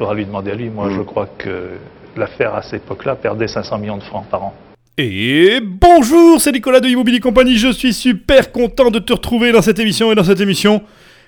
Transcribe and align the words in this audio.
faudra 0.00 0.14
lui 0.14 0.24
demander 0.24 0.50
à 0.52 0.54
lui. 0.54 0.70
Moi, 0.70 0.88
Mm. 0.88 0.96
je 0.96 1.02
crois 1.02 1.28
que 1.36 1.72
l'affaire 2.16 2.54
à 2.54 2.62
cette 2.62 2.82
époque-là 2.84 3.16
perdait 3.16 3.46
500 3.48 3.76
millions 3.78 3.98
de 3.98 4.02
francs 4.02 4.24
par 4.30 4.42
an. 4.44 4.54
Et 4.96 5.60
bonjour, 5.62 6.40
c'est 6.40 6.52
Nicolas 6.52 6.80
de 6.80 6.88
Immobilier 6.88 7.20
Compagnie. 7.20 7.58
Je 7.58 7.68
suis 7.70 7.92
super 7.92 8.50
content 8.50 8.90
de 8.90 8.98
te 8.98 9.12
retrouver 9.12 9.52
dans 9.52 9.60
cette 9.60 9.78
émission. 9.78 10.10
Et 10.10 10.14
dans 10.14 10.24
cette 10.24 10.40
émission, 10.40 10.82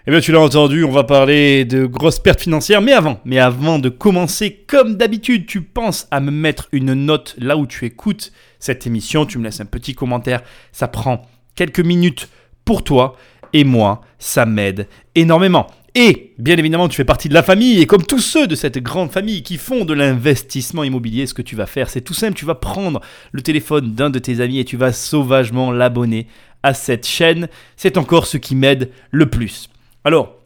eh 0.07 0.11
bien, 0.11 0.21
tu 0.21 0.33
l'as 0.33 0.41
entendu, 0.41 0.85
on 0.85 0.91
va 0.91 1.05
parler 1.05 1.67
de 1.67 1.85
grosses 1.85 2.19
pertes 2.19 2.41
financières. 2.41 2.81
Mais 2.81 2.93
avant, 2.95 3.21
mais 3.27 3.39
avant 3.39 3.79
de 3.79 3.91
commencer, 3.91 4.65
comme 4.67 4.97
d'habitude, 4.97 5.45
tu 5.47 5.61
penses 5.61 6.09
à 6.11 6.21
me 6.21 6.31
mettre 6.31 6.69
une 6.73 6.95
note 6.95 7.35
là 7.39 7.59
où 7.59 7.67
tu 7.67 7.85
écoutes 7.85 8.33
cette 8.59 8.87
émission. 8.87 9.27
Tu 9.27 9.37
me 9.39 9.45
laisses 9.45 9.61
un 9.61 9.67
petit 9.67 9.95
commentaire. 9.95 10.41
Ça 10.73 10.89
prend 10.89 11.21
quelques 11.57 11.81
minutes 11.81 12.31
pour 12.65 12.85
toi. 12.85 13.17
Et 13.53 13.65
moi, 13.65 14.01
ça 14.19 14.47
m'aide 14.47 14.89
énormément. 15.15 15.67
Et 15.95 16.33
bien 16.39 16.57
évidemment, 16.57 16.89
tu 16.89 16.97
fais 16.97 17.05
partie 17.05 17.29
de 17.29 17.35
la 17.35 17.43
famille, 17.43 17.81
et 17.81 17.87
comme 17.87 18.05
tous 18.05 18.21
ceux 18.21 18.47
de 18.47 18.55
cette 18.55 18.79
grande 18.79 19.13
famille 19.13 19.43
qui 19.43 19.59
font 19.59 19.85
de 19.85 19.93
l'investissement 19.93 20.85
immobilier, 20.85 21.27
ce 21.27 21.35
que 21.35 21.43
tu 21.43 21.55
vas 21.55 21.67
faire, 21.67 21.91
c'est 21.91 22.01
tout 22.01 22.15
simple, 22.15 22.35
tu 22.35 22.47
vas 22.47 22.55
prendre 22.55 23.03
le 23.31 23.43
téléphone 23.43 23.93
d'un 23.93 24.09
de 24.09 24.19
tes 24.19 24.41
amis 24.41 24.59
et 24.59 24.65
tu 24.65 24.79
vas 24.79 24.93
sauvagement 24.93 25.71
l'abonner 25.71 26.27
à 26.63 26.73
cette 26.73 27.07
chaîne. 27.07 27.49
C'est 27.77 27.99
encore 27.99 28.27
ce 28.27 28.39
qui 28.39 28.55
m'aide 28.55 28.91
le 29.11 29.27
plus. 29.29 29.69
Alors, 30.05 30.37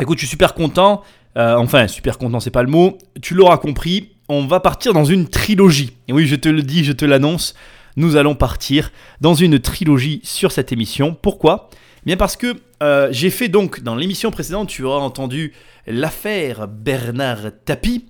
écoute, 0.00 0.18
je 0.18 0.24
suis 0.24 0.30
super 0.30 0.54
content, 0.54 1.02
euh, 1.36 1.56
enfin, 1.56 1.86
super 1.86 2.16
content, 2.16 2.40
c'est 2.40 2.50
pas 2.50 2.62
le 2.62 2.70
mot, 2.70 2.96
tu 3.20 3.34
l'auras 3.34 3.58
compris, 3.58 4.12
on 4.30 4.46
va 4.46 4.60
partir 4.60 4.94
dans 4.94 5.04
une 5.04 5.28
trilogie. 5.28 5.92
Et 6.08 6.14
oui, 6.14 6.26
je 6.26 6.36
te 6.36 6.48
le 6.48 6.62
dis, 6.62 6.82
je 6.82 6.92
te 6.92 7.04
l'annonce, 7.04 7.54
nous 7.96 8.16
allons 8.16 8.34
partir 8.34 8.90
dans 9.20 9.34
une 9.34 9.58
trilogie 9.58 10.20
sur 10.24 10.50
cette 10.50 10.72
émission. 10.72 11.14
Pourquoi? 11.20 11.68
Bien 12.04 12.16
parce 12.16 12.36
que 12.36 12.56
euh, 12.82 13.08
j'ai 13.12 13.30
fait 13.30 13.48
donc 13.48 13.80
dans 13.80 13.94
l'émission 13.94 14.30
précédente, 14.30 14.68
tu 14.68 14.82
auras 14.82 14.98
entendu 14.98 15.52
l'affaire 15.86 16.68
Bernard 16.68 17.52
Tapie. 17.64 18.06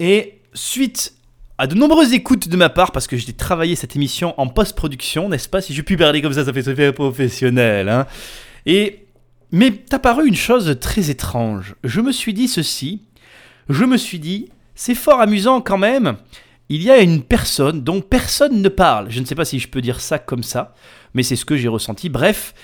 Et 0.00 0.40
suite 0.54 1.14
à 1.56 1.66
de 1.66 1.74
nombreuses 1.74 2.12
écoutes 2.12 2.48
de 2.48 2.56
ma 2.56 2.68
part, 2.68 2.92
parce 2.92 3.06
que 3.06 3.16
j'ai 3.16 3.32
travaillé 3.32 3.74
cette 3.74 3.96
émission 3.96 4.34
en 4.40 4.46
post-production, 4.46 5.28
n'est-ce 5.28 5.48
pas 5.48 5.60
Si 5.60 5.74
je 5.74 5.82
puis 5.82 5.96
parler 5.96 6.22
comme 6.22 6.32
ça, 6.32 6.44
ça 6.44 6.52
fait 6.52 6.62
très 6.62 6.92
professionnel. 6.92 7.88
Hein 7.88 8.06
et 8.66 9.06
mais 9.50 9.70
t'as 9.72 9.98
paru 9.98 10.28
une 10.28 10.36
chose 10.36 10.76
très 10.80 11.10
étrange. 11.10 11.74
Je 11.82 12.00
me 12.00 12.12
suis 12.12 12.34
dit 12.34 12.48
ceci. 12.48 13.02
Je 13.68 13.84
me 13.84 13.96
suis 13.96 14.18
dit, 14.18 14.50
c'est 14.74 14.94
fort 14.94 15.20
amusant 15.20 15.60
quand 15.60 15.78
même. 15.78 16.16
Il 16.68 16.82
y 16.82 16.90
a 16.90 16.98
une 16.98 17.22
personne 17.22 17.82
dont 17.82 18.00
personne 18.00 18.60
ne 18.60 18.68
parle. 18.68 19.10
Je 19.10 19.20
ne 19.20 19.24
sais 19.24 19.34
pas 19.34 19.44
si 19.44 19.58
je 19.58 19.68
peux 19.68 19.80
dire 19.80 20.00
ça 20.00 20.18
comme 20.18 20.42
ça, 20.42 20.74
mais 21.14 21.22
c'est 21.22 21.36
ce 21.36 21.44
que 21.44 21.56
j'ai 21.56 21.68
ressenti. 21.68 22.08
Bref, 22.08 22.54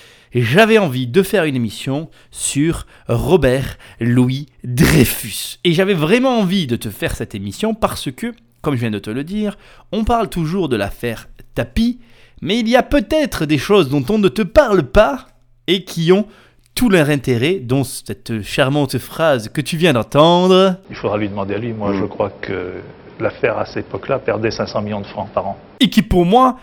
j'avais 0.43 0.77
envie 0.77 1.07
de 1.07 1.21
faire 1.23 1.45
une 1.45 1.55
émission 1.55 2.09
sur 2.31 2.85
Robert 3.07 3.77
Louis 3.99 4.47
Dreyfus. 4.63 5.59
Et 5.63 5.71
j'avais 5.73 5.93
vraiment 5.93 6.39
envie 6.39 6.67
de 6.67 6.75
te 6.75 6.89
faire 6.89 7.15
cette 7.15 7.35
émission 7.35 7.73
parce 7.73 8.11
que, 8.11 8.33
comme 8.61 8.75
je 8.75 8.81
viens 8.81 8.91
de 8.91 8.99
te 8.99 9.09
le 9.09 9.23
dire, 9.23 9.57
on 9.91 10.03
parle 10.03 10.29
toujours 10.29 10.69
de 10.69 10.75
l'affaire 10.75 11.27
Tapi, 11.53 11.99
mais 12.41 12.59
il 12.59 12.67
y 12.67 12.75
a 12.75 12.83
peut-être 12.83 13.45
des 13.45 13.57
choses 13.57 13.89
dont 13.89 14.03
on 14.09 14.17
ne 14.17 14.27
te 14.27 14.41
parle 14.41 14.83
pas 14.83 15.27
et 15.67 15.83
qui 15.85 16.11
ont 16.11 16.27
tout 16.75 16.89
leur 16.89 17.09
intérêt, 17.09 17.59
dont 17.59 17.85
cette 17.85 18.41
charmante 18.41 18.97
phrase 18.97 19.47
que 19.47 19.61
tu 19.61 19.77
viens 19.77 19.93
d'entendre. 19.93 20.75
Il 20.89 20.95
faudra 20.97 21.17
lui 21.17 21.29
demander 21.29 21.53
à 21.55 21.57
lui. 21.57 21.71
Moi, 21.71 21.93
Mm. 21.93 21.99
je 21.99 22.05
crois 22.05 22.29
que 22.41 22.73
l'affaire 23.21 23.57
à 23.57 23.65
cette 23.65 23.87
époque-là 23.87 24.19
perdait 24.19 24.51
500 24.51 24.81
millions 24.81 24.99
de 24.99 25.05
francs 25.07 25.29
par 25.33 25.47
an. 25.47 25.57
et 25.79 25.89
qui 25.89 26.01
pour 26.01 26.25
moi 26.25 26.57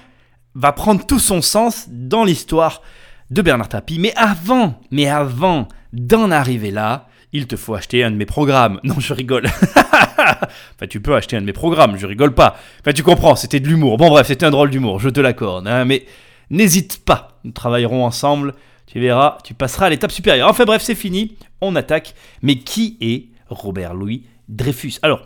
va 0.55 0.73
prendre 0.73 1.07
tout 1.07 1.19
son 1.19 1.41
sens 1.41 1.87
dans 1.89 2.25
l'histoire 2.25 2.83
de 3.33 3.43
Bernard 3.43 3.69
Tapie. 3.69 3.99
Mais 3.99 4.13
avant, 4.17 4.81
mais 4.91 5.09
avant 5.09 5.69
d'en 5.93 6.31
arriver 6.31 6.71
là, 6.71 7.09
il 7.33 7.47
te 7.47 7.57
faut 7.57 7.75
acheter 7.75 8.05
un 8.05 8.11
de 8.11 8.17
mes 8.17 8.27
programmes. 8.27 8.79
Non, 8.85 9.01
je 9.01 9.15
rigole. 9.15 9.47
enfin, 10.19 10.87
tu 10.89 11.01
peux 11.01 11.15
acheter 11.15 11.37
un 11.37 11.41
de 11.41 11.47
mes 11.47 11.53
programmes, 11.53 11.97
je 11.97 12.07
rigole 12.07 12.35
pas. 12.35 12.57
Enfin, 12.81 12.93
tu 12.93 13.03
comprends, 13.03 13.35
c'était 13.35 13.61
de 13.61 13.69
l'humour. 13.69 13.97
Bon, 13.97 14.11
bref, 14.11 14.27
c'était 14.27 14.47
un 14.47 14.51
drôle 14.51 14.71
d'humour, 14.71 15.01
je 15.01 15.09
te 15.09 15.21
l'accorde. 15.21 15.67
hein, 15.67 15.85
mais 15.85 16.05
n'hésite 16.51 17.05
pas, 17.05 17.39
nous 17.45 17.53
travaillerons 17.53 18.05
ensemble. 18.05 18.55
Tu 18.87 19.01
verras, 19.01 19.39
tu 19.45 19.55
passeras 19.55 19.87
à 19.87 19.91
l'étape 19.91 20.13
supérieure. 20.13 20.49
Enfin 20.49 20.65
bref, 20.67 20.83
c'est 20.83 20.95
fini, 20.95 21.37
on 21.63 21.75
attaque. 21.77 22.15
Mais 22.43 22.57
qui 22.57 22.99
est 23.01 23.29
Robert 23.49 23.95
Louis 23.95 24.27
Dreyfus? 24.49 24.95
Alors, 25.01 25.23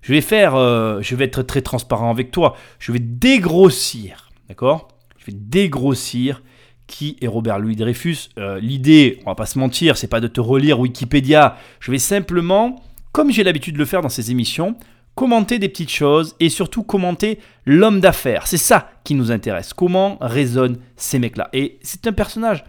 je 0.00 0.14
vais 0.14 0.22
faire, 0.22 0.54
euh, 0.54 1.00
je 1.02 1.14
vais 1.14 1.26
être 1.26 1.42
très 1.42 1.60
transparent 1.60 2.10
avec 2.10 2.30
toi. 2.30 2.56
Je 2.78 2.92
vais 2.92 2.98
dégrossir, 2.98 4.30
d'accord? 4.48 4.88
Je 5.18 5.26
vais 5.26 5.36
dégrossir 5.36 6.40
qui 6.90 7.16
est 7.20 7.28
Robert 7.28 7.60
Louis 7.60 7.76
Dreyfus. 7.76 8.30
Euh, 8.36 8.58
L'idée, 8.58 9.20
on 9.24 9.30
va 9.30 9.36
pas 9.36 9.46
se 9.46 9.58
mentir, 9.60 9.96
c'est 9.96 10.08
pas 10.08 10.20
de 10.20 10.26
te 10.26 10.40
relire 10.40 10.80
Wikipédia. 10.80 11.56
Je 11.78 11.92
vais 11.92 11.98
simplement, 11.98 12.82
comme 13.12 13.30
j'ai 13.30 13.44
l'habitude 13.44 13.74
de 13.74 13.78
le 13.78 13.84
faire 13.84 14.02
dans 14.02 14.08
ces 14.08 14.32
émissions, 14.32 14.76
commenter 15.14 15.60
des 15.60 15.68
petites 15.68 15.92
choses 15.92 16.34
et 16.40 16.48
surtout 16.48 16.82
commenter 16.82 17.38
l'homme 17.64 18.00
d'affaires. 18.00 18.48
C'est 18.48 18.56
ça 18.56 18.90
qui 19.04 19.14
nous 19.14 19.30
intéresse. 19.30 19.72
Comment 19.72 20.18
résonnent 20.20 20.78
ces 20.96 21.20
mecs-là 21.20 21.48
Et 21.52 21.78
c'est 21.82 22.08
un 22.08 22.12
personnage 22.12 22.64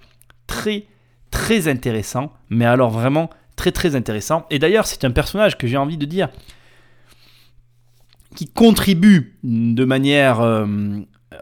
très 0.46 0.86
très 1.32 1.68
intéressant, 1.68 2.32
mais 2.50 2.66
alors 2.66 2.92
vraiment 2.92 3.32
très 3.56 3.72
très 3.72 3.96
intéressant. 3.96 4.46
Et 4.52 4.60
d'ailleurs, 4.60 4.86
c'est 4.86 5.04
un 5.04 5.12
personnage 5.12 5.58
que 5.58 5.66
j'ai 5.66 5.78
envie 5.78 5.98
de 5.98 6.06
dire 6.06 6.30
qui 8.36 8.48
contribue 8.48 9.40
de 9.44 9.84
manière 9.84 10.42
euh, 10.42 10.66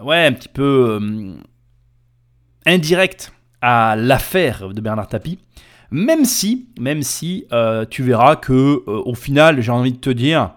ouais 0.02 0.26
un 0.26 0.32
petit 0.32 0.48
peu 0.48 1.00
euh, 1.02 1.36
indirecte 2.70 3.34
à 3.62 3.96
l'affaire 3.98 4.70
de 4.70 4.82
Bernard 4.82 5.08
Tapie. 5.08 5.40
Même 5.92 6.26
si, 6.26 6.68
même 6.80 7.02
si 7.02 7.46
euh, 7.52 7.86
tu 7.90 8.04
verras 8.04 8.36
que 8.36 8.54
euh, 8.54 8.82
au 9.06 9.16
final, 9.16 9.62
j'ai 9.62 9.72
envie 9.72 9.92
de 9.92 9.98
te 9.98 10.10
dire, 10.10 10.52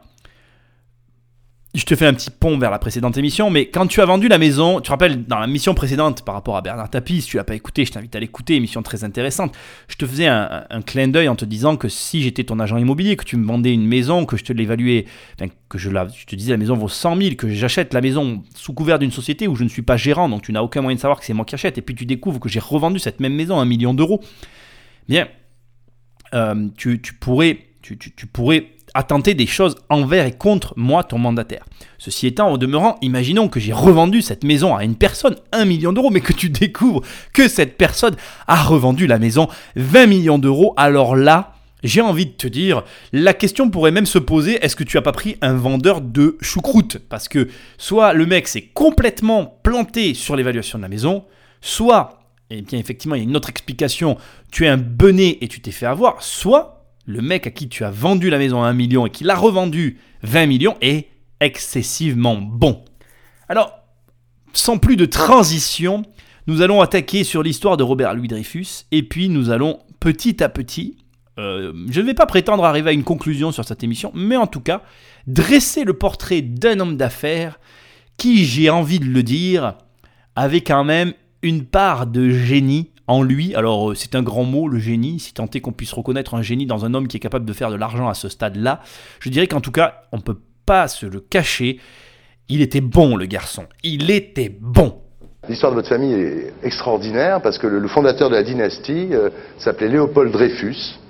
je 1.74 1.84
te 1.86 1.96
fais 1.96 2.04
un 2.04 2.12
petit 2.12 2.28
pont 2.30 2.58
vers 2.58 2.70
la 2.70 2.78
précédente 2.78 3.16
émission, 3.16 3.48
mais 3.48 3.66
quand 3.66 3.86
tu 3.86 4.02
as 4.02 4.04
vendu 4.04 4.28
la 4.28 4.36
maison, 4.36 4.76
tu 4.76 4.82
te 4.82 4.90
rappelles 4.90 5.24
dans 5.24 5.38
la 5.38 5.46
mission 5.46 5.72
précédente 5.72 6.22
par 6.22 6.34
rapport 6.34 6.54
à 6.58 6.60
Bernard 6.60 6.90
Tapie, 6.90 7.22
si 7.22 7.28
tu 7.28 7.38
l'as 7.38 7.44
pas 7.44 7.54
écouté, 7.54 7.86
je 7.86 7.92
t'invite 7.92 8.14
à 8.14 8.20
l'écouter, 8.20 8.56
émission 8.56 8.82
très 8.82 9.04
intéressante. 9.04 9.54
Je 9.88 9.96
te 9.96 10.06
faisais 10.06 10.26
un, 10.26 10.66
clin 10.84 11.08
d'œil 11.08 11.28
en 11.28 11.34
te 11.34 11.46
disant 11.46 11.78
que 11.78 11.88
si 11.88 12.20
j'étais 12.20 12.44
ton 12.44 12.60
agent 12.60 12.76
immobilier, 12.76 13.16
que 13.16 13.24
tu 13.24 13.38
me 13.38 13.46
vendais 13.46 13.72
une 13.72 13.86
maison, 13.86 14.26
que 14.26 14.36
je 14.36 14.44
te 14.44 14.52
l'évaluais, 14.52 15.06
que 15.70 15.78
je, 15.78 15.88
je 15.88 16.26
te 16.26 16.36
disais 16.36 16.50
la 16.52 16.58
maison 16.58 16.74
vaut 16.74 16.88
100 16.88 17.16
000, 17.16 17.34
que 17.36 17.48
j'achète 17.48 17.94
la 17.94 18.02
maison 18.02 18.42
sous 18.54 18.74
couvert 18.74 18.98
d'une 18.98 19.12
société 19.12 19.48
où 19.48 19.56
je 19.56 19.64
ne 19.64 19.70
suis 19.70 19.82
pas 19.82 19.96
gérant, 19.96 20.28
donc 20.28 20.42
tu 20.42 20.52
n'as 20.52 20.60
aucun 20.60 20.82
moyen 20.82 20.96
de 20.96 21.00
savoir 21.00 21.20
que 21.20 21.24
c'est 21.24 21.32
moi 21.32 21.46
qui 21.46 21.54
achète, 21.54 21.78
et 21.78 21.82
puis 21.82 21.94
tu 21.94 22.04
découvres 22.04 22.38
que 22.38 22.50
j'ai 22.50 22.60
revendu 22.60 22.98
cette 22.98 23.18
même 23.18 23.34
maison 23.34 23.58
à 23.58 23.62
un 23.62 23.66
million 23.66 23.94
d'euros, 23.94 24.20
bien, 25.08 25.26
euh, 26.34 26.68
tu, 26.76 27.00
tu 27.00 27.14
pourrais, 27.14 27.60
tu 27.80 28.26
pourrais 28.26 28.66
attenter 28.94 29.34
des 29.34 29.46
choses 29.46 29.76
envers 29.88 30.26
et 30.26 30.32
contre 30.32 30.74
moi, 30.76 31.04
ton 31.04 31.18
mandataire. 31.18 31.64
Ceci 31.98 32.26
étant, 32.26 32.50
au 32.52 32.58
demeurant, 32.58 32.96
imaginons 33.00 33.48
que 33.48 33.60
j'ai 33.60 33.72
revendu 33.72 34.22
cette 34.22 34.44
maison 34.44 34.74
à 34.74 34.84
une 34.84 34.96
personne 34.96 35.36
1 35.52 35.64
million 35.64 35.92
d'euros, 35.92 36.10
mais 36.10 36.20
que 36.20 36.32
tu 36.32 36.50
découvres 36.50 37.02
que 37.32 37.48
cette 37.48 37.76
personne 37.76 38.16
a 38.46 38.62
revendu 38.62 39.06
la 39.06 39.18
maison 39.18 39.48
20 39.76 40.06
millions 40.06 40.38
d'euros. 40.38 40.74
Alors 40.76 41.16
là, 41.16 41.54
j'ai 41.82 42.00
envie 42.00 42.26
de 42.26 42.32
te 42.32 42.46
dire, 42.46 42.84
la 43.12 43.34
question 43.34 43.70
pourrait 43.70 43.90
même 43.90 44.06
se 44.06 44.18
poser, 44.18 44.64
est-ce 44.64 44.76
que 44.76 44.84
tu 44.84 44.98
as 44.98 45.02
pas 45.02 45.12
pris 45.12 45.36
un 45.40 45.54
vendeur 45.54 46.00
de 46.00 46.36
choucroute? 46.40 46.98
Parce 47.08 47.28
que 47.28 47.48
soit 47.78 48.12
le 48.12 48.26
mec 48.26 48.48
s'est 48.48 48.70
complètement 48.72 49.58
planté 49.62 50.14
sur 50.14 50.36
l'évaluation 50.36 50.78
de 50.78 50.82
la 50.82 50.88
maison, 50.88 51.24
soit, 51.60 52.20
et 52.50 52.62
bien 52.62 52.78
effectivement 52.78 53.16
il 53.16 53.18
y 53.18 53.26
a 53.26 53.28
une 53.28 53.36
autre 53.36 53.50
explication, 53.50 54.16
tu 54.50 54.64
es 54.64 54.68
un 54.68 54.76
benet 54.76 55.38
et 55.40 55.48
tu 55.48 55.60
t'es 55.60 55.72
fait 55.72 55.86
avoir, 55.86 56.22
soit 56.22 56.81
le 57.06 57.20
mec 57.20 57.46
à 57.46 57.50
qui 57.50 57.68
tu 57.68 57.84
as 57.84 57.90
vendu 57.90 58.30
la 58.30 58.38
maison 58.38 58.62
à 58.62 58.68
1 58.68 58.72
million 58.72 59.06
et 59.06 59.10
qui 59.10 59.24
l'a 59.24 59.34
revendu 59.34 59.98
20 60.22 60.46
millions 60.46 60.76
est 60.80 61.08
excessivement 61.40 62.36
bon. 62.36 62.84
Alors, 63.48 63.78
sans 64.52 64.78
plus 64.78 64.96
de 64.96 65.06
transition, 65.06 66.02
nous 66.46 66.62
allons 66.62 66.80
attaquer 66.80 67.24
sur 67.24 67.42
l'histoire 67.42 67.76
de 67.76 67.82
Robert 67.82 68.14
Louis 68.14 68.28
Dreyfus 68.28 68.84
et 68.90 69.02
puis 69.02 69.28
nous 69.28 69.50
allons 69.50 69.80
petit 70.00 70.42
à 70.42 70.48
petit, 70.48 70.98
euh, 71.38 71.72
je 71.90 72.00
ne 72.00 72.06
vais 72.06 72.14
pas 72.14 72.26
prétendre 72.26 72.64
arriver 72.64 72.90
à 72.90 72.92
une 72.92 73.04
conclusion 73.04 73.52
sur 73.52 73.64
cette 73.64 73.82
émission, 73.82 74.12
mais 74.14 74.36
en 74.36 74.46
tout 74.46 74.60
cas, 74.60 74.82
dresser 75.26 75.84
le 75.84 75.94
portrait 75.94 76.42
d'un 76.42 76.80
homme 76.80 76.96
d'affaires 76.96 77.58
qui, 78.16 78.44
j'ai 78.44 78.70
envie 78.70 79.00
de 79.00 79.06
le 79.06 79.22
dire, 79.22 79.74
avait 80.36 80.60
quand 80.60 80.84
même 80.84 81.14
une 81.42 81.64
part 81.64 82.06
de 82.06 82.30
génie 82.30 82.91
en 83.06 83.22
lui. 83.22 83.54
Alors, 83.54 83.90
euh, 83.90 83.94
c'est 83.94 84.14
un 84.14 84.22
grand 84.22 84.44
mot, 84.44 84.68
le 84.68 84.78
génie, 84.78 85.18
si 85.18 85.34
tant 85.34 85.48
est 85.52 85.60
qu'on 85.60 85.72
puisse 85.72 85.92
reconnaître 85.92 86.34
un 86.34 86.42
génie 86.42 86.66
dans 86.66 86.84
un 86.84 86.94
homme 86.94 87.08
qui 87.08 87.16
est 87.16 87.20
capable 87.20 87.44
de 87.44 87.52
faire 87.52 87.70
de 87.70 87.76
l'argent 87.76 88.08
à 88.08 88.14
ce 88.14 88.28
stade-là. 88.28 88.80
Je 89.20 89.28
dirais 89.28 89.46
qu'en 89.46 89.60
tout 89.60 89.72
cas, 89.72 90.02
on 90.12 90.18
ne 90.18 90.22
peut 90.22 90.38
pas 90.66 90.88
se 90.88 91.06
le 91.06 91.20
cacher. 91.20 91.78
Il 92.48 92.60
était 92.60 92.80
bon, 92.80 93.16
le 93.16 93.26
garçon. 93.26 93.64
Il 93.82 94.10
était 94.10 94.54
bon. 94.60 94.98
L'histoire 95.48 95.72
de 95.72 95.76
votre 95.76 95.88
famille 95.88 96.14
est 96.14 96.52
extraordinaire 96.62 97.42
parce 97.42 97.58
que 97.58 97.66
le, 97.66 97.88
fondateur 97.88 98.30
de 98.30 98.36
la 98.36 98.44
dynastie 98.44 99.08
euh, 99.12 99.30
s'appelait 99.58 99.88
Léopold 99.88 100.30
Dreyfus, 100.30 101.00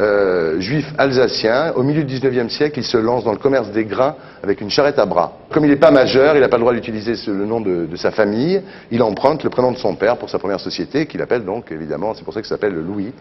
euh, 0.00 0.60
juif 0.60 0.86
alsacien. 0.96 1.72
Au 1.74 1.82
milieu 1.82 2.04
du 2.04 2.16
19e 2.16 2.48
siècle, 2.48 2.78
il 2.78 2.84
se 2.84 2.96
lance 2.96 3.24
dans 3.24 3.32
le 3.32 3.38
commerce 3.38 3.70
des 3.70 3.84
grains 3.84 4.14
avec 4.42 4.60
une 4.60 4.70
charrette 4.70 4.98
à 4.98 5.06
bras. 5.06 5.32
Comme 5.50 5.64
il 5.64 5.70
n'est 5.70 5.76
pas 5.76 5.90
majeur, 5.90 6.36
il 6.36 6.40
n'a 6.40 6.48
pas 6.48 6.56
le 6.56 6.62
droit 6.62 6.72
d'utiliser 6.72 7.14
le 7.26 7.44
nom 7.44 7.60
de, 7.60 7.88
sa 7.96 8.10
famille. 8.10 8.62
Il 8.90 9.02
emprunte 9.02 9.42
le 9.42 9.50
prénom 9.50 9.72
de 9.72 9.78
son 9.78 9.94
père 9.96 10.16
pour 10.16 10.30
sa 10.30 10.38
première 10.38 10.60
société, 10.60 11.06
qu'il 11.06 11.20
appelle 11.20 11.44
donc 11.44 11.72
évidemment, 11.72 12.14
c'est 12.14 12.24
pour 12.24 12.32
ça 12.32 12.40
qu'il 12.40 12.48
s'appelle 12.48 12.74
Louis. 12.74 13.12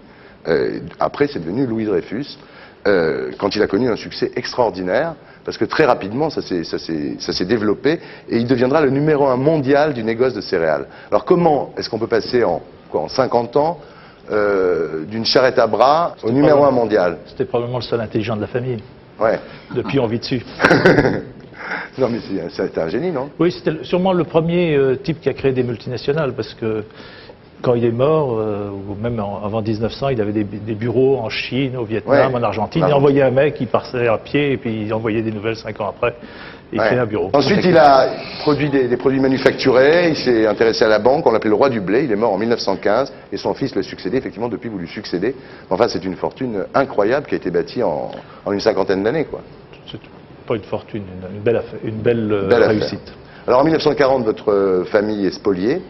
Euh, 0.47 0.79
après, 0.99 1.27
c'est 1.27 1.39
devenu 1.39 1.65
Louis 1.65 1.85
Dreyfus. 1.85 2.37
euh, 2.85 3.31
quand 3.37 3.55
il 3.55 3.61
a 3.61 3.67
connu 3.67 3.89
un 3.89 3.95
succès 3.95 4.31
extraordinaire, 4.35 5.15
parce 5.43 5.57
que 5.57 5.65
très 5.65 5.85
rapidement, 5.85 6.29
ça 6.29 6.41
s'est 6.41 7.45
développé, 7.45 7.99
et 8.29 8.37
il 8.37 8.47
deviendra 8.47 8.81
le 8.81 8.89
numéro 8.89 9.27
un 9.27 9.35
mondial 9.35 9.93
du 9.93 10.03
négoce 10.03 10.33
de 10.33 10.41
céréales. 10.41 10.87
Alors 11.09 11.25
comment 11.25 11.73
est-ce 11.77 11.89
qu'on 11.89 11.99
peut 11.99 12.07
passer 12.07 12.43
en, 12.43 12.61
quoi, 12.89 13.01
en 13.01 13.09
50 13.09 13.55
ans 13.57 13.79
euh, 14.31 15.05
d'une 15.05 15.25
charrette 15.25 15.59
à 15.59 15.67
bras 15.67 16.15
au 16.23 16.31
numéro 16.31 16.63
un 16.65 16.71
mondial 16.71 17.17
C'était 17.27 17.45
probablement 17.45 17.77
le 17.79 17.83
seul 17.83 18.01
intelligent 18.01 18.35
de 18.35 18.41
la 18.41 18.47
famille. 18.47 18.79
Ouais. 19.19 19.39
Depuis, 19.73 19.99
on 19.99 20.07
vit 20.07 20.19
dessus. 20.19 20.43
Non 21.97 22.09
mais 22.09 22.19
c'est- 22.51 22.77
un 22.77 22.87
génie, 22.87 23.11
non? 23.11 23.29
Oui, 23.39 23.51
c'était 23.51 23.83
sûrement 23.83 24.13
le 24.13 24.23
premier 24.23 24.75
euh, 24.75 24.95
type 24.95 25.19
qui 25.19 25.29
a 25.29 25.33
créé 25.33 25.51
des 25.51 25.63
multinationales, 25.63 26.33
parce 26.33 26.53
que 26.53 26.83
quand 27.61 27.73
il 27.73 27.85
est 27.85 27.91
mort, 27.91 28.37
euh, 28.39 28.69
ou 28.69 28.95
même 29.01 29.19
en- 29.19 29.43
avant 29.43 29.61
1900, 29.61 30.09
il 30.09 30.21
avait 30.21 30.31
des, 30.31 30.43
des 30.43 30.75
bureaux 30.75 31.17
en 31.17 31.29
Chine, 31.29 31.75
au 31.77 31.83
Vietnam, 31.85 32.31
Ouais. 32.33 32.39
en 32.39 32.43
Argentine. 32.43 32.85
Il 32.87 32.93
envoyait 32.93 33.23
un 33.23 33.31
mec, 33.31 33.57
il 33.59 33.67
partait 33.67 34.07
à 34.07 34.17
pied, 34.17 34.51
et 34.53 34.57
puis 34.57 34.83
il 34.85 34.93
envoyait 34.93 35.21
des 35.21 35.31
nouvelles 35.31 35.55
cinq 35.55 35.79
ans 35.81 35.89
après. 35.89 36.15
Il 36.73 36.79
Ouais. 36.79 36.85
créait 36.85 36.99
un 36.99 37.05
bureau. 37.05 37.29
Ensuite, 37.33 37.63
il 37.63 37.77
a 37.77 38.09
produit 38.41 38.69
des, 38.69 38.87
des 38.89 38.97
produits 38.97 39.21
manufacturés, 39.21 40.09
il 40.09 40.17
s'est 40.17 40.45
intéressé 40.45 40.83
à 40.83 40.89
la 40.89 40.99
banque, 40.99 41.25
on 41.25 41.31
l'appelait 41.31 41.49
le 41.49 41.55
roi 41.55 41.69
du 41.69 41.79
blé, 41.79 42.03
il 42.03 42.11
est 42.11 42.15
mort 42.17 42.33
en 42.33 42.37
1915, 42.37 43.13
et 43.31 43.37
son 43.37 43.53
fils 43.53 43.73
l'a 43.73 43.83
succédé, 43.83 44.17
effectivement, 44.17 44.49
depuis 44.49 44.69
vous 44.69 44.77
lui 44.77 44.87
succédez. 44.89 45.33
Enfin, 45.69 45.87
c'est 45.87 46.03
une 46.03 46.15
fortune 46.15 46.65
incroyable 46.73 47.25
qui 47.27 47.35
a 47.35 47.37
été 47.37 47.49
bâtie 47.51 47.81
en, 47.83 48.11
en 48.45 48.51
une 48.51 48.59
cinquantaine 48.59 49.01
d'années, 49.01 49.25
quoi. 49.25 49.39
C'est 49.89 49.97
pas 50.45 50.55
une 50.55 50.63
fortune, 50.63 51.03
une, 51.31 51.37
une 51.37 51.41
belle, 51.41 51.55
affaire- 51.57 51.79
une 51.83 52.01
belle, 52.01 52.29
euh, 52.31 52.47
affaire. 52.51 52.67
réussite. 52.69 53.13
Alors, 53.47 53.61
en 53.61 53.63
1940, 53.63 54.25
votre 54.25 54.51
euh, 54.51 54.83
famille 54.85 55.25
est 55.25 55.31
spoliée. 55.31 55.81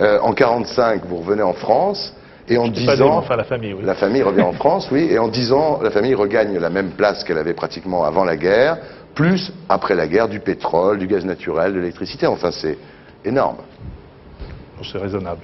Euh, 0.00 0.18
en 0.20 0.32
45, 0.32 1.04
vous 1.06 1.16
revenez 1.16 1.42
en 1.42 1.54
France, 1.54 2.14
et 2.48 2.58
en 2.58 2.64
Pas 2.64 2.70
10 2.70 2.86
des- 2.86 3.02
ans, 3.02 3.16
enfin 3.18 3.36
la 3.36 3.44
famille, 3.44 3.72
oui. 3.72 3.82
La 3.84 3.94
famille 3.94 4.22
revient 4.22 4.42
en 4.42 4.52
France, 4.52 4.88
oui, 4.92 5.08
et 5.10 5.18
en 5.18 5.28
10 5.28 5.52
ans, 5.52 5.80
la 5.82 5.90
famille 5.90 6.14
regagne 6.14 6.58
la 6.58 6.70
même 6.70 6.90
place 6.90 7.24
qu'elle 7.24 7.38
avait 7.38 7.54
pratiquement 7.54 8.04
avant 8.04 8.24
la 8.24 8.36
guerre, 8.36 8.78
plus 9.14 9.52
après 9.68 9.94
la 9.94 10.06
guerre 10.06 10.28
du 10.28 10.40
pétrole, 10.40 10.98
du 10.98 11.06
gaz 11.06 11.24
naturel, 11.24 11.72
de 11.72 11.78
l'électricité. 11.80 12.26
Enfin, 12.26 12.50
c'est 12.50 12.76
énorme. 13.24 13.56
C'est 14.84 14.98
raisonnable. 14.98 15.40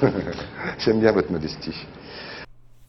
J'aime 0.78 1.00
bien 1.00 1.12
votre 1.12 1.30
modestie. 1.30 1.74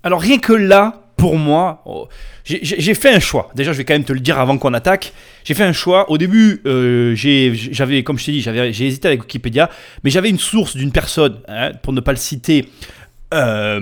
Alors 0.04 0.22
rien 0.22 0.40
que 0.40 0.54
là, 0.54 0.94
pour 1.18 1.38
moi, 1.38 1.82
oh, 1.86 2.08
j'ai- 2.44 2.94
fait 2.94 3.14
un 3.14 3.20
choix. 3.20 3.52
Déjà, 3.56 3.74
je 3.74 3.78
vais 3.78 3.86
quand 3.86 3.94
même 3.94 4.04
te 4.04 4.14
le 4.14 4.20
dire 4.20 4.40
avant 4.40 4.58
qu'on 4.58 4.74
attaque. 4.74 5.14
J'ai 5.44 5.54
fait 5.54 5.64
un 5.64 5.74
choix. 5.74 6.10
Au 6.10 6.18
début, 6.18 6.62
euh, 6.66 7.14
j'avais, 7.16 8.04
comme 8.04 8.18
je 8.18 8.26
t'ai 8.26 8.32
dit, 8.32 8.42
j'ai 8.42 8.86
hésité 8.88 9.08
avec 9.08 9.22
Wikipédia, 9.22 9.70
mais 10.04 10.10
j'avais 10.10 10.30
une 10.30 10.40
source 10.40 10.76
d'une 10.76 10.92
personne, 10.92 11.40
hein, 11.48 11.72
pour 11.84 11.94
ne 11.94 12.02
pas 12.02 12.12
le 12.12 12.18
citer. 12.18 12.68
euh, 13.34 13.80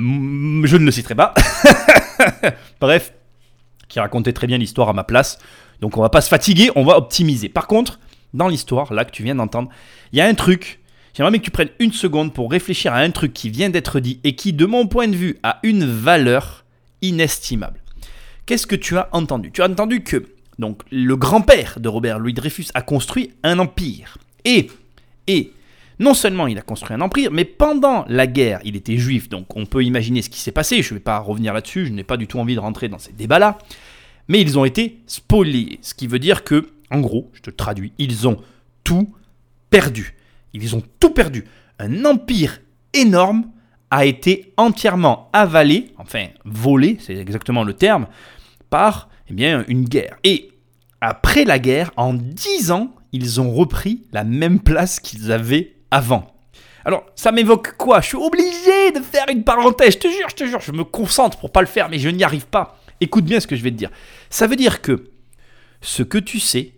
je 0.66 0.78
ne 0.78 0.86
le 0.86 0.92
citerai 0.92 1.16
pas. 1.16 1.34
Bref, 2.82 3.14
qui 3.88 4.00
racontait 4.00 4.34
très 4.34 4.48
bien 4.48 4.58
l'histoire 4.58 4.90
à 4.90 4.94
ma 4.94 5.04
place. 5.04 5.40
Donc 5.82 5.98
on 5.98 6.02
va 6.02 6.10
pas 6.10 6.22
se 6.22 6.30
fatiguer, 6.30 6.70
on 6.76 6.84
va 6.84 6.98
optimiser. 6.98 7.50
Par 7.50 7.68
contre, 7.68 8.00
dans 8.34 8.48
l'histoire, 8.48 8.94
là 8.94 9.06
que 9.06 9.12
tu 9.12 9.24
viens 9.24 9.36
d'entendre, 9.36 9.70
il 10.12 10.20
y 10.20 10.22
a 10.22 10.26
un 10.26 10.34
truc. 10.34 10.80
J'aimerais 11.16 11.32
bien 11.32 11.40
que 11.40 11.46
tu 11.46 11.52
prennes 11.52 11.70
une 11.80 11.92
seconde 11.92 12.34
pour 12.34 12.52
réfléchir 12.52 12.94
à 12.94 12.98
un 13.00 13.10
truc 13.12 13.34
qui 13.34 13.50
vient 13.50 13.70
d'être 13.70 14.00
dit 14.00 14.20
et 14.24 14.36
qui, 14.36 14.54
de 14.54 14.66
mon 14.66 14.88
point 14.88 15.08
de 15.08 15.16
vue, 15.16 15.38
a 15.44 15.60
une 15.64 15.84
valeur 15.86 16.64
inestimable. 17.02 17.82
Qu'est-ce 18.46 18.68
que 18.68 18.76
tu 18.76 18.98
as 18.98 19.10
entendu? 19.12 19.52
Tu 19.52 19.62
as 19.62 19.70
entendu 19.70 20.04
que 20.04 20.26
donc 20.58 20.84
le 20.92 21.16
grand-père 21.16 21.80
de 21.80 21.88
Robert 21.88 22.20
Louis 22.20 22.34
Dreyfus 22.34 22.68
a 22.74 22.82
construit 22.82 23.32
un 23.44 23.60
empire. 23.60 24.18
Et, 24.46 24.70
et 25.28 25.54
non 26.00 26.14
seulement 26.14 26.48
il 26.48 26.58
a 26.58 26.62
construit 26.62 26.96
un 26.96 27.02
empire, 27.02 27.32
mais 27.32 27.46
pendant 27.46 28.06
la 28.08 28.28
guerre, 28.28 28.60
il 28.64 28.76
était 28.76 28.98
juif, 28.98 29.30
donc 29.30 29.56
on 29.56 29.66
peut 29.66 29.84
imaginer 29.84 30.22
ce 30.22 30.30
qui 30.30 30.40
s'est 30.40 30.52
passé. 30.52 30.82
Je 30.82 30.94
ne 30.94 31.00
vais 31.00 31.04
pas 31.04 31.20
revenir 31.20 31.54
là-dessus, 31.54 31.86
je 31.86 31.92
n'ai 31.92 32.04
pas 32.04 32.18
du 32.18 32.28
tout 32.28 32.40
envie 32.40 32.56
de 32.56 32.60
rentrer 32.60 32.90
dans 32.90 33.00
ces 33.00 33.14
débats-là. 33.14 33.58
Mais 34.28 34.42
ils 34.42 34.60
ont 34.60 34.66
été 34.66 35.00
spoliés, 35.08 35.80
ce 35.82 35.94
qui 35.94 36.08
veut 36.08 36.20
dire 36.20 36.44
que, 36.44 36.70
en 36.92 37.00
gros, 37.00 37.30
je 37.34 37.42
te 37.42 37.50
traduis, 37.50 37.94
ils 37.98 38.28
ont 38.28 38.38
tout 38.84 39.14
perdu. 39.70 40.16
Ils 40.54 40.76
ont 40.76 40.84
tout 41.00 41.12
perdu. 41.12 41.46
Un 41.80 42.06
empire 42.06 42.62
énorme 42.94 43.46
a 43.92 44.06
été 44.06 44.54
entièrement 44.58 45.30
avalé, 45.34 45.94
enfin 45.98 46.28
volé, 46.46 46.98
c'est 47.00 47.16
exactement 47.16 47.64
le 47.64 47.74
terme, 47.74 48.08
par 48.70 49.10
eh 49.30 49.34
bien, 49.34 49.64
une 49.68 49.86
guerre. 49.86 50.18
Et 50.24 50.52
après 51.02 51.46
la 51.46 51.60
guerre, 51.60 51.92
en 51.98 52.14
10 52.14 52.72
ans, 52.72 52.94
ils 53.12 53.42
ont 53.42 53.52
repris 53.52 54.04
la 54.12 54.24
même 54.24 54.60
place 54.60 55.00
qu'ils 55.00 55.32
avaient 55.32 55.76
avant. 55.92 56.34
Alors, 56.86 57.06
ça 57.16 57.32
m'évoque 57.32 57.76
quoi? 57.78 58.02
Je 58.02 58.08
suis 58.08 58.18
obligé 58.18 58.92
de 58.96 59.02
faire 59.02 59.26
une 59.30 59.44
parenthèse, 59.44 59.94
je 59.94 60.00
te 60.00 60.08
jure, 60.08 60.30
je 60.30 60.36
te 60.36 60.46
jure, 60.46 60.62
je 60.62 60.72
me 60.72 60.84
concentre 60.84 61.38
pour 61.38 61.52
pas 61.52 61.62
le 61.62 61.68
faire, 61.68 61.90
mais 61.90 62.00
je 62.00 62.10
n'y 62.10 62.24
arrive 62.24 62.48
pas. 62.48 62.80
Écoute 63.02 63.26
bien 63.26 63.40
ce 63.40 63.48
que 63.48 63.56
je 63.56 63.64
vais 63.64 63.72
te 63.72 63.76
dire. 63.76 63.92
Ça 64.30 64.48
veut 64.48 64.56
dire 64.56 64.82
que 64.82 65.12
ce 65.82 66.04
que 66.04 66.18
tu 66.18 66.40
sais 66.40 66.74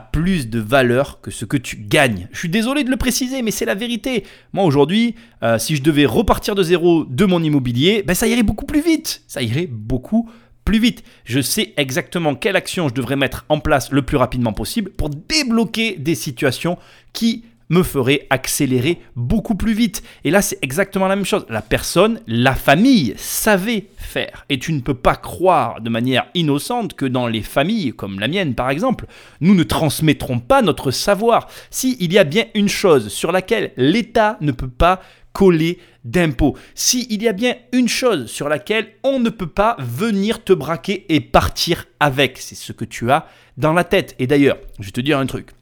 plus 0.00 0.48
de 0.48 0.58
valeur 0.58 1.20
que 1.20 1.30
ce 1.30 1.44
que 1.44 1.56
tu 1.56 1.76
gagnes. 1.76 2.28
Je 2.32 2.38
suis 2.38 2.48
désolé 2.48 2.84
de 2.84 2.90
le 2.90 2.96
préciser, 2.96 3.42
mais 3.42 3.50
c'est 3.50 3.64
la 3.64 3.74
vérité. 3.74 4.24
Moi 4.52 4.64
aujourd'hui, 4.64 5.14
euh, 5.42 5.58
si 5.58 5.76
je 5.76 5.82
devais 5.82 6.06
repartir 6.06 6.54
de 6.54 6.62
zéro 6.62 7.04
de 7.04 7.24
mon 7.24 7.42
immobilier, 7.42 8.02
ben 8.06 8.14
ça 8.14 8.26
irait 8.26 8.42
beaucoup 8.42 8.66
plus 8.66 8.82
vite. 8.82 9.22
Ça 9.26 9.42
irait 9.42 9.68
beaucoup 9.70 10.28
plus 10.64 10.78
vite. 10.78 11.02
Je 11.24 11.40
sais 11.40 11.74
exactement 11.76 12.34
quelle 12.34 12.56
action 12.56 12.88
je 12.88 12.94
devrais 12.94 13.16
mettre 13.16 13.44
en 13.48 13.58
place 13.58 13.90
le 13.90 14.02
plus 14.02 14.16
rapidement 14.16 14.52
possible 14.52 14.90
pour 14.90 15.10
débloquer 15.10 15.96
des 15.98 16.14
situations 16.14 16.78
qui 17.12 17.44
me 17.72 17.82
feraient 17.82 18.26
accélérer 18.28 18.98
beaucoup 19.16 19.54
plus 19.54 19.72
vite. 19.72 20.02
Et 20.24 20.30
là, 20.30 20.42
c'est 20.42 20.58
exactement 20.60 21.08
la 21.08 21.16
même 21.16 21.24
chose. 21.24 21.46
La 21.48 21.62
personne, 21.62 22.20
la 22.26 22.54
famille 22.54 23.14
savait 23.16 23.86
faire. 23.96 24.44
Et 24.50 24.58
tu 24.58 24.74
ne 24.74 24.80
peux 24.80 24.94
pas 24.94 25.16
croire 25.16 25.80
de 25.80 25.88
manière 25.88 26.26
innocente 26.34 26.92
que 26.92 27.06
dans 27.06 27.26
les 27.26 27.40
familles, 27.40 27.94
comme 27.94 28.20
la 28.20 28.28
mienne 28.28 28.54
par 28.54 28.68
exemple, 28.68 29.06
nous 29.40 29.54
ne 29.54 29.62
transmettrons 29.62 30.38
pas 30.38 30.60
notre 30.60 30.90
savoir. 30.90 31.48
Si 31.70 31.96
il 31.98 32.12
y 32.12 32.18
a 32.18 32.24
bien 32.24 32.44
une 32.54 32.68
chose 32.68 33.08
sur 33.08 33.32
laquelle 33.32 33.72
l'État 33.78 34.36
ne 34.42 34.52
peut 34.52 34.68
pas 34.68 35.00
coller 35.32 35.78
d'impôts. 36.04 36.58
Si 36.74 37.06
il 37.08 37.22
y 37.22 37.28
a 37.28 37.32
bien 37.32 37.54
une 37.72 37.88
chose 37.88 38.26
sur 38.26 38.50
laquelle 38.50 38.88
on 39.02 39.18
ne 39.18 39.30
peut 39.30 39.46
pas 39.46 39.78
venir 39.78 40.44
te 40.44 40.52
braquer 40.52 41.06
et 41.08 41.20
partir 41.20 41.86
avec, 42.00 42.36
c'est 42.36 42.54
ce 42.54 42.72
que 42.72 42.84
tu 42.84 43.10
as 43.10 43.26
dans 43.56 43.72
la 43.72 43.84
tête. 43.84 44.14
Et 44.18 44.26
d'ailleurs, 44.26 44.58
je 44.78 44.84
vais 44.84 44.92
te 44.92 45.00
dire 45.00 45.18
un 45.18 45.26
truc. 45.26 45.52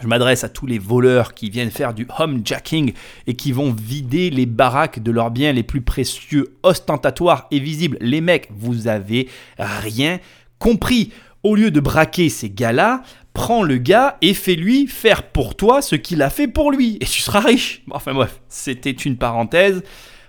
Je 0.00 0.06
m'adresse 0.06 0.42
à 0.42 0.48
tous 0.48 0.66
les 0.66 0.78
voleurs 0.78 1.34
qui 1.34 1.50
viennent 1.50 1.70
faire 1.70 1.94
du 1.94 2.06
homejacking 2.18 2.92
et 3.26 3.34
qui 3.34 3.52
vont 3.52 3.72
vider 3.72 4.30
les 4.30 4.46
baraques 4.46 5.02
de 5.02 5.12
leurs 5.12 5.30
biens 5.30 5.52
les 5.52 5.62
plus 5.62 5.82
précieux, 5.82 6.56
ostentatoires 6.62 7.46
et 7.50 7.60
visibles. 7.60 7.98
Les 8.00 8.20
mecs, 8.20 8.48
vous 8.50 8.88
avez 8.88 9.28
rien 9.58 10.18
compris. 10.58 11.12
Au 11.42 11.54
lieu 11.54 11.70
de 11.70 11.80
braquer 11.80 12.28
ces 12.28 12.50
gars-là, 12.50 13.02
prends 13.34 13.62
le 13.62 13.78
gars 13.78 14.16
et 14.22 14.34
fais-lui 14.34 14.86
faire 14.86 15.24
pour 15.24 15.56
toi 15.56 15.82
ce 15.82 15.96
qu'il 15.96 16.22
a 16.22 16.30
fait 16.30 16.48
pour 16.48 16.72
lui. 16.72 16.98
Et 17.00 17.04
tu 17.04 17.20
seras 17.20 17.40
riche. 17.40 17.82
Enfin 17.90 18.14
bref, 18.14 18.40
c'était 18.48 18.90
une 18.90 19.16
parenthèse. 19.16 19.82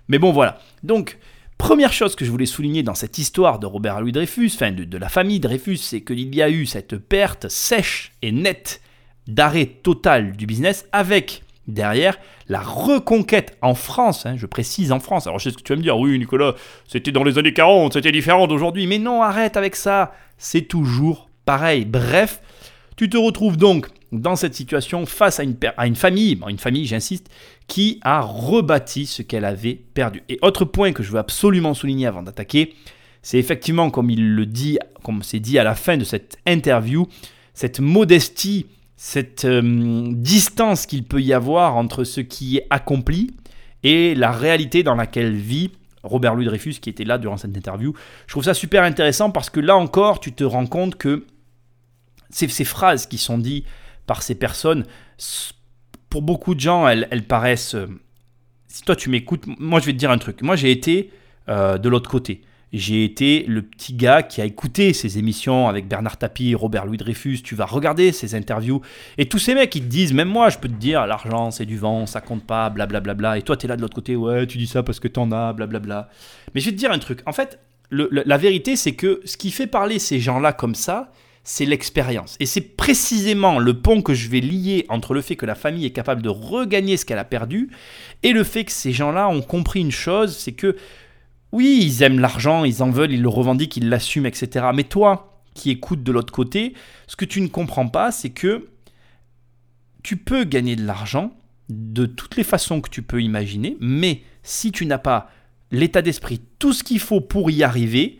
Mais 0.07 0.19
bon 0.19 0.31
voilà. 0.31 0.59
Donc, 0.83 1.17
première 1.57 1.93
chose 1.93 2.15
que 2.15 2.25
je 2.25 2.31
voulais 2.31 2.45
souligner 2.45 2.83
dans 2.83 2.95
cette 2.95 3.17
histoire 3.17 3.59
de 3.59 3.65
Robert 3.65 4.01
Louis 4.01 4.11
Dreyfus, 4.11 4.51
enfin 4.53 4.71
de, 4.71 4.83
de 4.83 4.97
la 4.97 5.09
famille 5.09 5.39
Dreyfus, 5.39 5.77
c'est 5.77 6.01
qu'il 6.01 6.35
y 6.35 6.41
a 6.41 6.49
eu 6.49 6.65
cette 6.65 6.97
perte 6.97 7.47
sèche 7.47 8.11
et 8.21 8.31
nette 8.31 8.81
d'arrêt 9.27 9.65
total 9.65 10.35
du 10.35 10.45
business 10.45 10.87
avec 10.91 11.43
derrière 11.67 12.17
la 12.49 12.61
reconquête 12.61 13.57
en 13.61 13.73
France, 13.73 14.25
hein, 14.25 14.35
je 14.37 14.45
précise 14.45 14.91
en 14.91 14.99
France. 14.99 15.27
Alors 15.27 15.39
je 15.39 15.45
sais 15.45 15.51
ce 15.51 15.57
que 15.57 15.63
tu 15.63 15.71
vas 15.71 15.77
me 15.77 15.83
dire, 15.83 15.97
oui 15.97 16.19
Nicolas, 16.19 16.55
c'était 16.87 17.11
dans 17.11 17.23
les 17.23 17.37
années 17.37 17.53
40, 17.53 17.93
c'était 17.93 18.11
différent 18.11 18.47
d'aujourd'hui, 18.47 18.85
mais 18.87 18.99
non, 18.99 19.21
arrête 19.21 19.55
avec 19.57 19.75
ça, 19.75 20.13
c'est 20.37 20.63
toujours 20.63 21.29
pareil. 21.45 21.85
Bref, 21.85 22.41
tu 22.97 23.09
te 23.09 23.17
retrouves 23.17 23.57
donc 23.57 23.87
dans 24.11 24.35
cette 24.35 24.53
situation 24.53 25.05
face 25.05 25.39
à 25.39 25.43
une, 25.43 25.55
à 25.77 25.87
une 25.87 25.95
famille, 25.95 26.39
une 26.47 26.59
famille 26.59 26.85
j'insiste, 26.85 27.29
qui 27.67 27.99
a 28.03 28.21
rebâti 28.21 29.05
ce 29.05 29.21
qu'elle 29.21 29.45
avait 29.45 29.73
perdu. 29.93 30.21
Et 30.29 30.37
autre 30.41 30.65
point 30.65 30.91
que 30.91 31.01
je 31.01 31.11
veux 31.11 31.19
absolument 31.19 31.73
souligner 31.73 32.07
avant 32.07 32.21
d'attaquer, 32.21 32.73
c'est 33.21 33.39
effectivement 33.39 33.89
comme 33.89 34.09
il 34.09 34.35
le 34.35 34.45
dit, 34.45 34.77
comme 35.03 35.23
c'est 35.23 35.39
dit 35.39 35.57
à 35.57 35.63
la 35.63 35.75
fin 35.75 35.97
de 35.97 36.03
cette 36.03 36.37
interview, 36.45 37.07
cette 37.53 37.79
modestie 37.79 38.67
cette 39.05 39.43
euh, 39.43 40.11
distance 40.13 40.85
qu'il 40.85 41.03
peut 41.03 41.21
y 41.21 41.33
avoir 41.33 41.75
entre 41.75 42.05
ce 42.05 42.21
qui 42.21 42.55
est 42.55 42.67
accompli 42.69 43.31
et 43.83 44.15
la 44.15 44.31
réalité 44.31 44.81
dans 44.81 44.95
laquelle 44.95 45.35
vit 45.35 45.71
Robert 46.03 46.35
Louis 46.35 46.45
Dreyfus, 46.45 46.75
qui 46.75 46.89
était 46.89 47.03
là 47.03 47.17
durant 47.17 47.35
cette 47.35 47.55
interview. 47.55 47.93
Je 48.27 48.31
trouve 48.31 48.45
ça 48.45 48.53
super 48.53 48.81
intéressant 48.81 49.29
parce 49.29 49.49
que 49.49 49.59
là 49.59 49.75
encore, 49.75 50.21
tu 50.21 50.31
te 50.31 50.45
rends 50.45 50.67
compte 50.67 50.95
que 50.95 51.25
ces, 52.29 52.47
phrases 52.63 53.05
qui 53.05 53.17
sont 53.17 53.37
dites 53.37 53.65
par 54.07 54.23
ces 54.23 54.35
personnes, 54.35 54.85
pour 56.09 56.21
beaucoup 56.21 56.55
de 56.55 56.61
gens, 56.61 56.87
elles, 56.87 57.09
elles 57.11 57.27
paraissent... 57.27 57.75
Euh, 57.75 57.87
si 58.67 58.83
toi 58.83 58.95
tu 58.95 59.09
m'écoutes, 59.09 59.43
moi 59.59 59.81
je 59.81 59.87
vais 59.87 59.91
te 59.91 59.97
dire 59.97 60.11
un 60.11 60.17
truc. 60.17 60.41
Moi 60.41 60.55
j'ai 60.55 60.71
été 60.71 61.11
euh, 61.49 61.77
de 61.77 61.89
l'autre 61.89 62.09
côté 62.09 62.41
j'ai 62.73 63.03
été 63.03 63.45
le 63.47 63.61
petit 63.61 63.93
gars 63.93 64.23
qui 64.23 64.41
a 64.41 64.45
écouté 64.45 64.93
ces 64.93 65.19
émissions 65.19 65.69
avec 65.69 65.87
Bernard 65.87 66.17
Tapie, 66.17 66.55
Robert 66.55 66.85
Louis 66.85 66.97
Dreyfus. 66.97 67.41
Tu 67.43 67.53
vas 67.53 67.65
regarder 67.65 68.11
ces 68.11 68.33
interviews 68.33 68.81
et 69.17 69.27
tous 69.27 69.37
ces 69.37 69.53
mecs 69.53 69.69
qui 69.69 69.79
te 69.79 69.85
disent, 69.85 70.11
même 70.11 70.27
moi, 70.27 70.49
je 70.49 70.57
peux 70.57 70.67
te 70.67 70.73
dire, 70.73 71.05
l'argent 71.05 71.51
c'est 71.51 71.65
du 71.65 71.77
vent, 71.77 72.05
ça 72.07 72.19
compte 72.19 72.43
pas, 72.43 72.69
blablabla. 72.69 72.99
Bla 72.99 73.13
bla 73.13 73.29
bla. 73.33 73.37
Et 73.37 73.43
toi, 73.43 73.55
tu 73.55 73.67
es 73.67 73.69
là 73.69 73.75
de 73.75 73.81
l'autre 73.81 73.95
côté, 73.95 74.15
ouais, 74.15 74.47
tu 74.47 74.57
dis 74.57 74.67
ça 74.67 74.81
parce 74.81 74.99
que 74.99 75.07
t'en 75.07 75.31
as, 75.31 75.53
blablabla. 75.53 75.79
Bla. 75.79 76.09
Mais 76.55 76.61
je 76.61 76.65
vais 76.65 76.71
te 76.71 76.77
dire 76.77 76.91
un 76.91 76.99
truc. 76.99 77.21
En 77.25 77.31
fait, 77.31 77.59
la 77.91 78.37
vérité, 78.37 78.75
c'est 78.75 78.95
que 78.95 79.21
ce 79.25 79.37
qui 79.37 79.51
fait 79.51 79.67
parler 79.67 79.99
ces 79.99 80.19
gens-là 80.19 80.51
comme 80.51 80.75
ça, 80.75 81.11
c'est 81.43 81.65
l'expérience. 81.65 82.37
Et 82.39 82.45
c'est 82.45 82.61
précisément 82.61 83.59
le 83.59 83.73
pont 83.73 84.01
que 84.01 84.13
je 84.13 84.29
vais 84.29 84.39
lier 84.39 84.85
entre 84.89 85.13
le 85.13 85.21
fait 85.21 85.35
que 85.35 85.45
la 85.45 85.55
famille 85.55 85.85
est 85.85 85.91
capable 85.91 86.21
de 86.21 86.29
regagner 86.29 86.95
ce 86.95 87.05
qu'elle 87.05 87.19
a 87.19 87.25
perdu 87.25 87.69
et 88.23 88.31
le 88.31 88.43
fait 88.43 88.63
que 88.63 88.71
ces 88.71 88.93
gens-là 88.93 89.27
ont 89.27 89.41
compris 89.41 89.81
une 89.81 89.91
chose, 89.91 90.35
c'est 90.35 90.53
que 90.53 90.77
oui, 91.53 91.79
ils 91.83 92.01
aiment 92.01 92.19
l'argent, 92.19 92.65
ils 92.65 92.81
en 92.81 92.89
veulent, 92.89 93.11
ils 93.11 93.21
le 93.21 93.29
revendiquent, 93.29 93.77
ils 93.77 93.87
l'assument, 93.87 94.25
etc. 94.25 94.65
Mais 94.73 94.83
toi, 94.83 95.39
qui 95.53 95.69
écoutes 95.69 96.03
de 96.03 96.11
l'autre 96.11 96.33
côté, 96.33 96.73
ce 97.07 97.15
que 97.15 97.25
tu 97.25 97.41
ne 97.41 97.47
comprends 97.47 97.87
pas, 97.87 98.11
c'est 98.11 98.31
que 98.31 98.69
tu 100.01 100.17
peux 100.17 100.43
gagner 100.45 100.75
de 100.75 100.83
l'argent 100.83 101.31
de 101.69 102.07
toutes 102.07 102.35
les 102.37 102.43
façons 102.43 102.81
que 102.81 102.89
tu 102.89 103.03
peux 103.03 103.21
imaginer, 103.21 103.77
mais 103.79 104.23
si 104.41 104.71
tu 104.71 104.87
n'as 104.87 104.97
pas 104.97 105.29
l'état 105.71 106.01
d'esprit, 106.01 106.41
tout 106.57 106.73
ce 106.73 106.83
qu'il 106.83 106.99
faut 106.99 107.21
pour 107.21 107.51
y 107.51 107.63
arriver, 107.63 108.19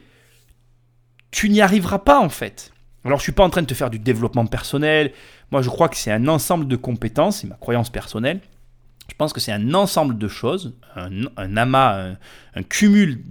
tu 1.32 1.50
n'y 1.50 1.60
arriveras 1.60 2.00
pas 2.00 2.20
en 2.20 2.30
fait. 2.30 2.72
Alors 3.04 3.18
je 3.18 3.24
suis 3.24 3.32
pas 3.32 3.44
en 3.44 3.50
train 3.50 3.64
de 3.64 3.68
te 3.68 3.74
faire 3.74 3.90
du 3.90 4.00
développement 4.00 4.46
personnel. 4.46 5.12
Moi 5.52 5.64
je 5.64 5.70
crois 5.70 5.90
que 5.90 5.98
c'est 5.98 6.12
un 6.12 6.28
ensemble 6.28 6.68
de 6.68 6.76
compétences, 6.76 7.40
c'est 7.40 7.48
ma 7.48 7.56
croyance 7.56 7.90
personnelle. 7.90 8.42
Je 9.10 9.16
pense 9.16 9.34
que 9.34 9.40
c'est 9.40 9.52
un 9.52 9.74
ensemble 9.74 10.18
de 10.18 10.28
choses, 10.28 10.76
un, 10.96 11.58
amas, 11.58 12.16
un, 12.56 12.64
cumul 12.64 13.22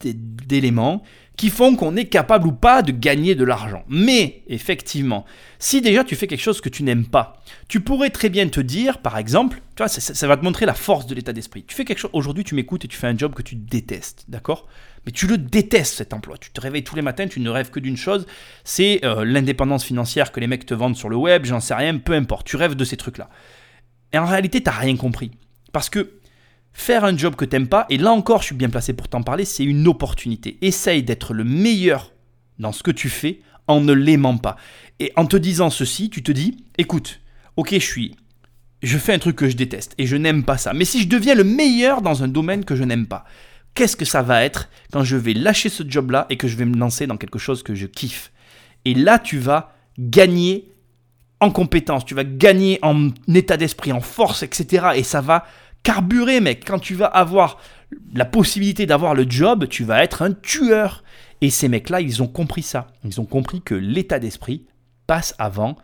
d'é- 0.00 0.14
d'éléments 0.14 1.02
qui 1.36 1.48
font 1.48 1.74
qu'on 1.74 1.96
est 1.96 2.04
capable 2.04 2.48
ou 2.48 2.52
pas 2.52 2.82
de 2.82 2.92
gagner 2.92 3.34
de 3.34 3.44
l'argent. 3.44 3.82
Mais 3.88 4.42
effectivement, 4.48 5.24
si 5.58 5.80
déjà 5.80 6.04
tu 6.04 6.14
fais 6.14 6.26
quelque 6.26 6.42
chose 6.42 6.60
que 6.60 6.68
tu 6.68 6.82
n'aimes 6.82 7.06
pas, 7.06 7.42
tu 7.68 7.80
pourrais 7.80 8.10
très 8.10 8.28
bien 8.28 8.46
te 8.48 8.60
dire, 8.60 8.98
par 8.98 9.16
exemple, 9.16 9.62
tu 9.74 9.82
vois, 9.82 9.88
ça 9.88 10.26
va 10.28 10.36
te 10.36 10.44
montrer 10.44 10.66
la 10.66 10.74
force 10.74 11.06
de 11.06 11.14
l'état 11.14 11.32
d'esprit. 11.32 11.64
Tu 11.66 11.74
fais 11.74 11.86
quelque 11.86 12.00
chose, 12.00 12.10
aujourd'hui 12.12 12.44
tu 12.44 12.54
m'écoutes 12.54 12.84
et 12.84 12.88
tu 12.88 12.98
fais 12.98 13.06
un 13.06 13.16
job 13.16 13.32
que 13.32 13.40
tu 13.40 13.54
détestes, 13.54 14.26
d'accord? 14.28 14.68
Mais 15.06 15.12
tu 15.12 15.26
le 15.26 15.38
détestes 15.38 15.94
cet 15.94 16.12
emploi. 16.12 16.36
Tu 16.36 16.50
te 16.50 16.60
réveilles 16.60 16.84
tous 16.84 16.96
les 16.96 17.00
matins, 17.00 17.26
tu 17.26 17.40
ne 17.40 17.48
rêves 17.48 17.70
que 17.70 17.80
d'une 17.80 17.96
chose, 17.96 18.26
c'est 18.64 19.02
euh, 19.04 19.24
l'indépendance 19.24 19.84
financière 19.84 20.32
que 20.32 20.40
les 20.40 20.46
mecs 20.46 20.66
te 20.66 20.74
vendent 20.74 20.96
sur 20.96 21.08
le 21.08 21.16
web, 21.16 21.46
j'en 21.46 21.60
sais 21.60 21.72
rien, 21.74 21.96
peu 21.96 22.12
importe. 22.12 22.46
Tu 22.46 22.56
rêves 22.56 22.74
de 22.74 22.84
ces 22.84 22.98
trucs-là. 22.98 23.30
Et 24.12 24.18
en 24.18 24.26
réalité, 24.26 24.62
t'as 24.62 24.72
rien 24.72 24.96
compris. 24.96 25.30
Parce 25.72 25.88
que 25.88 26.18
faire 26.72 27.04
un 27.04 27.16
job 27.16 27.36
que 27.36 27.44
t'aimes 27.44 27.68
pas, 27.68 27.86
et 27.90 27.98
là 27.98 28.12
encore, 28.12 28.40
je 28.40 28.46
suis 28.46 28.54
bien 28.54 28.70
placé 28.70 28.92
pour 28.92 29.08
t'en 29.08 29.22
parler, 29.22 29.44
c'est 29.44 29.64
une 29.64 29.86
opportunité. 29.88 30.58
Essaye 30.62 31.02
d'être 31.02 31.34
le 31.34 31.44
meilleur 31.44 32.12
dans 32.58 32.72
ce 32.72 32.82
que 32.82 32.90
tu 32.90 33.08
fais 33.08 33.40
en 33.66 33.80
ne 33.80 33.92
l'aimant 33.92 34.36
pas. 34.36 34.56
Et 34.98 35.12
en 35.16 35.26
te 35.26 35.36
disant 35.36 35.70
ceci, 35.70 36.10
tu 36.10 36.22
te 36.22 36.32
dis, 36.32 36.64
écoute, 36.78 37.20
ok, 37.56 37.74
je 37.74 37.78
suis, 37.78 38.16
je 38.82 38.98
fais 38.98 39.14
un 39.14 39.18
truc 39.18 39.36
que 39.36 39.48
je 39.48 39.56
déteste 39.56 39.94
et 39.98 40.06
je 40.06 40.16
n'aime 40.16 40.44
pas 40.44 40.58
ça. 40.58 40.72
Mais 40.72 40.84
si 40.84 41.00
je 41.02 41.08
deviens 41.08 41.34
le 41.34 41.44
meilleur 41.44 42.02
dans 42.02 42.22
un 42.22 42.28
domaine 42.28 42.64
que 42.64 42.76
je 42.76 42.84
n'aime 42.84 43.06
pas, 43.06 43.24
qu'est-ce 43.74 43.96
que 43.96 44.04
ça 44.04 44.22
va 44.22 44.44
être 44.44 44.68
quand 44.92 45.04
je 45.04 45.16
vais 45.16 45.34
lâcher 45.34 45.68
ce 45.68 45.82
job-là 45.86 46.26
et 46.30 46.36
que 46.36 46.48
je 46.48 46.56
vais 46.56 46.64
me 46.64 46.76
lancer 46.76 47.06
dans 47.06 47.16
quelque 47.16 47.38
chose 47.38 47.62
que 47.62 47.74
je 47.74 47.86
kiffe? 47.86 48.32
Et 48.84 48.94
là, 48.94 49.18
tu 49.18 49.38
vas 49.38 49.74
gagner 49.98 50.69
en 51.40 51.50
compétences, 51.50 52.04
tu 52.04 52.14
vas 52.14 52.24
gagner 52.24 52.78
en 52.82 53.08
état 53.34 53.56
d'esprit, 53.56 53.92
en 53.92 54.00
force, 54.00 54.42
etc. 54.42 54.88
Et 54.94 55.02
ça 55.02 55.20
va 55.20 55.46
carburer, 55.82 56.40
mec. 56.40 56.64
Quand 56.66 56.78
tu 56.78 56.94
vas 56.94 57.06
avoir 57.06 57.58
la 58.14 58.24
possibilité 58.24 58.86
d'avoir 58.86 59.14
le 59.14 59.26
job, 59.28 59.66
tu 59.68 59.84
vas 59.84 60.02
être 60.02 60.22
un 60.22 60.32
tueur. 60.32 61.02
Et 61.40 61.50
ces 61.50 61.68
mecs-là, 61.68 62.00
ils 62.00 62.22
ont 62.22 62.26
compris 62.26 62.62
ça. 62.62 62.88
Ils 63.04 63.20
ont 63.20 63.24
compris 63.24 63.62
que 63.62 63.74
l'état 63.74 64.18
d'esprit 64.18 64.66
passe 65.06 65.34
avant 65.38 65.76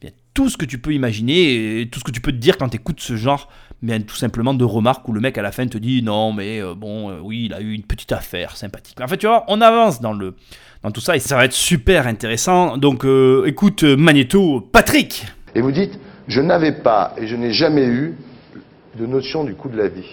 bien, 0.00 0.10
tout 0.34 0.50
ce 0.50 0.56
que 0.56 0.66
tu 0.66 0.78
peux 0.78 0.92
imaginer 0.92 1.80
et 1.80 1.88
tout 1.88 2.00
ce 2.00 2.04
que 2.04 2.10
tu 2.10 2.20
peux 2.20 2.32
te 2.32 2.36
dire 2.36 2.58
quand 2.58 2.68
tu 2.68 2.76
écoutes 2.76 3.00
ce 3.00 3.16
genre, 3.16 3.48
bien, 3.82 4.00
tout 4.00 4.16
simplement 4.16 4.52
de 4.52 4.64
remarques 4.64 5.08
où 5.08 5.12
le 5.12 5.20
mec 5.20 5.38
à 5.38 5.42
la 5.42 5.52
fin 5.52 5.66
te 5.66 5.78
dit 5.78 6.02
non, 6.02 6.32
mais 6.32 6.60
euh, 6.60 6.74
bon, 6.74 7.10
euh, 7.10 7.20
oui, 7.22 7.44
il 7.46 7.54
a 7.54 7.60
eu 7.60 7.72
une 7.72 7.84
petite 7.84 8.12
affaire 8.12 8.56
sympathique. 8.56 9.00
En 9.00 9.06
fait, 9.06 9.16
tu 9.16 9.26
vois, 9.26 9.44
on 9.48 9.60
avance 9.60 10.00
dans, 10.00 10.12
le, 10.12 10.34
dans 10.86 10.92
tout 10.92 11.00
ça 11.00 11.16
et 11.16 11.18
ça 11.18 11.34
va 11.34 11.44
être 11.44 11.52
super 11.52 12.06
intéressant. 12.06 12.76
Donc, 12.76 13.04
euh, 13.04 13.42
écoute, 13.46 13.82
euh, 13.82 13.96
Magneto, 13.96 14.60
Patrick 14.60 15.26
Et 15.56 15.60
vous 15.60 15.72
dites, 15.72 15.98
je 16.28 16.40
n'avais 16.40 16.70
pas 16.70 17.12
et 17.18 17.26
je 17.26 17.34
n'ai 17.34 17.52
jamais 17.52 17.86
eu 17.86 18.14
de 18.94 19.04
notion 19.04 19.42
du 19.42 19.54
coût 19.54 19.68
de 19.68 19.76
la 19.76 19.88
vie. 19.88 20.08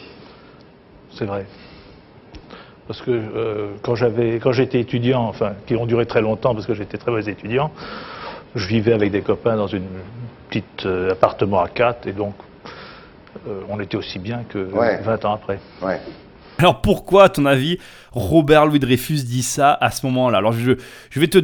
C'est 1.15 1.25
vrai. 1.25 1.45
Parce 2.87 3.01
que 3.03 3.11
euh, 3.11 3.73
quand 3.83 3.93
j'avais, 3.93 4.39
quand 4.39 4.51
j'étais 4.51 4.79
étudiant, 4.79 5.21
enfin, 5.21 5.53
qui 5.67 5.75
ont 5.75 5.85
duré 5.85 6.07
très 6.07 6.21
longtemps 6.21 6.55
parce 6.55 6.65
que 6.65 6.73
j'étais 6.73 6.97
très 6.97 7.11
mauvais 7.11 7.31
étudiant, 7.31 7.69
je 8.55 8.65
vivais 8.67 8.93
avec 8.93 9.11
des 9.11 9.21
copains 9.21 9.55
dans 9.55 9.67
une 9.67 9.85
petite 10.49 10.87
euh, 10.87 11.11
appartement 11.11 11.61
à 11.61 11.69
quatre 11.69 12.07
et 12.07 12.13
donc 12.13 12.33
euh, 13.47 13.61
on 13.69 13.79
était 13.79 13.95
aussi 13.95 14.17
bien 14.17 14.41
que 14.49 14.57
Ouais. 14.73 14.99
20 15.03 15.25
ans 15.25 15.33
après. 15.35 15.59
Ouais. 15.83 15.99
Alors 16.57 16.81
pourquoi, 16.81 17.25
à 17.25 17.29
ton 17.29 17.45
avis, 17.45 17.77
Robert 18.11 18.65
Louis 18.65 18.79
Dreyfus 18.79 19.23
dit 19.23 19.43
ça 19.43 19.73
à 19.73 19.91
ce 19.91 20.05
moment-là? 20.05 20.37
Alors 20.37 20.53
je, 20.53 20.73
vais 21.15 21.27
te 21.27 21.39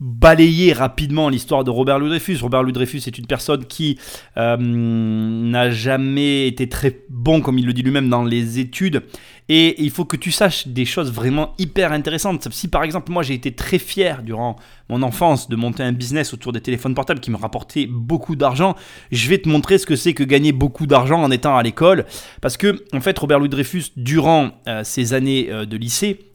balayer 0.00 0.72
rapidement 0.72 1.28
l'histoire 1.28 1.64
de 1.64 1.70
Robert 1.70 1.98
Louis 1.98 2.08
Dreyfus. 2.08 2.38
Robert 2.42 2.62
Louis 2.62 2.72
Dreyfus 2.72 3.02
est 3.06 3.18
une 3.18 3.26
personne 3.26 3.64
qui 3.64 3.98
euh, 4.36 4.56
n'a 4.58 5.70
jamais 5.70 6.48
été 6.48 6.68
très 6.68 7.00
bon, 7.08 7.40
comme 7.40 7.58
il 7.58 7.66
le 7.66 7.72
dit 7.72 7.82
lui-même, 7.82 8.08
dans 8.08 8.24
les 8.24 8.58
études. 8.58 9.02
Et 9.50 9.82
il 9.82 9.90
faut 9.90 10.06
que 10.06 10.16
tu 10.16 10.30
saches 10.32 10.68
des 10.68 10.86
choses 10.86 11.12
vraiment 11.12 11.54
hyper 11.58 11.92
intéressantes. 11.92 12.48
Si 12.50 12.68
par 12.68 12.82
exemple, 12.82 13.12
moi 13.12 13.22
j'ai 13.22 13.34
été 13.34 13.52
très 13.52 13.78
fier 13.78 14.22
durant 14.22 14.56
mon 14.88 15.02
enfance 15.02 15.50
de 15.50 15.56
monter 15.56 15.82
un 15.82 15.92
business 15.92 16.32
autour 16.32 16.52
des 16.52 16.62
téléphones 16.62 16.94
portables 16.94 17.20
qui 17.20 17.30
me 17.30 17.36
rapportait 17.36 17.86
beaucoup 17.86 18.36
d'argent, 18.36 18.74
je 19.12 19.28
vais 19.28 19.36
te 19.36 19.48
montrer 19.48 19.76
ce 19.76 19.84
que 19.84 19.96
c'est 19.96 20.14
que 20.14 20.24
gagner 20.24 20.52
beaucoup 20.52 20.86
d'argent 20.86 21.22
en 21.22 21.30
étant 21.30 21.56
à 21.58 21.62
l'école. 21.62 22.06
Parce 22.40 22.56
que, 22.56 22.84
en 22.94 23.02
fait, 23.02 23.18
Robert 23.18 23.38
Louis 23.38 23.50
Dreyfus, 23.50 23.92
durant 23.96 24.52
euh, 24.66 24.82
ses 24.82 25.12
années 25.12 25.48
euh, 25.50 25.66
de 25.66 25.76
lycée, 25.76 26.30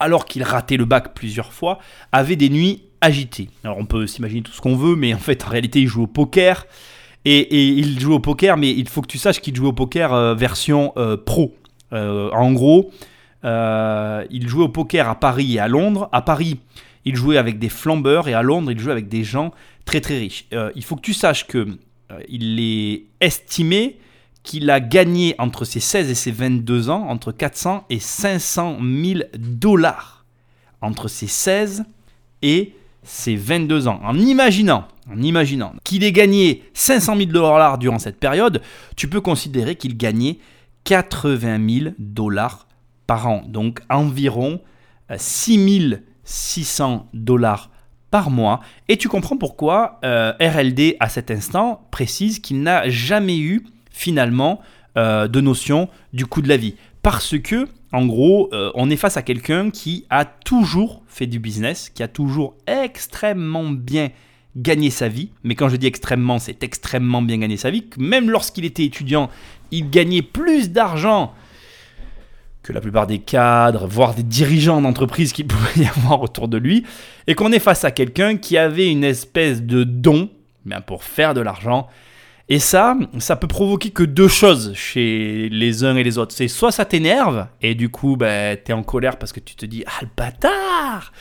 alors 0.00 0.24
qu'il 0.24 0.42
ratait 0.42 0.76
le 0.76 0.86
bac 0.86 1.14
plusieurs 1.14 1.52
fois, 1.52 1.78
avait 2.10 2.36
des 2.36 2.48
nuits 2.48 2.82
agitées. 3.00 3.48
Alors 3.62 3.78
on 3.78 3.86
peut 3.86 4.08
s'imaginer 4.08 4.42
tout 4.42 4.52
ce 4.52 4.60
qu'on 4.60 4.74
veut, 4.74 4.96
mais 4.96 5.14
en 5.14 5.18
fait, 5.18 5.44
en 5.44 5.50
réalité, 5.50 5.80
il 5.80 5.86
joue 5.86 6.02
au 6.02 6.08
poker. 6.08 6.66
Et, 7.26 7.78
il 7.78 7.98
joue 8.00 8.12
au 8.12 8.18
poker, 8.18 8.56
mais 8.58 8.70
il 8.70 8.86
faut 8.88 9.00
que 9.00 9.06
tu 9.06 9.18
saches 9.18 9.40
qu'il 9.40 9.54
joue 9.54 9.68
au 9.68 9.72
poker 9.72 10.12
euh, 10.12 10.34
version 10.34 10.92
pro. 11.24 11.54
Euh, 11.94 12.30
en 12.32 12.52
gros, 12.52 12.90
euh, 13.44 14.24
il 14.30 14.48
jouait 14.48 14.64
au 14.64 14.68
poker 14.68 15.08
à 15.08 15.14
Paris 15.14 15.54
et 15.54 15.58
à 15.58 15.68
Londres. 15.68 16.08
À 16.12 16.22
Paris, 16.22 16.58
il 17.04 17.16
jouait 17.16 17.36
avec 17.36 17.58
des 17.58 17.68
flambeurs 17.68 18.28
et 18.28 18.34
à 18.34 18.42
Londres, 18.42 18.70
il 18.70 18.78
jouait 18.78 18.92
avec 18.92 19.08
des 19.08 19.24
gens 19.24 19.52
très 19.84 20.00
très 20.00 20.18
riches. 20.18 20.46
Euh, 20.52 20.70
il 20.74 20.84
faut 20.84 20.96
que 20.96 21.02
tu 21.02 21.14
saches 21.14 21.46
que 21.46 21.66
il 22.28 22.60
est 22.60 23.06
estimé 23.20 23.98
qu'il 24.44 24.70
a 24.70 24.78
gagné 24.78 25.34
entre 25.38 25.64
ses 25.64 25.80
16 25.80 26.10
et 26.10 26.14
ses 26.14 26.30
22 26.30 26.90
ans 26.90 27.06
entre 27.08 27.32
400 27.32 27.86
et 27.90 27.98
500 27.98 28.78
000 28.80 29.20
dollars. 29.36 30.24
Entre 30.80 31.08
ses 31.08 31.26
16 31.26 31.84
et 32.42 32.74
ses 33.02 33.36
22 33.36 33.88
ans. 33.88 34.00
En 34.04 34.18
imaginant, 34.18 34.86
en 35.10 35.20
imaginant 35.22 35.74
qu'il 35.82 36.04
ait 36.04 36.12
gagné 36.12 36.62
500 36.74 37.16
000 37.16 37.30
dollars 37.30 37.78
durant 37.78 37.98
cette 37.98 38.18
période, 38.20 38.60
tu 38.96 39.08
peux 39.08 39.20
considérer 39.20 39.76
qu'il 39.76 39.96
gagnait 39.96 40.38
80 40.84 41.68
000 41.68 41.94
dollars 41.98 42.66
par 43.06 43.26
an. 43.26 43.42
Donc 43.46 43.80
environ 43.88 44.60
6 45.14 45.98
600 46.24 47.08
dollars 47.12 47.70
par 48.10 48.30
mois. 48.30 48.60
Et 48.88 48.96
tu 48.96 49.08
comprends 49.08 49.36
pourquoi 49.36 49.98
euh, 50.04 50.32
RLD, 50.40 50.96
à 51.00 51.08
cet 51.08 51.30
instant, 51.30 51.86
précise 51.90 52.38
qu'il 52.38 52.62
n'a 52.62 52.88
jamais 52.88 53.38
eu 53.38 53.66
finalement 53.90 54.60
euh, 54.96 55.26
de 55.26 55.40
notion 55.40 55.88
du 56.12 56.24
coût 56.24 56.40
de 56.40 56.48
la 56.48 56.56
vie. 56.56 56.76
Parce 57.02 57.36
que, 57.38 57.66
en 57.92 58.06
gros, 58.06 58.48
euh, 58.52 58.70
on 58.76 58.88
est 58.88 58.96
face 58.96 59.16
à 59.16 59.22
quelqu'un 59.22 59.70
qui 59.70 60.06
a 60.10 60.24
toujours 60.24 61.02
fait 61.08 61.26
du 61.26 61.38
business, 61.38 61.90
qui 61.90 62.02
a 62.02 62.08
toujours 62.08 62.54
extrêmement 62.66 63.64
bien 63.64 64.10
gagné 64.56 64.90
sa 64.90 65.08
vie. 65.08 65.30
Mais 65.42 65.56
quand 65.56 65.68
je 65.68 65.76
dis 65.76 65.86
extrêmement, 65.86 66.38
c'est 66.38 66.62
extrêmement 66.62 67.20
bien 67.20 67.38
gagné 67.38 67.56
sa 67.56 67.70
vie. 67.70 67.84
Même 67.98 68.30
lorsqu'il 68.30 68.64
était 68.64 68.84
étudiant, 68.84 69.28
il 69.74 69.90
gagnait 69.90 70.22
plus 70.22 70.70
d'argent 70.70 71.34
que 72.62 72.72
la 72.72 72.80
plupart 72.80 73.06
des 73.06 73.18
cadres, 73.18 73.86
voire 73.86 74.14
des 74.14 74.22
dirigeants 74.22 74.80
d'entreprise 74.80 75.32
qu'il 75.32 75.46
pouvait 75.48 75.84
y 75.84 75.86
avoir 75.86 76.22
autour 76.22 76.48
de 76.48 76.56
lui, 76.56 76.84
et 77.26 77.34
qu'on 77.34 77.52
est 77.52 77.58
face 77.58 77.84
à 77.84 77.90
quelqu'un 77.90 78.36
qui 78.36 78.56
avait 78.56 78.90
une 78.90 79.04
espèce 79.04 79.62
de 79.62 79.84
don 79.84 80.30
pour 80.86 81.04
faire 81.04 81.34
de 81.34 81.42
l'argent. 81.42 81.88
Et 82.48 82.58
ça, 82.58 82.96
ça 83.18 83.36
peut 83.36 83.46
provoquer 83.46 83.90
que 83.90 84.02
deux 84.02 84.28
choses 84.28 84.74
chez 84.74 85.48
les 85.50 85.84
uns 85.84 85.96
et 85.96 86.02
les 86.02 86.18
autres. 86.18 86.34
C'est 86.34 86.48
soit 86.48 86.72
ça 86.72 86.84
t'énerve, 86.84 87.46
et 87.60 87.74
du 87.74 87.90
coup, 87.90 88.16
ben, 88.16 88.56
t'es 88.62 88.72
en 88.72 88.82
colère 88.82 89.18
parce 89.18 89.32
que 89.32 89.40
tu 89.40 89.54
te 89.56 89.66
dis, 89.66 89.84
ah 89.86 90.00
le 90.02 90.08
bâtard 90.16 91.12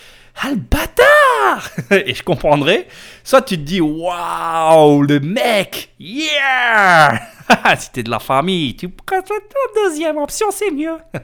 Ah 0.42 0.50
le 0.50 0.56
bâtard 0.58 1.72
Et 1.92 2.14
je 2.14 2.24
comprendrais. 2.24 2.88
Soit 3.24 3.42
tu 3.42 3.58
te 3.58 3.62
dis, 3.62 3.82
waouh, 3.82 5.02
le 5.02 5.20
mec 5.20 5.90
Yeah 6.00 7.33
Si 7.78 7.92
t'es 7.92 8.04
de 8.04 8.10
la 8.10 8.20
famille, 8.20 8.76
tu 8.76 8.90
prends 8.90 9.18
la 9.18 9.84
deuxième 9.90 10.18
option, 10.18 10.48
c'est 10.52 10.72
mieux. 10.72 10.98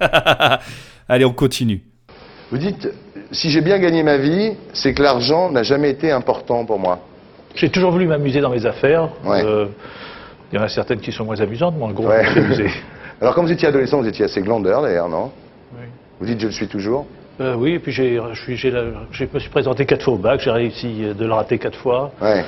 Allez, 1.10 1.26
on 1.26 1.34
continue. 1.34 1.82
Vous 2.52 2.58
dites, 2.58 2.90
si 3.32 3.50
j'ai 3.50 3.62
bien 3.62 3.78
gagné 3.80 4.04
ma 4.04 4.18
vie, 4.18 4.54
c'est 4.74 4.94
que 4.94 5.04
l'argent 5.04 5.52
n'a 5.52 5.64
jamais 5.64 5.92
été 5.92 6.12
important 6.12 6.66
pour 6.66 6.80
moi. 6.80 7.00
J'ai 7.56 7.70
toujours 7.70 7.92
voulu 7.92 8.08
m'amuser 8.08 8.42
dans 8.42 8.50
mes 8.50 8.66
affaires. 8.66 9.10
Ouais. 9.24 9.44
Euh, 9.44 9.68
il 10.52 10.56
y 10.58 10.60
en 10.60 10.64
a 10.64 10.70
certaines 10.70 11.00
qui 11.00 11.12
sont 11.12 11.26
moins 11.26 11.40
amusantes, 11.40 11.76
mais 11.78 11.86
en 11.86 11.92
gros, 11.92 12.08
Ouais. 12.08 12.26
amusé. 12.26 12.70
Alors, 13.22 13.36
quand 13.36 13.44
vous 13.44 13.52
étiez 13.52 13.68
adolescent, 13.68 14.00
vous 14.02 14.08
étiez 14.08 14.26
assez 14.26 14.42
glandeur 14.42 14.82
d'ailleurs, 14.82 15.10
non? 15.10 15.32
Oui. 15.74 15.86
Vous 16.20 16.26
dites, 16.26 16.40
je 16.40 16.48
le 16.48 16.52
suis 16.52 16.68
toujours 16.68 17.06
Euh, 17.42 17.56
oui, 17.56 17.74
et 17.74 17.80
puis 17.80 17.92
j'ai, 17.92 18.20
je, 18.34 19.26
me 19.32 19.40
suis 19.40 19.50
présenté 19.50 19.86
quatre 19.86 20.04
fois 20.04 20.14
au 20.14 20.18
bac, 20.18 20.42
j'ai 20.42 20.52
réussi 20.52 21.04
euh, 21.04 21.14
de 21.14 21.26
le 21.26 21.34
rater 21.34 21.58
quatre 21.60 21.78
fois. 21.78 22.12
Ouais, 22.22 22.44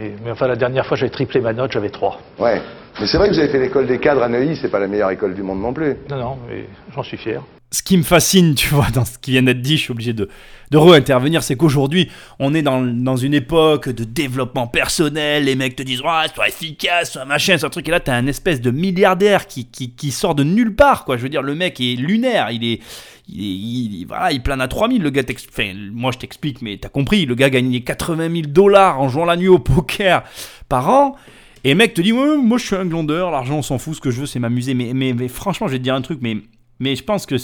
Et- 0.00 0.12
mais 0.24 0.30
enfin, 0.30 0.46
la 0.46 0.56
dernière 0.56 0.86
fois, 0.86 0.96
j'avais 0.96 1.10
triplé 1.10 1.40
ma 1.40 1.52
note, 1.52 1.72
j'avais 1.72 1.90
trois. 1.90 2.18
ouais. 2.38 2.60
Mais 3.00 3.06
c'est 3.06 3.16
vrai 3.16 3.28
que 3.28 3.32
vous 3.34 3.38
avez 3.40 3.48
fait 3.48 3.58
l'école 3.58 3.86
des 3.86 3.98
cadres 3.98 4.22
à 4.22 4.28
Neuilly, 4.28 4.54
c'est 4.56 4.68
pas 4.70 4.78
la 4.78 4.86
meilleure 4.86 5.10
école 5.10 5.34
du 5.34 5.42
monde 5.42 5.60
non 5.62 5.72
plus. 5.72 5.96
Non, 6.10 6.16
non, 6.16 6.38
mais 6.46 6.66
j'en 6.94 7.02
suis 7.02 7.16
fier. 7.16 7.40
Ce 7.72 7.82
qui 7.82 7.96
me 7.96 8.02
fascine, 8.02 8.54
tu 8.54 8.68
vois, 8.68 8.88
dans 8.94 9.04
ce 9.06 9.18
qui 9.18 9.30
vient 9.32 9.42
d'être 9.42 9.62
dit, 9.62 9.76
je 9.78 9.82
suis 9.84 9.92
obligé 9.92 10.12
de, 10.12 10.28
de 10.70 10.76
re-intervenir, 10.76 11.42
c'est 11.42 11.56
qu'aujourd'hui, 11.56 12.10
on 12.38 12.52
est 12.54 12.60
dans, 12.60 12.82
dans 12.82 13.16
une 13.16 13.32
époque 13.32 13.88
de 13.88 14.04
développement 14.04 14.66
personnel, 14.66 15.44
les 15.46 15.54
mecs 15.56 15.74
te 15.74 15.82
disent, 15.82 16.02
ouais, 16.02 16.28
sois 16.34 16.48
efficace, 16.48 17.12
sois 17.12 17.24
machin, 17.24 17.56
sois 17.56 17.70
truc, 17.70 17.88
et 17.88 17.90
là, 17.90 17.98
t'as 17.98 18.14
un 18.14 18.26
espèce 18.26 18.60
de 18.60 18.70
milliardaire 18.70 19.46
qui, 19.46 19.66
qui, 19.66 20.10
sort 20.10 20.34
de 20.34 20.44
nulle 20.44 20.74
part, 20.76 21.04
quoi. 21.06 21.16
Je 21.16 21.22
veux 21.22 21.30
dire, 21.30 21.40
le 21.42 21.54
mec 21.54 21.80
est 21.80 21.96
lunaire, 21.96 22.50
il 22.50 22.62
est, 22.62 22.80
il 23.28 24.00
il- 24.00 24.06
voilà, 24.06 24.32
il 24.32 24.42
plane 24.42 24.60
à 24.60 24.68
3000, 24.68 25.02
le 25.02 25.08
gars 25.10 25.22
enfin, 25.50 25.72
moi 25.92 26.12
je 26.12 26.18
t'explique, 26.18 26.60
mais 26.60 26.76
t'as 26.76 26.90
compris, 26.90 27.24
le 27.24 27.34
gars 27.34 27.48
gagnait 27.48 27.80
80 27.80 28.30
000 28.30 28.42
dollars 28.48 29.00
en 29.00 29.08
jouant 29.08 29.24
la 29.24 29.36
nuit 29.36 29.48
au 29.48 29.58
poker 29.58 30.22
par 30.68 30.90
an, 30.90 31.16
et 31.64 31.70
le 31.70 31.76
mec 31.76 31.94
te 31.94 32.02
dit, 32.02 32.12
ouais, 32.12 32.36
moi 32.36 32.58
je 32.58 32.66
suis 32.66 32.76
un 32.76 32.84
glandeur, 32.84 33.30
l'argent 33.30 33.56
on 33.56 33.62
s'en 33.62 33.78
fout, 33.78 33.94
ce 33.94 34.00
que 34.00 34.10
je 34.10 34.20
veux 34.20 34.26
c'est 34.26 34.40
m'amuser. 34.40 34.74
Mais, 34.74 34.92
mais, 34.94 35.12
mais 35.14 35.28
franchement, 35.28 35.68
je 35.68 35.72
vais 35.72 35.78
te 35.78 35.84
dire 35.84 35.94
un 35.94 36.02
truc, 36.02 36.18
mais, 36.20 36.36
mais 36.82 36.96
je 36.96 37.04
pense 37.04 37.24
que 37.26 37.36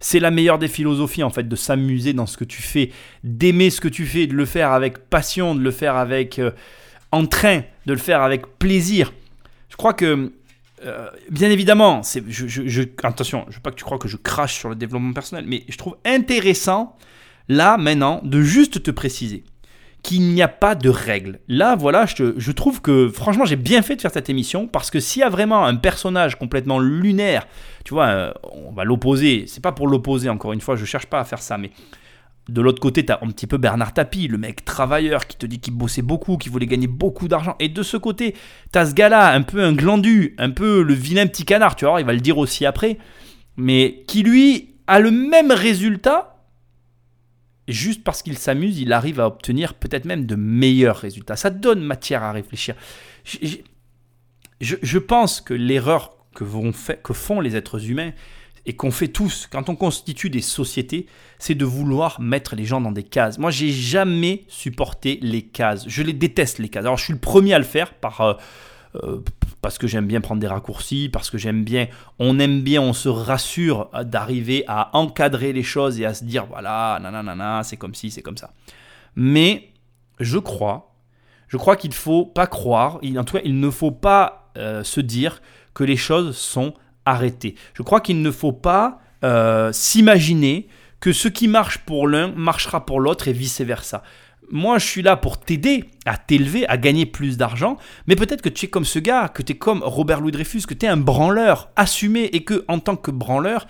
c'est 0.00 0.20
la 0.20 0.30
meilleure 0.30 0.58
des 0.58 0.68
philosophies 0.68 1.22
en 1.24 1.30
fait, 1.30 1.48
de 1.48 1.56
s'amuser 1.56 2.12
dans 2.12 2.26
ce 2.26 2.36
que 2.36 2.44
tu 2.44 2.62
fais, 2.62 2.90
d'aimer 3.24 3.70
ce 3.70 3.80
que 3.80 3.88
tu 3.88 4.06
fais, 4.06 4.26
de 4.26 4.34
le 4.34 4.44
faire 4.44 4.70
avec 4.72 4.98
passion, 5.10 5.54
de 5.54 5.60
le 5.60 5.70
faire 5.72 5.96
avec 5.96 6.38
euh, 6.38 6.50
entrain, 7.10 7.62
de 7.86 7.92
le 7.94 7.98
faire 7.98 8.22
avec 8.22 8.46
plaisir. 8.58 9.12
Je 9.70 9.76
crois 9.76 9.94
que, 9.94 10.32
euh, 10.84 11.08
bien 11.30 11.50
évidemment, 11.50 12.02
c'est, 12.02 12.22
je, 12.28 12.46
je- 12.46 12.68
je- 12.68 12.82
attention, 13.02 13.44
je 13.48 13.56
veux 13.56 13.60
pas 13.62 13.70
que 13.70 13.76
tu 13.76 13.84
crois 13.84 13.98
que 13.98 14.08
je 14.08 14.16
crache 14.16 14.54
sur 14.54 14.68
le 14.68 14.76
développement 14.76 15.12
personnel, 15.12 15.44
mais 15.48 15.64
je 15.68 15.76
trouve 15.76 15.96
intéressant, 16.04 16.96
là, 17.48 17.76
maintenant, 17.78 18.20
de 18.22 18.42
juste 18.42 18.82
te 18.82 18.90
préciser 18.92 19.42
qu'il 20.02 20.22
n'y 20.32 20.42
a 20.42 20.48
pas 20.48 20.74
de 20.74 20.88
règles. 20.88 21.40
Là, 21.48 21.76
voilà, 21.76 22.06
je, 22.06 22.52
trouve 22.52 22.80
que 22.80 23.08
franchement, 23.08 23.44
j'ai 23.44 23.56
bien 23.56 23.82
fait 23.82 23.96
de 23.96 24.00
faire 24.00 24.12
cette 24.12 24.30
émission 24.30 24.66
parce 24.66 24.90
que 24.90 25.00
s'il 25.00 25.20
y 25.20 25.24
a 25.24 25.28
vraiment 25.28 25.64
un 25.64 25.76
personnage 25.76 26.36
complètement 26.36 26.78
lunaire, 26.78 27.46
tu 27.84 27.94
vois, 27.94 28.06
euh, 28.06 28.32
on 28.52 28.72
va 28.72 28.84
l'opposer. 28.84 29.44
C'est 29.46 29.62
pas 29.62 29.72
pour 29.72 29.88
l'opposer, 29.88 30.28
encore 30.28 30.52
une 30.52 30.60
fois, 30.60 30.76
je 30.76 30.84
cherche 30.84 31.06
pas 31.06 31.20
à 31.20 31.24
faire 31.24 31.40
ça, 31.40 31.58
mais 31.58 31.70
de 32.48 32.62
l'autre 32.62 32.80
côté, 32.80 33.04
tu 33.04 33.12
as 33.12 33.18
un 33.22 33.28
petit 33.28 33.46
peu 33.46 33.58
Bernard 33.58 33.92
Tapie, 33.92 34.26
le 34.26 34.38
mec 34.38 34.64
travailleur 34.64 35.26
qui 35.26 35.36
te 35.36 35.44
dit 35.44 35.60
qu'il 35.60 35.74
bossait 35.74 36.02
beaucoup, 36.02 36.38
qui 36.38 36.48
voulait 36.48 36.66
gagner 36.66 36.86
beaucoup 36.86 37.28
d'argent. 37.28 37.56
Et 37.60 37.68
de 37.68 37.82
ce 37.82 37.96
côté, 37.96 38.34
tu 38.72 38.78
as 38.78 38.86
ce 38.86 38.94
gars-là, 38.94 39.32
un 39.32 39.42
peu 39.42 39.62
un 39.62 39.72
glandu, 39.72 40.34
un 40.38 40.50
peu 40.50 40.82
le 40.82 40.94
vilain 40.94 41.26
petit 41.26 41.44
canard, 41.44 41.76
tu 41.76 41.84
vois, 41.84 42.00
il 42.00 42.06
va 42.06 42.14
le 42.14 42.20
dire 42.20 42.38
aussi 42.38 42.64
après, 42.64 42.98
mais 43.56 44.04
qui 44.06 44.22
lui 44.22 44.76
a 44.86 45.00
le 45.00 45.10
même 45.10 45.52
résultat 45.52 46.37
juste 47.72 48.02
parce 48.04 48.22
qu'il 48.22 48.38
s'amuse, 48.38 48.78
il 48.78 48.92
arrive 48.92 49.20
à 49.20 49.26
obtenir 49.26 49.74
peut-être 49.74 50.04
même 50.04 50.26
de 50.26 50.34
meilleurs 50.34 50.96
résultats. 50.96 51.36
Ça 51.36 51.50
donne 51.50 51.80
matière 51.80 52.22
à 52.22 52.32
réfléchir. 52.32 52.74
Je, 54.60 54.98
pense 54.98 55.40
que 55.40 55.54
l'erreur 55.54 56.16
que 56.34 57.12
font 57.12 57.40
les 57.40 57.56
êtres 57.56 57.90
humains 57.90 58.12
et 58.68 58.74
qu'on 58.74 58.90
fait 58.90 59.08
tous 59.08 59.48
quand 59.50 59.70
on 59.70 59.76
constitue 59.76 60.28
des 60.28 60.42
sociétés, 60.42 61.06
c'est 61.38 61.54
de 61.54 61.64
vouloir 61.64 62.20
mettre 62.20 62.54
les 62.54 62.66
gens 62.66 62.80
dans 62.80 62.92
des 62.92 63.02
cases. 63.02 63.38
Moi, 63.38 63.50
j'ai 63.50 63.70
jamais 63.70 64.44
supporté 64.48 65.18
les 65.22 65.42
cases. 65.42 65.88
Je 65.88 66.02
les 66.02 66.12
déteste 66.12 66.58
les 66.58 66.68
cases. 66.68 66.84
Alors, 66.84 66.98
je 66.98 67.04
suis 67.04 67.14
le 67.14 67.18
premier 67.18 67.54
à 67.54 67.58
le 67.58 67.64
faire 67.64 67.94
par 67.94 68.20
euh, 68.20 68.34
euh, 68.96 69.20
parce 69.60 69.78
que 69.78 69.86
j'aime 69.86 70.06
bien 70.06 70.20
prendre 70.20 70.40
des 70.40 70.46
raccourcis, 70.46 71.08
parce 71.12 71.30
que 71.30 71.38
j'aime 71.38 71.64
bien, 71.64 71.88
on 72.18 72.38
aime 72.38 72.62
bien, 72.62 72.80
on 72.80 72.92
se 72.92 73.08
rassure 73.08 73.90
euh, 73.94 74.04
d'arriver 74.04 74.64
à 74.68 74.96
encadrer 74.96 75.52
les 75.52 75.62
choses 75.62 76.00
et 76.00 76.04
à 76.04 76.14
se 76.14 76.24
dire 76.24 76.46
voilà, 76.46 76.98
nanana, 77.02 77.62
c'est 77.64 77.76
comme 77.76 77.94
ci, 77.94 78.10
c'est 78.10 78.22
comme 78.22 78.36
ça. 78.36 78.52
Mais 79.16 79.72
je 80.20 80.38
crois, 80.38 80.94
je 81.48 81.56
crois 81.56 81.76
qu'il 81.76 81.92
faut 81.92 82.24
pas 82.24 82.46
croire, 82.46 83.00
en 83.04 83.24
tout 83.24 83.36
cas, 83.36 83.42
il 83.44 83.58
ne 83.58 83.70
faut 83.70 83.90
pas 83.90 84.50
euh, 84.56 84.84
se 84.84 85.00
dire 85.00 85.40
que 85.74 85.84
les 85.84 85.96
choses 85.96 86.36
sont 86.36 86.74
arrêtées. 87.04 87.54
Je 87.74 87.82
crois 87.82 88.00
qu'il 88.00 88.22
ne 88.22 88.30
faut 88.30 88.52
pas 88.52 89.00
euh, 89.24 89.72
s'imaginer 89.72 90.68
que 91.00 91.12
ce 91.12 91.28
qui 91.28 91.48
marche 91.48 91.78
pour 91.78 92.08
l'un 92.08 92.28
marchera 92.32 92.84
pour 92.84 93.00
l'autre 93.00 93.28
et 93.28 93.32
vice 93.32 93.60
versa. 93.60 94.02
Moi, 94.50 94.78
je 94.78 94.86
suis 94.86 95.02
là 95.02 95.16
pour 95.16 95.38
t'aider 95.38 95.84
à 96.06 96.16
t'élever, 96.16 96.66
à 96.68 96.78
gagner 96.78 97.04
plus 97.04 97.36
d'argent, 97.36 97.76
mais 98.06 98.16
peut-être 98.16 98.40
que 98.40 98.48
tu 98.48 98.66
es 98.66 98.68
comme 98.68 98.84
ce 98.84 98.98
gars, 98.98 99.28
que 99.28 99.42
tu 99.42 99.52
es 99.52 99.56
comme 99.56 99.82
Robert 99.82 100.20
Louis 100.20 100.32
Dreyfus, 100.32 100.62
que 100.62 100.74
tu 100.74 100.86
es 100.86 100.88
un 100.88 100.96
branleur 100.96 101.70
assumé 101.76 102.24
et 102.32 102.44
que, 102.44 102.64
en 102.68 102.78
tant 102.78 102.96
que 102.96 103.10
branleur, 103.10 103.66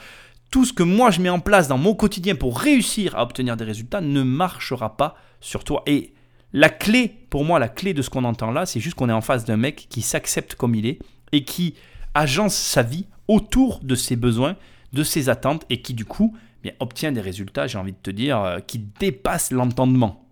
tout 0.50 0.64
ce 0.64 0.72
que 0.72 0.82
moi 0.82 1.10
je 1.10 1.20
mets 1.20 1.28
en 1.28 1.40
place 1.40 1.68
dans 1.68 1.78
mon 1.78 1.94
quotidien 1.94 2.34
pour 2.34 2.58
réussir 2.58 3.16
à 3.16 3.22
obtenir 3.22 3.56
des 3.56 3.64
résultats 3.64 4.00
ne 4.00 4.22
marchera 4.22 4.96
pas 4.96 5.16
sur 5.40 5.64
toi. 5.64 5.82
Et 5.86 6.14
la 6.52 6.70
clé, 6.70 7.12
pour 7.28 7.44
moi, 7.44 7.58
la 7.58 7.68
clé 7.68 7.92
de 7.92 8.02
ce 8.02 8.08
qu'on 8.08 8.24
entend 8.24 8.50
là, 8.50 8.64
c'est 8.64 8.80
juste 8.80 8.94
qu'on 8.94 9.08
est 9.08 9.12
en 9.12 9.20
face 9.20 9.44
d'un 9.44 9.56
mec 9.56 9.86
qui 9.90 10.00
s'accepte 10.00 10.54
comme 10.54 10.74
il 10.74 10.86
est 10.86 10.98
et 11.32 11.44
qui 11.44 11.74
agence 12.14 12.54
sa 12.54 12.82
vie 12.82 13.06
autour 13.26 13.80
de 13.82 13.94
ses 13.94 14.16
besoins, 14.16 14.56
de 14.92 15.02
ses 15.02 15.28
attentes 15.28 15.66
et 15.68 15.82
qui, 15.82 15.92
du 15.92 16.06
coup, 16.06 16.34
eh 16.60 16.70
bien, 16.70 16.72
obtient 16.80 17.12
des 17.12 17.20
résultats, 17.20 17.66
j'ai 17.66 17.78
envie 17.78 17.92
de 17.92 17.98
te 18.02 18.10
dire, 18.10 18.40
euh, 18.40 18.58
qui 18.60 18.78
dépassent 18.78 19.50
l'entendement. 19.50 20.27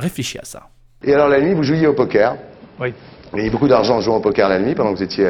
Réfléchis 0.00 0.38
à 0.38 0.44
ça. 0.44 0.62
Et 1.04 1.14
alors 1.14 1.28
la 1.28 1.40
nuit, 1.40 1.54
vous 1.54 1.62
jouiez 1.62 1.86
au 1.86 1.92
poker. 1.94 2.36
Oui. 2.80 2.92
Vous 3.30 3.36
gagnez 3.36 3.50
beaucoup 3.50 3.68
d'argent 3.68 3.96
en 3.96 4.00
jouant 4.00 4.16
au 4.16 4.20
poker 4.20 4.48
la 4.48 4.58
nuit 4.58 4.74
pendant 4.74 4.92
que 4.92 4.96
vous 4.98 5.02
étiez 5.04 5.26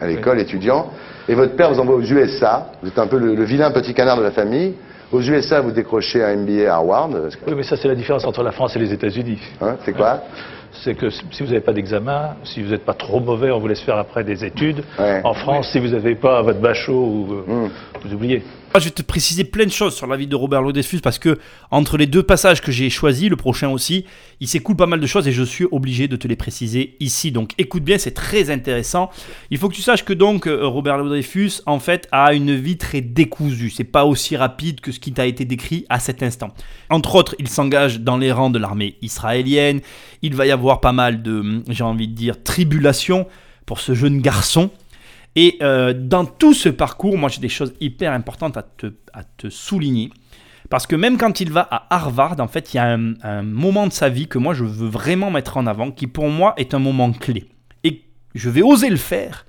à 0.00 0.06
l'école, 0.06 0.38
étudiant. 0.40 0.90
Et 1.28 1.34
votre 1.34 1.56
père 1.56 1.72
vous 1.72 1.80
envoie 1.80 1.96
aux 1.96 2.02
USA. 2.02 2.70
Vous 2.82 2.88
êtes 2.88 2.98
un 2.98 3.06
peu 3.08 3.18
le, 3.18 3.34
le 3.34 3.44
vilain 3.44 3.70
petit 3.72 3.92
canard 3.94 4.16
de 4.18 4.22
la 4.22 4.30
famille. 4.30 4.74
Aux 5.12 5.20
USA, 5.20 5.60
vous 5.60 5.72
décrochez 5.72 6.22
un 6.22 6.36
MBA 6.36 6.70
à 6.72 6.76
Harvard. 6.76 7.08
Oui, 7.48 7.54
mais 7.56 7.64
ça, 7.64 7.76
c'est 7.76 7.88
la 7.88 7.96
différence 7.96 8.24
entre 8.24 8.44
la 8.44 8.52
France 8.52 8.76
et 8.76 8.78
les 8.78 8.92
États-Unis. 8.92 9.40
hein, 9.60 9.76
c'est 9.84 9.92
quoi? 9.92 10.22
C'est 10.84 10.94
que 10.94 11.10
si 11.10 11.20
vous 11.40 11.46
n'avez 11.46 11.60
pas 11.60 11.72
d'examen, 11.72 12.36
si 12.44 12.62
vous 12.62 12.70
n'êtes 12.70 12.84
pas 12.84 12.94
trop 12.94 13.20
mauvais, 13.20 13.50
on 13.50 13.58
vous 13.58 13.68
laisse 13.68 13.80
faire 13.82 13.98
après 13.98 14.24
des 14.24 14.44
études. 14.44 14.82
Ouais. 14.98 15.20
En 15.24 15.34
France, 15.34 15.68
si 15.72 15.78
vous 15.78 15.88
n'avez 15.88 16.14
pas 16.14 16.42
votre 16.42 16.60
bachot, 16.60 16.92
ou, 16.92 17.32
euh, 17.48 17.66
Hmm. 17.66 17.70
vous 18.04 18.14
oubliez. 18.14 18.42
Moi, 18.72 18.78
je 18.78 18.84
vais 18.84 18.90
te 18.92 19.02
préciser 19.02 19.42
plein 19.42 19.64
de 19.64 19.70
choses 19.72 19.96
sur 19.96 20.06
la 20.06 20.16
vie 20.16 20.28
de 20.28 20.36
Robert 20.36 20.62
Louis 20.62 20.72
Dreyfus 20.72 21.00
parce 21.00 21.18
que 21.18 21.40
entre 21.72 21.96
les 21.96 22.06
deux 22.06 22.22
passages 22.22 22.60
que 22.62 22.70
j'ai 22.70 22.88
choisis, 22.88 23.28
le 23.28 23.34
prochain 23.34 23.68
aussi, 23.68 24.04
il 24.38 24.46
s'écoule 24.46 24.76
pas 24.76 24.86
mal 24.86 25.00
de 25.00 25.06
choses 25.08 25.26
et 25.26 25.32
je 25.32 25.42
suis 25.42 25.66
obligé 25.72 26.06
de 26.06 26.14
te 26.14 26.28
les 26.28 26.36
préciser 26.36 26.94
ici. 27.00 27.32
Donc 27.32 27.50
écoute 27.58 27.82
bien, 27.82 27.98
c'est 27.98 28.12
très 28.12 28.48
intéressant. 28.48 29.10
Il 29.50 29.58
faut 29.58 29.68
que 29.68 29.74
tu 29.74 29.82
saches 29.82 30.04
que 30.04 30.12
donc 30.12 30.46
euh, 30.46 30.64
Robert 30.68 30.98
Louis 30.98 31.08
Dreyfus 31.08 31.62
en 31.66 31.80
fait 31.80 32.06
a 32.12 32.32
une 32.32 32.54
vie 32.54 32.76
très 32.76 33.00
décousue. 33.00 33.70
C'est 33.70 33.82
pas 33.82 34.04
aussi 34.04 34.36
rapide 34.36 34.80
que 34.80 34.92
ce 34.92 35.00
qui 35.00 35.10
t'a 35.12 35.26
été 35.26 35.44
décrit 35.44 35.84
à 35.88 35.98
cet 35.98 36.22
instant. 36.22 36.50
Entre 36.90 37.16
autres, 37.16 37.34
il 37.40 37.48
s'engage 37.48 37.98
dans 37.98 38.18
les 38.18 38.30
rangs 38.30 38.50
de 38.50 38.60
l'armée 38.60 38.94
israélienne. 39.02 39.80
Il 40.22 40.36
va 40.36 40.46
y 40.46 40.52
avoir 40.52 40.59
pas 40.80 40.92
mal 40.92 41.22
de, 41.22 41.62
j'ai 41.68 41.84
envie 41.84 42.08
de 42.08 42.14
dire, 42.14 42.42
tribulations 42.42 43.26
pour 43.66 43.80
ce 43.80 43.94
jeune 43.94 44.20
garçon. 44.20 44.70
Et 45.36 45.58
euh, 45.62 45.92
dans 45.94 46.24
tout 46.24 46.54
ce 46.54 46.68
parcours, 46.68 47.16
moi 47.16 47.28
j'ai 47.28 47.40
des 47.40 47.48
choses 47.48 47.72
hyper 47.80 48.12
importantes 48.12 48.56
à 48.56 48.62
te, 48.62 48.92
à 49.12 49.22
te 49.24 49.48
souligner. 49.48 50.10
Parce 50.70 50.86
que 50.86 50.94
même 50.94 51.18
quand 51.18 51.40
il 51.40 51.50
va 51.50 51.66
à 51.70 51.86
Harvard, 51.90 52.36
en 52.38 52.46
fait, 52.46 52.72
il 52.72 52.76
y 52.76 52.80
a 52.80 52.96
un, 52.96 53.42
moment 53.42 53.88
de 53.88 53.92
sa 53.92 54.08
vie 54.08 54.28
que 54.28 54.38
moi 54.38 54.54
je 54.54 54.64
veux 54.64 54.88
vraiment 54.88 55.30
mettre 55.30 55.56
en 55.56 55.66
avant, 55.66 55.90
qui 55.90 56.06
pour 56.06 56.28
moi 56.28 56.54
est 56.56 56.74
un 56.74 56.78
moment 56.78 57.12
clé. 57.12 57.46
Et 57.82 58.04
je 58.36 58.48
vais 58.48 58.62
oser 58.62 58.88
le 58.88 58.96
faire, 58.96 59.46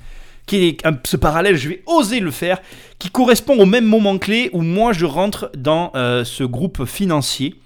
qui 0.48 0.58
est 0.58 0.78
ce 1.06 1.18
parallèle, 1.18 1.58
je 1.58 1.70
vais 1.70 1.84
oser 1.86 2.20
le 2.20 2.32
faire, 2.32 2.60
qui 2.98 3.12
correspond 3.12 3.56
au 3.60 3.68
même 3.68 3.86
moment 3.86 4.18
clé 4.18 4.50
où 4.52 4.64
moi 4.64 4.94
je 4.94 5.06
rentre 5.06 5.52
dans 5.56 5.92
euh, 5.96 6.24
ce 6.24 6.44
groupe 6.44 6.86
financier 6.86 7.61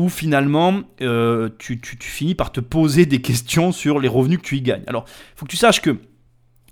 où 0.00 0.08
finalement 0.08 0.80
euh, 1.02 1.50
tu, 1.58 1.78
finis 2.00 2.34
par 2.34 2.52
te 2.52 2.60
poser 2.60 3.04
des 3.04 3.20
questions 3.20 3.70
sur 3.70 4.00
les 4.00 4.08
revenus 4.08 4.38
que 4.38 4.44
tu 4.44 4.56
y 4.56 4.62
gagnes. 4.62 4.82
Alors, 4.86 5.04
il 5.06 5.38
faut 5.38 5.44
que 5.44 5.50
tu 5.50 5.58
saches 5.58 5.82
que 5.82 5.98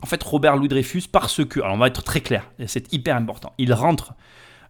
en 0.01 0.07
fait, 0.07 0.23
Robert 0.23 0.57
Louis 0.57 0.69
Dreyfus, 0.69 1.03
parce 1.12 1.45
que, 1.45 1.61
alors 1.61 1.75
on 1.75 1.79
va 1.79 1.88
être 1.88 2.03
très 2.05 2.21
clair, 2.21 2.49
c'est 2.67 2.91
hyper 2.93 3.17
important, 3.17 3.53
il 3.59 3.73
rentre, 3.75 4.14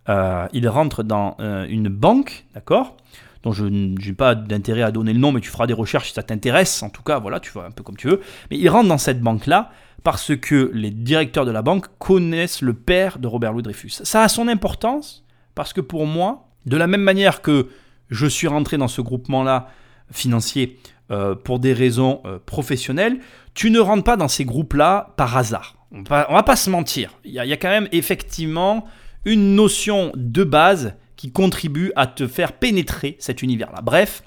euh, 0.08 0.48
il 0.54 0.66
rentre 0.68 1.04
dans 1.04 1.36
euh, 1.38 1.66
une 1.68 1.88
banque, 1.88 2.46
d'accord 2.54 2.96
dont 3.44 3.52
je 3.52 3.66
n'ai 3.66 4.12
pas 4.14 4.34
d'intérêt 4.34 4.82
à 4.82 4.90
donner 4.90 5.12
le 5.12 5.20
nom, 5.20 5.30
mais 5.30 5.40
tu 5.40 5.48
feras 5.48 5.68
des 5.68 5.72
recherches 5.72 6.08
si 6.08 6.14
ça 6.14 6.24
t'intéresse, 6.24 6.82
en 6.82 6.90
tout 6.90 7.04
cas, 7.04 7.20
voilà, 7.20 7.38
tu 7.38 7.52
vois 7.52 7.66
un 7.66 7.70
peu 7.70 7.84
comme 7.84 7.96
tu 7.96 8.08
veux. 8.08 8.20
Mais 8.50 8.58
il 8.58 8.68
rentre 8.68 8.88
dans 8.88 8.98
cette 8.98 9.20
banque-là 9.20 9.70
parce 10.02 10.34
que 10.34 10.72
les 10.74 10.90
directeurs 10.90 11.46
de 11.46 11.52
la 11.52 11.62
banque 11.62 11.86
connaissent 12.00 12.62
le 12.62 12.74
père 12.74 13.20
de 13.20 13.28
Robert 13.28 13.52
Louis 13.52 13.62
Dreyfus. 13.62 13.90
Ça 13.90 14.24
a 14.24 14.28
son 14.28 14.48
importance 14.48 15.24
parce 15.54 15.72
que 15.72 15.80
pour 15.80 16.04
moi, 16.04 16.48
de 16.66 16.76
la 16.76 16.88
même 16.88 17.02
manière 17.02 17.40
que 17.40 17.68
je 18.08 18.26
suis 18.26 18.46
rentré 18.46 18.76
dans 18.78 18.88
ce 18.88 19.00
groupement-là 19.00 19.68
financier 20.10 20.78
euh, 21.10 21.34
pour 21.34 21.58
des 21.58 21.72
raisons 21.72 22.20
euh, 22.24 22.38
professionnelles, 22.44 23.18
tu 23.54 23.70
ne 23.70 23.80
rentres 23.80 24.04
pas 24.04 24.16
dans 24.16 24.28
ces 24.28 24.44
groupes-là 24.44 25.14
par 25.16 25.36
hasard. 25.36 25.76
On 25.90 26.02
va, 26.02 26.26
va 26.30 26.42
pas 26.42 26.56
se 26.56 26.70
mentir. 26.70 27.12
Il 27.24 27.30
y, 27.30 27.34
y 27.34 27.52
a 27.52 27.56
quand 27.56 27.68
même 27.68 27.88
effectivement 27.92 28.86
une 29.24 29.54
notion 29.54 30.12
de 30.14 30.44
base 30.44 30.94
qui 31.16 31.32
contribue 31.32 31.92
à 31.96 32.06
te 32.06 32.26
faire 32.26 32.52
pénétrer 32.52 33.16
cet 33.18 33.42
univers-là. 33.42 33.80
Bref, 33.82 34.22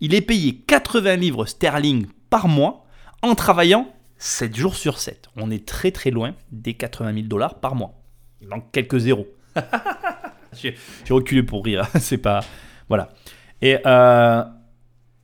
il 0.00 0.14
est 0.14 0.20
payé 0.20 0.62
80 0.66 1.16
livres 1.16 1.46
sterling 1.46 2.06
par 2.30 2.48
mois 2.48 2.86
en 3.22 3.34
travaillant 3.34 3.88
7 4.18 4.56
jours 4.56 4.76
sur 4.76 4.98
7. 4.98 5.28
On 5.36 5.50
est 5.50 5.66
très 5.66 5.90
très 5.90 6.10
loin 6.10 6.34
des 6.52 6.74
80 6.74 7.14
000 7.14 7.26
dollars 7.26 7.60
par 7.60 7.74
mois. 7.74 7.94
Il 8.40 8.48
manque 8.48 8.70
quelques 8.72 8.98
zéros. 8.98 9.26
J'ai 10.52 10.74
j'ai 11.04 11.12
reculé 11.12 11.42
pour 11.42 11.64
rire, 11.64 11.86
c'est 12.00 12.18
pas. 12.18 12.40
Voilà. 12.88 13.08
Et 13.62 13.78
euh, 13.86 14.44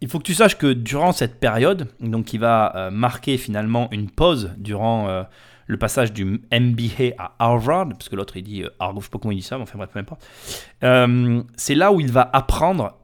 il 0.01 0.09
faut 0.09 0.19
que 0.19 0.25
tu 0.25 0.35
saches 0.35 0.57
que 0.57 0.73
durant 0.73 1.13
cette 1.13 1.39
période, 1.39 1.89
donc 2.01 2.27
qui 2.27 2.39
va 2.39 2.73
euh, 2.77 2.91
marquer 2.91 3.37
finalement 3.37 3.89
une 3.93 4.11
pause 4.11 4.53
durant 4.57 5.09
euh, 5.09 5.23
le 5.67 5.77
passage 5.77 6.13
du 6.13 6.25
MBA 6.25 7.15
à 7.19 7.35
Harvard, 7.39 7.89
parce 7.91 8.09
que 8.09 8.17
l'autre 8.17 8.37
il 8.37 8.43
dit 8.43 8.65
Harvard, 8.79 9.01
je 9.01 9.05
sais 9.07 9.11
pas 9.11 9.19
comment 9.19 9.33
il 9.33 9.37
dit 9.37 9.43
ça, 9.43 9.57
mais 9.57 9.63
enfin 9.63 9.79
bref, 9.79 9.91
peu 9.93 9.99
importe. 9.99 10.23
C'est 11.57 11.75
là 11.75 11.93
où 11.93 12.01
il 12.01 12.11
va 12.11 12.29
apprendre 12.33 12.99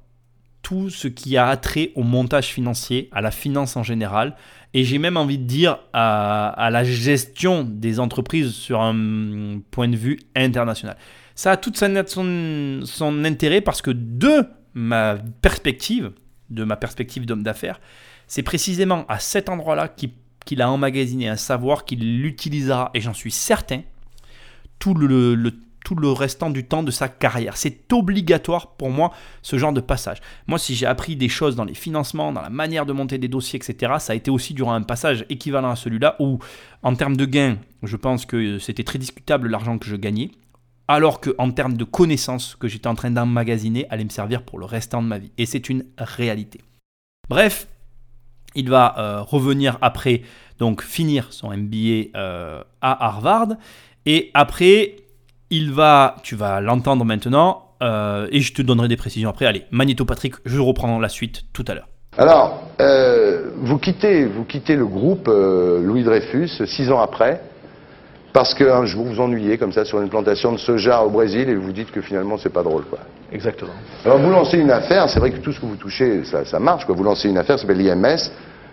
tout 0.62 0.90
ce 0.90 1.08
qui 1.08 1.36
a 1.36 1.48
attrait 1.48 1.92
au 1.94 2.02
montage 2.02 2.46
financier, 2.46 3.08
à 3.12 3.20
la 3.20 3.30
finance 3.30 3.76
en 3.76 3.82
général, 3.82 4.34
et 4.74 4.84
j'ai 4.84 4.98
même 4.98 5.16
envie 5.16 5.38
de 5.38 5.44
dire 5.44 5.78
à, 5.92 6.48
à 6.48 6.68
la 6.70 6.84
gestion 6.84 7.64
des 7.64 8.00
entreprises 8.00 8.52
sur 8.52 8.82
un 8.82 9.60
point 9.70 9.88
de 9.88 9.96
vue 9.96 10.18
international. 10.34 10.96
Ça 11.38 11.52
a 11.52 11.56
tout 11.56 11.72
son, 11.72 13.24
intérêt 13.24 13.60
parce 13.60 13.80
que 13.80 13.92
de 13.92 14.44
ma 14.74 15.14
perspective, 15.40 16.10
de 16.50 16.64
ma 16.64 16.74
perspective 16.74 17.26
d'homme 17.26 17.44
d'affaires, 17.44 17.80
c'est 18.26 18.42
précisément 18.42 19.04
à 19.08 19.20
cet 19.20 19.48
endroit-là 19.48 19.86
qu'il 19.86 20.10
qu'il 20.44 20.62
a 20.62 20.68
emmagasiné 20.68 21.28
un 21.28 21.36
savoir 21.36 21.84
qu'il 21.84 22.20
l'utilisera, 22.22 22.90
et 22.92 23.00
j'en 23.00 23.14
suis 23.14 23.30
certain, 23.30 23.82
tout 24.80 24.94
le, 24.94 25.36
le- 25.36 25.52
tout 25.84 25.94
le 25.94 26.10
restant 26.10 26.50
du 26.50 26.64
temps 26.66 26.82
de 26.82 26.90
sa 26.90 27.08
carrière. 27.08 27.56
C'est 27.56 27.92
obligatoire 27.92 28.72
pour 28.76 28.90
moi 28.90 29.12
ce 29.42 29.58
genre 29.58 29.72
de 29.72 29.80
passage. 29.80 30.18
Moi, 30.48 30.58
si 30.58 30.74
j'ai 30.74 30.86
appris 30.86 31.14
des 31.14 31.28
choses 31.28 31.54
dans 31.54 31.64
les 31.64 31.74
financements, 31.74 32.32
dans 32.32 32.42
la 32.42 32.50
manière 32.50 32.84
de 32.84 32.92
monter 32.92 33.18
des 33.18 33.28
dossiers, 33.28 33.60
etc., 33.62 33.92
ça 34.00 34.12
a 34.12 34.16
été 34.16 34.30
aussi 34.32 34.54
durant 34.54 34.72
un 34.72 34.82
passage 34.82 35.24
équivalent 35.28 35.70
à 35.70 35.76
celui-là 35.76 36.16
où, 36.18 36.40
en 36.82 36.96
termes 36.96 37.16
de 37.16 37.26
gains, 37.26 37.58
je 37.84 37.96
pense 37.96 38.26
que 38.26 38.58
c'était 38.58 38.82
très 38.84 38.98
discutable 38.98 39.48
l'argent 39.48 39.78
que 39.78 39.86
je 39.86 39.94
gagnais, 39.94 40.32
alors 40.88 41.20
qu'en 41.20 41.50
termes 41.50 41.76
de 41.76 41.84
connaissances 41.84 42.56
que 42.56 42.66
j'étais 42.66 42.88
en 42.88 42.94
train 42.94 43.10
d'emmagasiner 43.10 43.86
allait 43.90 44.04
me 44.04 44.08
servir 44.08 44.42
pour 44.42 44.58
le 44.58 44.64
restant 44.64 45.02
de 45.02 45.06
ma 45.06 45.18
vie. 45.18 45.30
Et 45.36 45.44
c'est 45.44 45.68
une 45.68 45.84
réalité. 45.98 46.60
Bref, 47.28 47.68
il 48.54 48.70
va 48.70 48.94
euh, 48.98 49.20
revenir 49.20 49.76
après, 49.82 50.22
donc 50.58 50.82
finir 50.82 51.26
son 51.30 51.50
MBA 51.50 52.16
euh, 52.16 52.62
à 52.80 53.06
Harvard. 53.06 53.48
Et 54.06 54.30
après, 54.32 54.96
il 55.50 55.70
va, 55.70 56.16
tu 56.22 56.34
vas 56.34 56.60
l'entendre 56.62 57.04
maintenant, 57.04 57.74
euh, 57.82 58.26
et 58.32 58.40
je 58.40 58.54
te 58.54 58.62
donnerai 58.62 58.88
des 58.88 58.96
précisions 58.96 59.28
après. 59.28 59.44
Allez, 59.44 59.64
Magneto 59.70 60.06
Patrick, 60.06 60.36
je 60.46 60.58
reprends 60.58 60.98
la 60.98 61.10
suite 61.10 61.42
tout 61.52 61.64
à 61.68 61.74
l'heure. 61.74 61.88
Alors, 62.16 62.62
vous, 63.60 63.78
quittez, 63.78 64.24
vous 64.24 64.44
quittez 64.44 64.74
le 64.74 64.86
groupe 64.86 65.28
Louis 65.28 66.02
Dreyfus 66.02 66.66
six 66.66 66.90
ans 66.90 67.00
après, 67.00 67.42
parce 68.32 68.54
qu'un 68.54 68.84
jour 68.84 69.04
vous 69.06 69.20
ennuyez 69.20 69.58
comme 69.58 69.72
ça 69.72 69.84
sur 69.84 70.00
une 70.00 70.08
plantation 70.08 70.52
de 70.52 70.58
soja 70.58 71.02
au 71.02 71.10
Brésil 71.10 71.48
et 71.48 71.54
vous 71.54 71.72
dites 71.72 71.90
que 71.90 72.00
finalement 72.00 72.36
c'est 72.38 72.52
pas 72.52 72.62
drôle. 72.62 72.84
Quoi. 72.84 72.98
Exactement. 73.32 73.72
Alors 74.04 74.18
vous 74.18 74.30
lancez 74.30 74.58
une 74.58 74.70
affaire, 74.70 75.08
c'est 75.08 75.18
vrai 75.18 75.30
que 75.30 75.38
tout 75.38 75.52
ce 75.52 75.60
que 75.60 75.66
vous 75.66 75.76
touchez, 75.76 76.24
ça, 76.24 76.44
ça 76.44 76.58
marche. 76.58 76.84
Quoi. 76.84 76.94
Vous 76.94 77.04
lancez 77.04 77.28
une 77.28 77.38
affaire, 77.38 77.58
ça 77.58 77.66
s'appelle 77.66 77.78
l'IMS, 77.78 78.30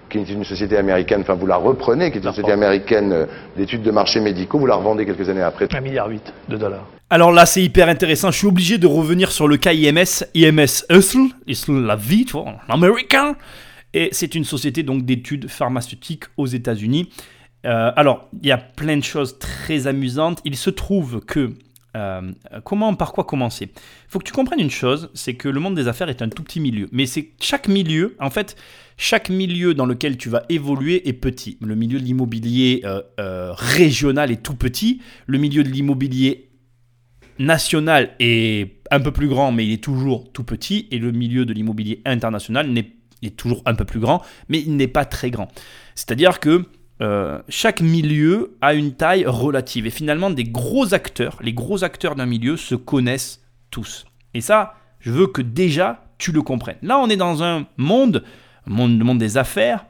qui 0.09 0.19
est 0.19 0.29
une 0.29 0.43
société 0.43 0.77
américaine, 0.77 1.21
enfin 1.21 1.33
vous 1.33 1.47
la 1.47 1.55
reprenez, 1.57 2.11
qui 2.11 2.17
est 2.17 2.21
une 2.21 2.25
La 2.25 2.31
société 2.31 2.51
France. 2.51 2.63
américaine 2.63 3.11
euh, 3.13 3.25
d'études 3.57 3.81
de 3.83 3.91
marché 3.91 4.19
médicaux, 4.19 4.59
vous 4.59 4.67
la 4.67 4.75
revendez 4.75 5.05
quelques 5.05 5.27
années 5.29 5.41
après. 5.41 5.65
1,8 5.65 5.81
milliard 5.81 6.09
de 6.49 6.57
dollars. 6.57 6.85
Alors 7.09 7.31
là, 7.31 7.45
c'est 7.45 7.61
hyper 7.61 7.87
intéressant. 7.87 8.31
Je 8.31 8.37
suis 8.37 8.47
obligé 8.47 8.77
de 8.77 8.87
revenir 8.87 9.31
sur 9.31 9.47
le 9.47 9.57
cas 9.57 9.73
IMS. 9.73 10.25
IMS 10.33 10.83
Hustle, 10.89 11.29
Hustle 11.47 11.85
la 11.85 11.95
vie, 11.95 12.25
tu 12.25 12.33
vois, 12.33 12.45
en 12.67 12.73
américain. 12.73 13.35
Et 13.93 14.09
c'est 14.11 14.35
une 14.35 14.43
société 14.43 14.83
donc 14.83 15.05
d'études 15.05 15.47
pharmaceutiques 15.47 16.23
aux 16.35 16.47
États-Unis. 16.47 17.09
Euh, 17.65 17.91
alors, 17.95 18.29
il 18.41 18.47
y 18.47 18.51
a 18.51 18.57
plein 18.57 18.97
de 18.97 19.03
choses 19.03 19.39
très 19.39 19.87
amusantes. 19.87 20.41
Il 20.45 20.55
se 20.55 20.69
trouve 20.69 21.21
que 21.21 21.53
euh, 21.95 22.31
comment, 22.63 22.93
par 22.95 23.13
quoi 23.13 23.23
commencer? 23.23 23.71
Il 23.73 24.09
faut 24.09 24.19
que 24.19 24.25
tu 24.25 24.33
comprennes 24.33 24.59
une 24.59 24.71
chose, 24.71 25.09
c'est 25.13 25.35
que 25.35 25.47
le 25.47 25.59
monde 25.59 25.75
des 25.75 25.87
affaires 25.87 26.09
est 26.09 26.21
un 26.21 26.29
tout 26.29 26.43
petit 26.43 26.59
milieu. 26.59 26.87
Mais 26.91 27.05
c'est 27.05 27.29
chaque 27.41 27.67
milieu, 27.67 28.15
en 28.19 28.29
fait, 28.29 28.55
chaque 28.97 29.29
milieu 29.29 29.73
dans 29.73 29.85
lequel 29.85 30.17
tu 30.17 30.29
vas 30.29 30.43
évoluer 30.49 31.07
est 31.07 31.13
petit. 31.13 31.57
Le 31.61 31.75
milieu 31.75 31.99
de 31.99 32.03
l'immobilier 32.03 32.83
euh, 32.85 33.53
régional 33.53 34.31
est 34.31 34.43
tout 34.43 34.55
petit. 34.55 35.01
Le 35.25 35.37
milieu 35.37 35.63
de 35.63 35.69
l'immobilier 35.69 36.49
national 37.39 38.11
est 38.19 38.81
un 38.91 38.99
peu 38.99 39.11
plus 39.11 39.27
grand, 39.27 39.51
mais 39.51 39.65
il 39.65 39.73
est 39.73 39.83
toujours 39.83 40.31
tout 40.31 40.43
petit. 40.43 40.87
Et 40.91 40.99
le 40.99 41.11
milieu 41.11 41.45
de 41.45 41.53
l'immobilier 41.53 42.01
international 42.05 42.71
est 43.21 43.35
toujours 43.35 43.61
un 43.65 43.73
peu 43.73 43.85
plus 43.85 43.99
grand, 43.99 44.21
mais 44.49 44.59
il 44.59 44.75
n'est 44.75 44.87
pas 44.87 45.05
très 45.05 45.31
grand. 45.31 45.47
C'est-à-dire 45.95 46.39
que 46.39 46.65
euh, 47.01 47.41
chaque 47.49 47.81
milieu 47.81 48.55
a 48.61 48.73
une 48.73 48.93
taille 48.93 49.25
relative. 49.25 49.85
Et 49.85 49.91
finalement, 49.91 50.29
des 50.29 50.45
gros 50.45 50.93
acteurs, 50.93 51.37
les 51.41 51.53
gros 51.53 51.83
acteurs 51.83 52.15
d'un 52.15 52.25
milieu 52.25 52.57
se 52.57 52.75
connaissent 52.75 53.41
tous. 53.69 54.05
Et 54.33 54.41
ça, 54.41 54.75
je 54.99 55.11
veux 55.11 55.27
que 55.27 55.41
déjà 55.41 56.05
tu 56.17 56.31
le 56.31 56.41
comprennes. 56.41 56.77
Là, 56.81 56.97
on 56.99 57.09
est 57.09 57.17
dans 57.17 57.43
un 57.43 57.67
monde, 57.77 58.23
monde, 58.65 58.97
monde 58.97 59.17
des 59.17 59.37
affaires, 59.37 59.85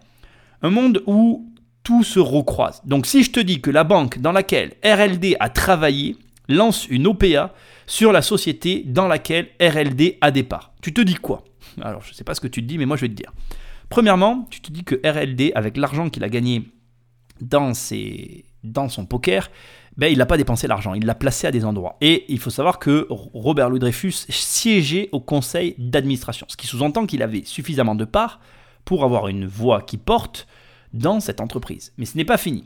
un 0.61 0.69
monde 0.69 1.03
où 1.05 1.51
tout 1.83 2.03
se 2.03 2.19
recroise. 2.19 2.81
Donc 2.85 3.05
si 3.05 3.23
je 3.23 3.31
te 3.31 3.39
dis 3.39 3.61
que 3.61 3.69
la 3.69 3.83
banque 3.83 4.19
dans 4.19 4.31
laquelle 4.31 4.73
RLD 4.83 5.37
a 5.39 5.49
travaillé 5.49 6.17
lance 6.49 6.87
une 6.87 7.07
OPA 7.07 7.53
sur 7.85 8.11
la 8.11 8.21
société 8.21 8.83
dans 8.85 9.07
laquelle 9.07 9.49
RLD 9.61 10.17
a 10.19 10.31
des 10.31 10.43
parts, 10.43 10.73
tu 10.81 10.93
te 10.93 11.01
dis 11.01 11.15
quoi? 11.15 11.43
Alors 11.81 12.01
je 12.01 12.09
ne 12.09 12.13
sais 12.15 12.23
pas 12.23 12.33
ce 12.33 12.41
que 12.41 12.47
tu 12.47 12.61
te 12.61 12.67
dis, 12.67 12.77
mais 12.79 12.87
moi 12.87 12.97
je 12.97 13.01
vais 13.01 13.09
te 13.09 13.13
dire. 13.13 13.31
Premièrement, 13.89 14.47
tu 14.49 14.61
te 14.61 14.71
dis 14.71 14.83
que 14.83 14.95
RLD, 15.05 15.51
avec 15.53 15.77
l'argent 15.77 16.09
qu'il 16.09 16.23
a 16.23 16.29
gagné 16.29 16.63
dans, 17.41 17.73
son 17.73 19.05
poker, 19.05 19.49
ben, 19.97 20.07
il 20.07 20.17
n'a 20.17 20.25
pas 20.25 20.37
dépensé 20.37 20.67
l'argent, 20.67 20.93
il 20.93 21.05
l'a 21.05 21.15
placé 21.15 21.47
à 21.47 21.51
des 21.51 21.65
endroits. 21.65 21.97
Et 22.01 22.25
il 22.27 22.39
faut 22.39 22.49
savoir 22.49 22.79
que 22.79 23.07
Robert 23.09 23.69
Louis 23.69 23.79
Dreyfus 23.79 24.25
siégeait 24.29 25.09
au 25.11 25.19
conseil 25.19 25.75
d'administration, 25.77 26.45
ce 26.49 26.57
qui 26.57 26.67
sous-entend 26.67 27.05
qu'il 27.05 27.21
avait 27.21 27.43
suffisamment 27.45 27.95
de 27.95 28.05
parts 28.05 28.39
pour 28.83 29.03
avoir 29.03 29.27
une 29.27 29.45
voix 29.45 29.81
qui 29.81 29.97
porte 29.97 30.47
dans 30.93 31.19
cette 31.19 31.41
entreprise. 31.41 31.93
Mais 31.97 32.05
ce 32.05 32.17
n'est 32.17 32.25
pas 32.25 32.37
fini. 32.37 32.65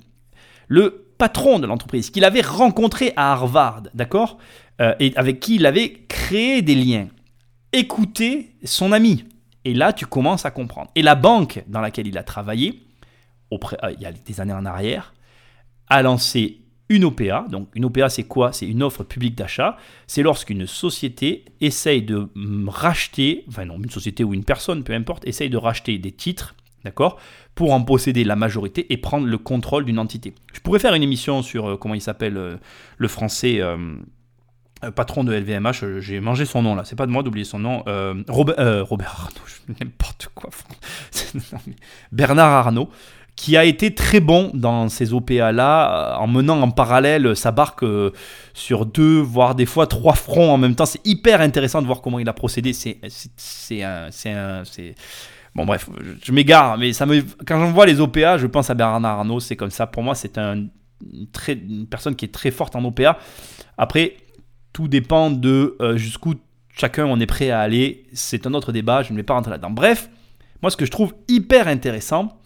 Le 0.67 1.05
patron 1.17 1.59
de 1.59 1.67
l'entreprise 1.67 2.09
qu'il 2.09 2.23
avait 2.23 2.41
rencontré 2.41 3.13
à 3.15 3.31
Harvard, 3.31 3.83
d'accord, 3.93 4.37
euh, 4.81 4.93
et 4.99 5.13
avec 5.15 5.39
qui 5.39 5.55
il 5.55 5.65
avait 5.65 6.05
créé 6.07 6.61
des 6.61 6.75
liens, 6.75 7.07
écoutait 7.73 8.51
son 8.63 8.91
ami. 8.91 9.25
Et 9.65 9.73
là, 9.73 9.93
tu 9.93 10.05
commences 10.05 10.45
à 10.45 10.51
comprendre. 10.51 10.89
Et 10.95 11.01
la 11.01 11.15
banque 11.15 11.63
dans 11.67 11.81
laquelle 11.81 12.07
il 12.07 12.17
a 12.17 12.23
travaillé, 12.23 12.83
euh, 13.51 13.91
il 13.91 14.01
y 14.01 14.05
a 14.05 14.11
des 14.11 14.41
années 14.41 14.53
en 14.53 14.65
arrière, 14.65 15.13
a 15.87 16.01
lancé 16.01 16.61
une 16.89 17.05
OPA. 17.05 17.45
Donc 17.49 17.69
une 17.75 17.85
OPA, 17.85 18.09
c'est 18.09 18.23
quoi? 18.23 18.51
C'est 18.51 18.67
une 18.67 18.83
offre 18.83 19.03
publique 19.03 19.35
d'achat. 19.35 19.77
C'est 20.07 20.23
lorsqu'une 20.23 20.65
société 20.67 21.45
essaye 21.61 22.01
de 22.01 22.29
mm, 22.35 22.69
racheter, 22.69 23.45
enfin 23.47 23.65
non, 23.65 23.77
une 23.77 23.89
société 23.89 24.23
ou 24.23 24.33
une 24.33 24.43
personne, 24.43 24.83
peu 24.83 24.93
importe, 24.93 25.27
essaye 25.27 25.49
de 25.49 25.57
racheter 25.57 25.97
des 25.97 26.11
titres, 26.11 26.55
d'accord, 26.83 27.19
pour 27.55 27.73
en 27.73 27.81
posséder 27.81 28.23
la 28.23 28.35
majorité 28.35 28.91
et 28.91 28.97
prendre 28.97 29.27
le 29.27 29.37
contrôle 29.37 29.85
d'une 29.85 29.99
entité. 29.99 30.33
Je 30.53 30.59
pourrais 30.59 30.79
faire 30.79 30.93
une 30.93 31.03
émission 31.03 31.41
sur 31.41 31.67
euh, 31.67 31.77
comment 31.77 31.95
il 31.95 32.01
s'appelle 32.01 32.37
euh, 32.37 32.57
le 32.97 33.07
français. 33.07 33.61
patron 34.95 35.25
de 35.25 35.33
LVMH, 35.33 35.99
j'ai 35.99 36.21
mangé 36.21 36.45
son 36.45 36.61
nom 36.61 36.73
là, 36.73 36.85
c'est 36.85 36.95
pas 36.95 37.05
de 37.05 37.11
moi 37.11 37.21
d'oublier 37.21 37.45
son 37.45 37.59
nom. 37.59 37.83
Robert, 38.29 38.87
Robert 38.87 39.29
n'importe 39.79 40.29
quoi. 40.33 40.49
Bernard 42.11 42.51
Arnault, 42.51 42.89
qui 43.39 43.55
a 43.55 43.63
été 43.63 43.95
très 43.95 44.19
bon 44.19 44.51
dans 44.53 44.89
ces 44.89 45.13
OPA 45.13 45.53
là, 45.53 46.17
en 46.19 46.27
menant 46.27 46.61
en 46.61 46.71
parallèle 46.71 47.37
sa 47.37 47.51
barque 47.51 47.83
euh, 47.83 48.11
sur 48.53 48.85
deux, 48.85 49.21
voire 49.21 49.55
des 49.55 49.65
fois 49.65 49.87
trois 49.87 50.13
fronts 50.13 50.51
en 50.51 50.57
même 50.57 50.75
temps. 50.75 50.85
C'est 50.85 50.99
hyper 51.07 51.39
intéressant 51.39 51.81
de 51.81 51.87
voir 51.87 52.01
comment 52.01 52.19
il 52.19 52.27
a 52.27 52.33
procédé. 52.33 52.73
C'est 52.73 53.81
un. 53.81 54.63
Bon 55.55 55.65
bref, 55.65 55.89
je, 56.21 56.31
m'égare, 56.33 56.77
mais 56.77 56.91
ça 56.91 57.05
me, 57.05 57.23
quand 57.47 57.57
j'en 57.57 57.71
vois 57.71 57.85
les 57.85 58.01
OPA, 58.01 58.37
je 58.37 58.45
pense 58.45 58.69
à 58.69 58.73
Bernard 58.73 59.19
Arnault, 59.19 59.39
c'est 59.39 59.55
comme 59.55 59.71
ça. 59.71 59.87
Pour 59.87 60.03
moi, 60.03 60.15
c'est 60.15 60.37
très- 61.31 61.53
une 61.53 61.87
personne 61.89 62.17
qui 62.17 62.25
est 62.25 62.33
très 62.33 62.51
forte 62.51 62.75
en 62.75 62.83
OPA. 62.83 63.17
Après, 63.77 64.17
tout 64.73 64.89
dépend 64.89 65.31
de 65.31 65.77
euh, 65.79 65.95
jusqu'où 65.95 66.33
chacun 66.75 67.05
on 67.05 67.17
est 67.21 67.25
prêt 67.25 67.51
à 67.51 67.61
aller. 67.61 68.05
C'est 68.11 68.45
un 68.47 68.53
autre 68.53 68.73
débat, 68.73 69.01
je 69.01 69.13
ne 69.13 69.17
vais 69.17 69.23
pas 69.23 69.35
rentrer 69.35 69.51
là-dedans. 69.51 69.71
Bref, 69.71 70.09
moi 70.61 70.69
ce 70.69 70.75
que 70.75 70.85
je 70.85 70.91
trouve 70.91 71.13
hyper 71.29 71.69
intéressant, 71.69 72.37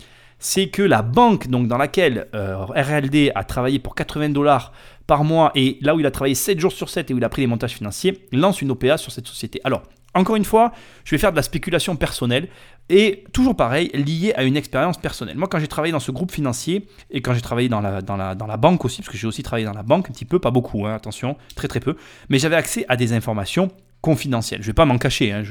c'est 0.44 0.68
que 0.68 0.82
la 0.82 1.02
banque 1.02 1.48
dans 1.48 1.78
laquelle 1.78 2.28
euh, 2.36 2.66
RLD 2.66 3.32
a 3.34 3.46
travaillé 3.46 3.80
pour 3.80 3.96
80 3.96 4.30
dollars 4.30 4.74
par 5.08 5.24
mois 5.24 5.54
et 5.56 5.78
là 5.82 5.96
où 5.96 6.02
il 6.02 6.06
a 6.06 6.12
travaillé 6.12 6.36
7 6.36 6.60
jours 6.60 6.74
sur 6.74 6.90
7 6.90 7.10
et 7.10 7.14
où 7.14 7.18
il 7.18 7.24
a 7.24 7.30
pris 7.30 7.42
les 7.42 7.48
montages 7.48 7.76
financiers, 7.76 8.28
lance 8.34 8.62
une 8.62 8.70
OPA 8.72 8.98
sur 8.98 9.14
cette 9.14 9.26
société. 9.26 9.62
Alors, 9.64 9.84
encore 10.14 10.36
une 10.36 10.44
fois, 10.44 10.74
je 11.06 11.16
vais 11.16 11.18
faire 11.18 11.32
de 11.32 11.38
la 11.38 11.44
spéculation 11.44 11.96
personnelle 11.96 12.50
et 12.90 13.24
toujours 13.32 13.56
pareil, 13.56 13.90
lié 13.94 14.34
à 14.36 14.44
une 14.44 14.58
expérience 14.58 14.98
personnelle. 14.98 15.38
Moi, 15.38 15.48
quand 15.48 15.60
j'ai 15.60 15.70
travaillé 15.70 15.94
dans 15.94 16.02
ce 16.02 16.12
groupe 16.12 16.32
financier 16.32 16.90
et 17.10 17.22
quand 17.22 17.34
j'ai 17.34 17.42
travaillé 17.42 17.70
dans 17.70 17.80
la 17.80 18.58
banque 18.58 18.84
aussi, 18.84 19.02
parce 19.02 19.10
que 19.10 19.18
j'ai 19.18 19.28
aussi 19.28 19.44
travaillé 19.44 19.66
dans 19.66 19.74
la 19.74 19.84
banque 19.84 20.10
un 20.10 20.14
petit 20.14 20.26
peu, 20.26 20.40
pas 20.40 20.52
beaucoup, 20.52 20.86
hein, 20.86 20.94
attention, 20.94 21.38
très 21.56 21.70
très 21.70 21.80
peu, 21.80 21.96
mais 22.28 22.38
j'avais 22.38 22.58
accès 22.58 22.86
à 22.90 22.98
des 22.98 23.14
informations 23.14 23.72
confidentielles. 24.04 24.62
Je 24.62 24.68
vais 24.68 24.74
pas 24.74 24.84
m'en 24.84 24.98
cacher, 24.98 25.32
hein, 25.32 25.44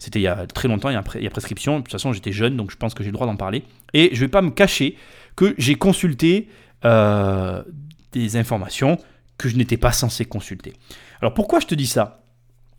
c'était 0.00 0.18
il 0.18 0.22
y 0.22 0.26
a 0.26 0.44
très 0.48 0.66
longtemps, 0.66 0.90
il 0.90 0.94
y 0.94 0.96
a, 1.26 1.30
prescription, 1.30 1.78
de 1.78 1.84
toute 1.84 1.92
façon 1.92 2.12
j'étais 2.12 2.32
jeune, 2.32 2.56
donc 2.56 2.72
je 2.72 2.76
pense 2.76 2.94
que 2.94 3.04
j'ai 3.04 3.10
le 3.10 3.14
droit 3.14 3.28
d'en 3.28 3.36
parler, 3.36 3.62
et 3.94 4.10
je 4.12 4.20
vais 4.20 4.28
pas 4.28 4.42
me 4.42 4.50
cacher 4.50 4.98
que 5.36 5.54
j'ai 5.56 5.76
consulté 5.76 6.48
euh, 6.84 7.62
des 8.10 8.36
informations 8.36 8.98
que 9.38 9.48
je 9.48 9.56
n'étais 9.56 9.76
pas 9.76 9.92
censé 9.92 10.24
consulter. 10.24 10.72
Alors 11.20 11.32
pourquoi 11.32 11.60
je 11.60 11.66
te 11.66 11.76
dis 11.76 11.86
ça? 11.86 12.24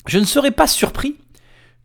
Je 0.07 0.19
ne 0.19 0.25
serais 0.25 0.51
pas 0.51 0.67
surpris 0.67 1.15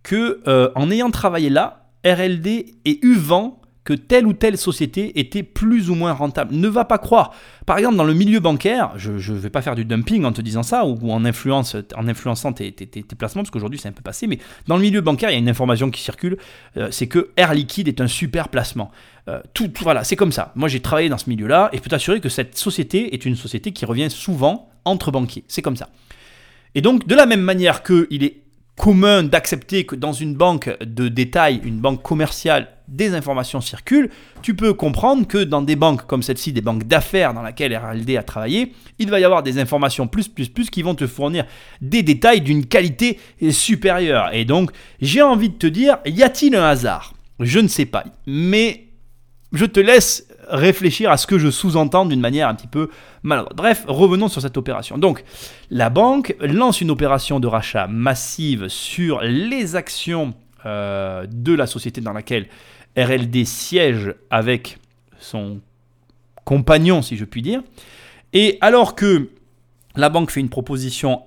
que, 0.03 0.43
euh, 0.49 0.73
en 0.75 0.91
ayant 0.91 1.13
travaillé 1.13 1.49
là, 1.49 1.93
RLD 2.05 2.75
eu 2.85 3.15
vent 3.15 3.58
que 3.89 3.95
telle 3.95 4.27
ou 4.27 4.35
telle 4.35 4.59
société 4.59 5.19
était 5.19 5.43
plus 5.43 5.89
ou 5.89 5.95
moins 5.95 6.13
rentable. 6.13 6.55
Ne 6.55 6.69
va 6.69 6.85
pas 6.85 6.99
croire. 6.99 7.35
Par 7.65 7.79
exemple, 7.79 7.97
dans 7.97 8.05
le 8.05 8.13
milieu 8.13 8.39
bancaire, 8.39 8.93
je 8.97 9.13
ne 9.13 9.39
vais 9.39 9.49
pas 9.49 9.63
faire 9.63 9.75
du 9.75 9.87
dumping 9.87 10.27
en 10.27 10.33
te 10.33 10.43
disant 10.43 10.63
ça 10.63 10.85
ou, 10.85 11.11
en, 11.11 11.25
influençant 11.25 12.53
tes, 12.53 12.71
placements, 13.17 13.41
parce 13.41 13.51
qu'aujourd'hui 13.51 13.79
c'est 13.79 13.89
un 13.89 13.93
peu 13.93 14.03
passé, 14.03 14.27
mais 14.27 14.41
dans 14.67 14.77
le 14.77 14.83
milieu 14.83 15.01
bancaire, 15.01 15.31
il 15.31 15.33
y 15.33 15.37
a 15.37 15.39
une 15.39 15.49
information 15.49 15.91
qui 15.91 16.03
circule, 16.03 16.37
euh, 16.77 16.89
c'est 16.91 17.07
que 17.07 17.31
Air 17.39 17.55
Liquide 17.55 17.89
est 17.89 18.03
un 18.03 18.09
super 18.09 18.51
placement. 18.51 18.91
Euh, 19.27 19.41
tout, 19.55 19.73
voilà, 19.81 20.05
c'est 20.05 20.17
comme 20.17 20.33
ça. 20.33 20.53
Moi 20.55 20.69
j'ai 20.69 20.81
travaillé 20.81 21.09
dans 21.09 21.17
ce 21.17 21.31
milieu-là 21.31 21.71
et 21.73 21.79
je 21.79 21.83
peux 21.83 21.89
t'assurer 21.89 22.21
que 22.21 22.29
cette 22.29 22.59
société 22.59 23.15
est 23.15 23.25
une 23.25 23.37
société 23.37 23.73
qui 23.73 23.87
revient 23.87 24.11
souvent 24.11 24.69
entre 24.85 25.11
banquiers. 25.11 25.45
C'est 25.49 25.63
comme 25.63 25.77
ça. 25.77 25.89
Et 26.75 26.83
donc, 26.83 27.07
de 27.07 27.15
la 27.15 27.25
même 27.25 27.41
manière 27.41 27.83
qu'il 27.83 28.23
est 28.23 28.43
commun 28.79 29.25
d'accepter 29.25 29.85
que 29.85 29.97
dans 29.97 30.13
une 30.13 30.35
banque 30.35 30.71
de 30.81 31.09
détail, 31.09 31.61
une 31.65 31.79
banque 31.79 32.03
commerciale, 32.03 32.69
des 32.87 33.13
informations 33.13 33.61
circulent, 33.61 34.09
tu 34.41 34.55
peux 34.55 34.73
comprendre 34.73 35.27
que 35.27 35.45
dans 35.45 35.61
des 35.61 35.77
banques 35.77 36.07
comme 36.07 36.23
celle-ci, 36.23 36.53
des 36.53 36.63
banques 36.63 36.85
d'affaires 36.85 37.35
dans 37.35 37.43
laquelle 37.43 37.77
RLD 37.77 38.17
a 38.17 38.23
travaillé, 38.23 38.73
il 38.99 39.11
va 39.11 39.21
y 39.21 39.25
avoir 39.25 39.43
des 39.43 39.59
informations 39.59 40.07
plus, 40.07 40.29
plus, 40.29 40.49
plus 40.49 40.71
qui 40.71 40.83
vont 40.83 40.95
te 40.95 41.07
fournir 41.07 41.45
des 41.83 42.03
détails 42.03 42.41
d'une 42.41 42.65
qualité 42.65 43.19
supérieure. 43.51 44.31
Et 44.33 44.45
donc, 44.45 44.71
j'ai 45.01 45.21
envie 45.23 45.51
de 45.51 45.57
te 45.57 45.67
dire, 45.67 45.99
y 46.07 46.23
a-t-il 46.23 46.55
un 46.55 46.65
hasard? 46.65 47.13
Je 47.41 47.59
ne 47.59 47.69
sais 47.69 47.87
pas. 47.87 48.05
Mais 48.27 48.87
je 49.53 49.67
te 49.67 49.81
laisse 49.81 50.28
réfléchir 50.49 51.11
à 51.11 51.17
ce 51.17 51.27
que 51.27 51.39
je 51.39 51.51
sous-entends 51.51 52.07
d'une 52.07 52.21
manière 52.21 52.49
un 52.49 52.55
petit 52.55 52.67
peu 52.67 52.91
maladroite. 53.23 53.57
Bref, 53.57 53.85
revenons 53.87 54.29
sur 54.29 54.41
cette 54.41 54.57
opération. 54.57 54.99
Donc, 54.99 55.25
la 55.71 55.91
banque 55.91 56.35
lance 56.41 56.81
une 56.81 56.91
opération 56.91 57.41
de 57.41 57.47
rachat 57.47 57.87
massive 57.87 58.69
sur 58.69 59.21
les 59.23 59.77
actions 59.77 60.35
euh, 60.67 61.27
de 61.31 61.55
la 61.55 61.67
société 61.67 62.01
dans 62.01 62.13
laquelle 62.13 62.47
RLD 62.97 63.45
siège 63.45 64.15
avec 64.31 64.79
son 65.19 65.61
compagnon, 66.45 67.03
si 67.03 67.17
je 67.17 67.25
puis 67.25 67.43
dire. 67.43 67.63
Et 68.33 68.59
alors 68.61 68.95
que 68.95 69.31
la 69.95 70.09
banque 70.09 70.31
fait 70.31 70.41
une 70.41 70.49
proposition 70.49 71.23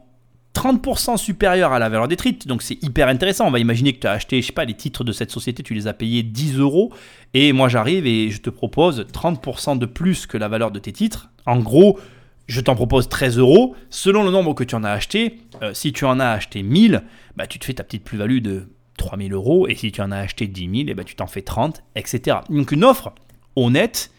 30% 0.53 1.17
supérieur 1.17 1.71
à 1.71 1.79
la 1.79 1.89
valeur 1.89 2.07
des 2.07 2.17
titres, 2.17 2.47
donc 2.47 2.61
c'est 2.61 2.81
hyper 2.83 3.07
intéressant. 3.07 3.47
On 3.47 3.51
va 3.51 3.59
imaginer 3.59 3.93
que 3.93 3.99
tu 3.99 4.07
as 4.07 4.11
acheté, 4.11 4.41
je 4.41 4.47
sais 4.47 4.53
pas, 4.53 4.65
les 4.65 4.73
titres 4.73 5.03
de 5.03 5.11
cette 5.11 5.31
société, 5.31 5.63
tu 5.63 5.73
les 5.73 5.87
as 5.87 5.93
payés 5.93 6.23
10 6.23 6.57
euros, 6.57 6.91
et 7.33 7.53
moi 7.53 7.69
j'arrive 7.69 8.05
et 8.05 8.29
je 8.29 8.41
te 8.41 8.49
propose 8.49 9.05
30% 9.13 9.77
de 9.77 9.85
plus 9.85 10.25
que 10.25 10.37
la 10.37 10.47
valeur 10.47 10.71
de 10.71 10.79
tes 10.79 10.91
titres. 10.91 11.29
En 11.45 11.59
gros, 11.59 11.99
je 12.47 12.59
t'en 12.59 12.75
propose 12.75 13.07
13 13.07 13.37
euros. 13.37 13.75
Selon 13.89 14.23
le 14.23 14.31
nombre 14.31 14.53
que 14.53 14.63
tu 14.63 14.75
en 14.75 14.83
as 14.83 14.91
acheté, 14.91 15.39
euh, 15.61 15.73
si 15.73 15.93
tu 15.93 16.05
en 16.05 16.19
as 16.19 16.29
acheté 16.29 16.63
1000, 16.63 17.03
bah, 17.37 17.47
tu 17.47 17.57
te 17.59 17.65
fais 17.65 17.73
ta 17.73 17.83
petite 17.83 18.03
plus-value 18.03 18.39
de 18.39 18.67
3000 18.97 19.33
euros, 19.33 19.67
et 19.67 19.75
si 19.75 19.91
tu 19.91 20.01
en 20.01 20.11
as 20.11 20.17
acheté 20.17 20.47
10 20.47 20.69
000, 20.85 20.89
et 20.89 20.93
bah, 20.93 21.05
tu 21.05 21.15
t'en 21.15 21.27
fais 21.27 21.41
30, 21.41 21.81
etc. 21.95 22.37
Donc 22.49 22.71
une 22.71 22.83
offre 22.83 23.13
honnête 23.55 24.11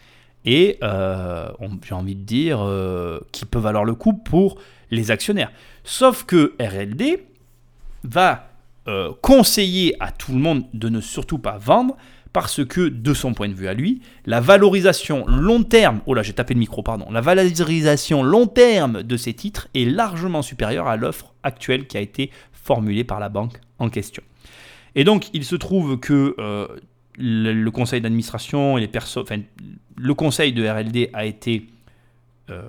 et, 0.45 0.79
euh, 0.83 1.49
j'ai 1.85 1.95
envie 1.95 2.15
de 2.15 2.25
dire, 2.25 2.61
euh, 2.61 3.21
qui 3.33 3.45
peut 3.45 3.59
valoir 3.59 3.85
le 3.85 3.95
coup 3.95 4.13
pour 4.13 4.59
les 4.91 5.11
actionnaires. 5.11 5.53
Sauf 5.85 6.25
que 6.25 6.55
RLD 6.61 7.25
va 8.05 8.49
euh, 8.89 9.13
conseiller 9.21 9.95
à 10.01 10.11
tout 10.11 10.33
le 10.33 10.39
monde 10.39 10.65
de 10.75 10.89
ne 10.89 11.01
surtout 11.01 11.39
pas 11.39 11.59
vendre 11.59 11.97
parce 12.33 12.65
que, 12.65 12.89
de 12.89 13.15
son 13.15 13.35
point 13.35 13.49
de 13.49 13.55
vue 13.55 13.69
à 13.69 13.75
lui, 13.75 14.01
la 14.27 14.41
valorisation 14.41 15.27
long 15.27 15.63
terme, 15.63 16.01
oh 16.07 16.15
là 16.15 16.23
j'ai 16.23 16.33
tapé 16.33 16.55
le 16.55 16.61
micro, 16.61 16.83
pardon, 16.83 17.11
la 17.11 17.21
valorisation 17.21 18.23
long 18.23 18.47
terme 18.47 19.03
de 19.03 19.17
ces 19.17 19.35
titres 19.35 19.69
est 19.75 19.85
largement 19.85 20.43
supérieure 20.43 20.89
à 20.89 20.97
l'offre 20.97 21.35
actuelle 21.43 21.87
qui 21.87 21.97
a 21.99 22.01
été 22.01 22.31
formulée 22.53 23.05
par 23.05 23.21
la 23.21 23.29
banque 23.29 23.61
en 23.79 23.91
question. 23.91 24.23
Et 24.95 25.05
donc 25.05 25.29
il 25.35 25.45
se 25.45 25.57
trouve 25.57 25.99
que 25.99 26.35
euh, 26.39 26.67
le, 27.19 27.71
conseil 27.71 28.01
d'administration 28.01 28.79
et 28.79 28.81
les 28.81 28.89
personnes, 28.89 29.45
le 29.97 30.15
conseil 30.15 30.53
de 30.53 30.67
RLD 30.67 31.11
a 31.13 31.25
été 31.25 31.69
euh, 32.51 32.63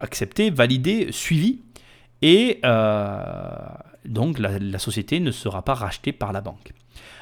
accepté, 0.00 0.50
validé, 0.50 1.08
suivi, 1.10 1.60
et 2.22 2.60
euh, 2.64 3.66
donc 4.04 4.38
la, 4.38 4.78
société 4.78 5.20
ne 5.20 5.30
sera 5.30 5.62
pas 5.62 5.74
rachetée 5.74 6.12
par 6.12 6.32
la 6.32 6.40
banque. 6.40 6.72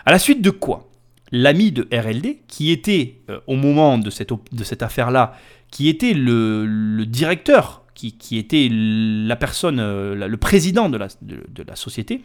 À 0.05 0.11
la 0.11 0.19
suite 0.19 0.43
de 0.43 0.51
quoi 0.51 0.91
L'ami 1.33 1.73
de 1.73 1.89
RLD, 1.91 2.39
qui 2.47 2.71
était 2.71 3.17
euh, 3.31 3.41
au 3.47 3.57
moment 3.57 3.99
de 3.99 4.11
cette, 4.11 4.83
affaire-là, 4.83 5.35
qui 5.71 5.89
était 5.89 6.13
le, 6.13 7.05
directeur, 7.07 7.85
qui, 7.95 8.15
était 8.37 8.69
la 8.71 9.37
personne, 9.37 9.81
le 9.81 10.37
président 10.37 10.89
de, 10.91 10.99
la, 10.99 11.77
société, 11.77 12.23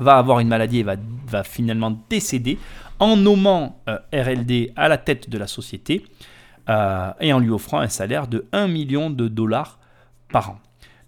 va 0.00 0.16
avoir 0.16 0.40
une 0.40 0.48
maladie 0.48 0.80
et 0.80 0.82
va, 0.84 1.44
finalement 1.44 1.98
décéder 2.08 2.58
en 2.98 3.16
nommant 3.16 3.82
RLD 4.12 4.72
à 4.76 4.88
la 4.88 4.98
tête 4.98 5.28
de 5.28 5.38
la 5.38 5.46
société 5.46 6.04
et 6.68 7.32
en 7.32 7.38
lui 7.38 7.50
offrant 7.50 7.80
un 7.80 7.88
salaire 7.88 8.26
de 8.26 8.46
1 8.52 8.68
million 8.68 9.10
de 9.10 9.28
dollars 9.28 9.78
par 10.30 10.50
an. 10.50 10.58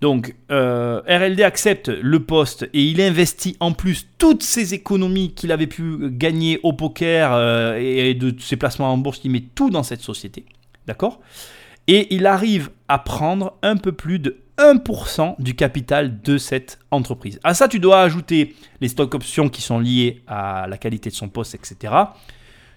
Donc 0.01 0.37
euh, 0.53 1.01
RLD 1.09 1.43
accepte 1.43 1.89
le 1.89 2.21
poste 2.21 2.69
et 2.73 2.85
il 2.85 3.01
investit 3.01 3.57
en 3.59 3.73
plus 3.73 4.07
toutes 4.19 4.45
ses 4.45 4.75
économies 4.75 5.35
qu'il 5.35 5.51
avait 5.51 5.67
pu 5.67 6.11
gagner 6.11 6.61
au 6.63 6.73
poker 6.73 7.33
euh, 7.33 7.77
et 7.81 8.15
de 8.15 8.35
ses 8.41 8.57
placements 8.57 8.93
en 8.93 8.99
bourse, 8.99 9.21
il 9.25 9.33
met 9.33 9.43
tout 9.55 9.71
dans 9.71 9.83
cette 9.83 10.03
société. 10.03 10.45
D'accord? 10.87 11.21
Et 11.89 12.15
il 12.15 12.27
arrive 12.27 12.71
à 12.87 12.99
prendre 12.99 13.55
un 13.63 13.77
peu 13.77 13.93
plus 13.93 14.19
de 14.19 14.37
1% 14.59 15.41
du 15.41 15.55
capital 15.55 16.21
de 16.21 16.37
cette 16.37 16.79
entreprise. 16.91 17.39
À 17.45 17.55
ça, 17.55 17.69
tu 17.69 17.79
dois 17.79 18.03
ajouter 18.03 18.57
les 18.81 18.89
stock 18.89 19.15
options 19.15 19.49
qui 19.49 19.63
sont 19.63 19.79
liées 19.79 20.23
à 20.27 20.67
la 20.69 20.77
qualité 20.77 21.11
de 21.11 21.15
son 21.15 21.29
poste, 21.29 21.55
etc. 21.55 21.95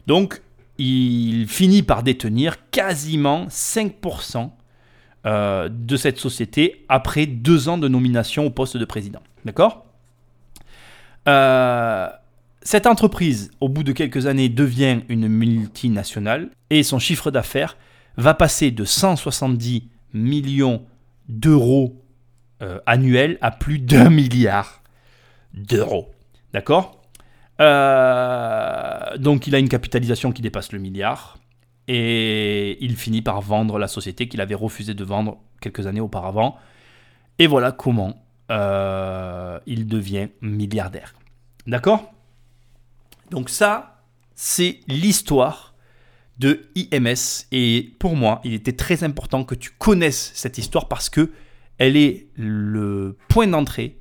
Donc, 0.07 0.41
il 0.77 1.47
finit 1.47 1.83
par 1.83 2.03
détenir 2.03 2.69
quasiment 2.69 3.45
5% 3.47 4.51
euh, 5.25 5.69
de 5.69 5.97
cette 5.97 6.17
société 6.17 6.85
après 6.89 7.25
deux 7.25 7.69
ans 7.69 7.77
de 7.77 7.87
nomination 7.87 8.45
au 8.45 8.49
poste 8.49 8.77
de 8.77 8.85
président. 8.85 9.21
D'accord? 9.45 9.85
Euh, 11.27 12.07
Cette 12.63 12.87
entreprise, 12.87 13.51
au 13.59 13.69
bout 13.69 13.83
de 13.83 13.91
quelques 13.91 14.25
années, 14.25 14.49
devient 14.49 15.01
une 15.09 15.27
multinationale 15.27 16.49
et 16.69 16.83
son 16.83 16.99
chiffre 16.99 17.31
d'affaires 17.31 17.77
va 18.17 18.33
passer 18.33 18.71
de 18.71 18.85
170 18.85 19.83
millions 20.13 20.83
d'euros 21.29 22.03
euh, 22.61 22.79
annuels 22.85 23.37
à 23.41 23.51
plus 23.51 23.79
d'un 23.79 24.09
milliard 24.21 24.81
d'euros. 25.53 26.11
D'accord? 26.53 26.97
Donc 27.59 29.45
il 29.45 29.53
a 29.53 29.59
une 29.59 29.69
capitalisation 29.69 30.31
qui 30.31 30.41
dépasse 30.41 30.71
le 30.71 30.79
milliard. 30.79 31.37
Et 31.87 32.83
il 32.83 32.95
finit 32.95 33.21
par 33.21 33.41
vendre 33.41 33.77
la 33.77 33.87
société 33.87 34.27
qu'il 34.27 34.41
avait 34.41 34.55
refusé 34.55 34.93
de 34.93 35.03
vendre 35.03 35.37
quelques 35.59 35.87
années 35.87 36.01
auparavant. 36.01 36.57
Et 37.39 37.47
voilà 37.47 37.71
comment 37.71 38.23
euh, 38.51 39.59
il 39.65 39.87
devient 39.87 40.27
milliardaire. 40.41 41.13
D'accord? 41.67 42.11
Donc 43.29 43.49
ça, 43.49 44.03
c'est 44.35 44.79
l'histoire 44.87 45.70
de 46.41 46.61
IMS. 46.75 47.45
Et 47.51 47.91
pour 47.99 48.15
moi, 48.15 48.41
il 48.43 48.53
était 48.53 48.73
très 48.73 49.03
important 49.03 49.43
que 49.43 49.55
tu 49.55 49.69
connaisses 49.77 50.31
cette 50.33 50.57
histoire 50.57 50.87
parce 50.87 51.09
que 51.09 51.29
elle 51.77 51.95
est 51.95 52.25
le 52.35 53.15
point 53.29 53.47
d'entrée 53.47 53.95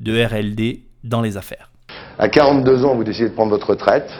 de 0.00 0.24
RLD 0.24 0.80
dans 1.04 1.22
les 1.22 1.36
affaires. 1.36 1.70
À 2.18 2.28
42 2.28 2.84
ans, 2.84 2.94
vous 2.94 3.04
décidez 3.04 3.30
de 3.30 3.34
prendre 3.34 3.50
votre 3.50 3.70
retraite. 3.70 4.10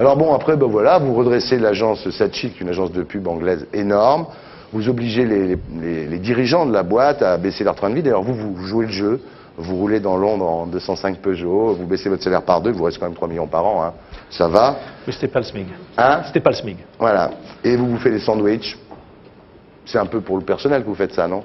Alors 0.00 0.16
bon, 0.16 0.32
après, 0.32 0.56
ben 0.56 0.66
voilà, 0.66 0.98
vous 0.98 1.14
redressez 1.14 1.58
l'agence 1.58 2.08
Satchit, 2.10 2.52
une 2.60 2.68
agence 2.68 2.92
de 2.92 3.02
pub 3.02 3.26
anglaise 3.28 3.66
énorme. 3.74 4.26
Vous 4.72 4.88
obligez 4.88 5.24
les, 5.26 6.18
dirigeants 6.18 6.64
de 6.64 6.72
la 6.72 6.82
boîte 6.82 7.20
à 7.22 7.36
baisser 7.36 7.64
leur 7.64 7.74
train 7.74 7.90
de 7.90 7.94
vie. 7.94 8.02
D'ailleurs, 8.02 8.22
vous, 8.22 8.34
vous 8.34 8.66
jouez 8.66 8.86
le 8.86 8.92
jeu. 8.92 9.20
Vous 9.58 9.76
roulez 9.76 10.00
dans 10.00 10.16
Londres 10.16 10.46
en 10.46 10.66
205 10.66 11.18
Peugeot, 11.18 11.74
vous 11.74 11.86
baissez 11.86 12.10
votre 12.10 12.22
salaire 12.22 12.42
par 12.42 12.60
deux, 12.60 12.72
vous 12.72 12.84
restez 12.84 13.00
quand 13.00 13.06
même 13.06 13.14
3 13.14 13.28
millions 13.28 13.46
par 13.46 13.64
an. 13.64 13.84
Hein. 13.84 13.94
Ça 14.30 14.48
va 14.48 14.76
Mais 15.06 15.12
c'était 15.12 15.28
pas 15.28 15.40
le 15.40 15.44
SMIG. 15.44 15.66
Hein 15.96 16.22
C'était 16.26 16.40
pas 16.40 16.50
le 16.50 16.56
SMIG. 16.56 16.78
Voilà. 16.98 17.30
Et 17.64 17.76
vous 17.76 17.88
vous 17.88 17.98
faites 17.98 18.12
des 18.12 18.20
sandwichs. 18.20 18.76
C'est 19.84 19.98
un 19.98 20.06
peu 20.06 20.20
pour 20.20 20.36
le 20.36 20.44
personnel 20.44 20.82
que 20.82 20.88
vous 20.88 20.94
faites 20.94 21.12
ça, 21.12 21.28
non? 21.28 21.44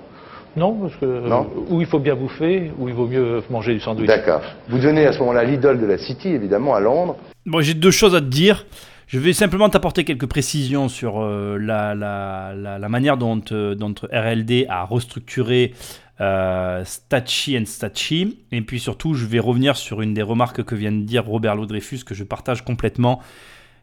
Non, 0.55 0.73
parce 0.73 0.95
que 0.95 1.05
non? 1.05 1.47
où 1.69 1.79
il 1.79 1.87
faut 1.87 1.99
bien 1.99 2.15
bouffer, 2.15 2.71
ou 2.77 2.89
il 2.89 2.93
vaut 2.93 3.07
mieux 3.07 3.41
manger 3.49 3.73
du 3.73 3.79
sandwich. 3.79 4.07
D'accord. 4.07 4.41
Vous 4.67 4.77
devenez 4.77 5.05
à 5.05 5.13
ce 5.13 5.19
moment-là 5.19 5.43
l'idole 5.43 5.79
de 5.79 5.85
la 5.85 5.97
City, 5.97 6.29
évidemment, 6.29 6.75
à 6.75 6.81
Londres. 6.81 7.15
Bon, 7.45 7.61
j'ai 7.61 7.73
deux 7.73 7.91
choses 7.91 8.15
à 8.15 8.19
te 8.19 8.25
dire. 8.25 8.65
Je 9.07 9.19
vais 9.19 9.33
simplement 9.33 9.69
t'apporter 9.69 10.03
quelques 10.03 10.27
précisions 10.27 10.87
sur 10.87 11.21
euh, 11.21 11.57
la, 11.57 11.93
la, 11.95 12.89
manière 12.89 13.17
dont, 13.17 13.41
euh, 13.51 13.75
dont, 13.75 13.93
RLD 14.09 14.65
a 14.69 14.85
restructuré 14.85 15.73
euh, 16.21 16.83
and. 17.13 17.63
Et 18.51 18.61
puis 18.61 18.79
surtout, 18.79 19.15
je 19.15 19.25
vais 19.25 19.39
revenir 19.39 19.75
sur 19.75 20.01
une 20.01 20.13
des 20.13 20.21
remarques 20.21 20.63
que 20.63 20.75
vient 20.75 20.91
de 20.91 21.01
dire 21.01 21.25
Robert 21.25 21.55
Laudreyfus, 21.55 22.03
que 22.05 22.13
je 22.13 22.23
partage 22.23 22.63
complètement. 22.63 23.19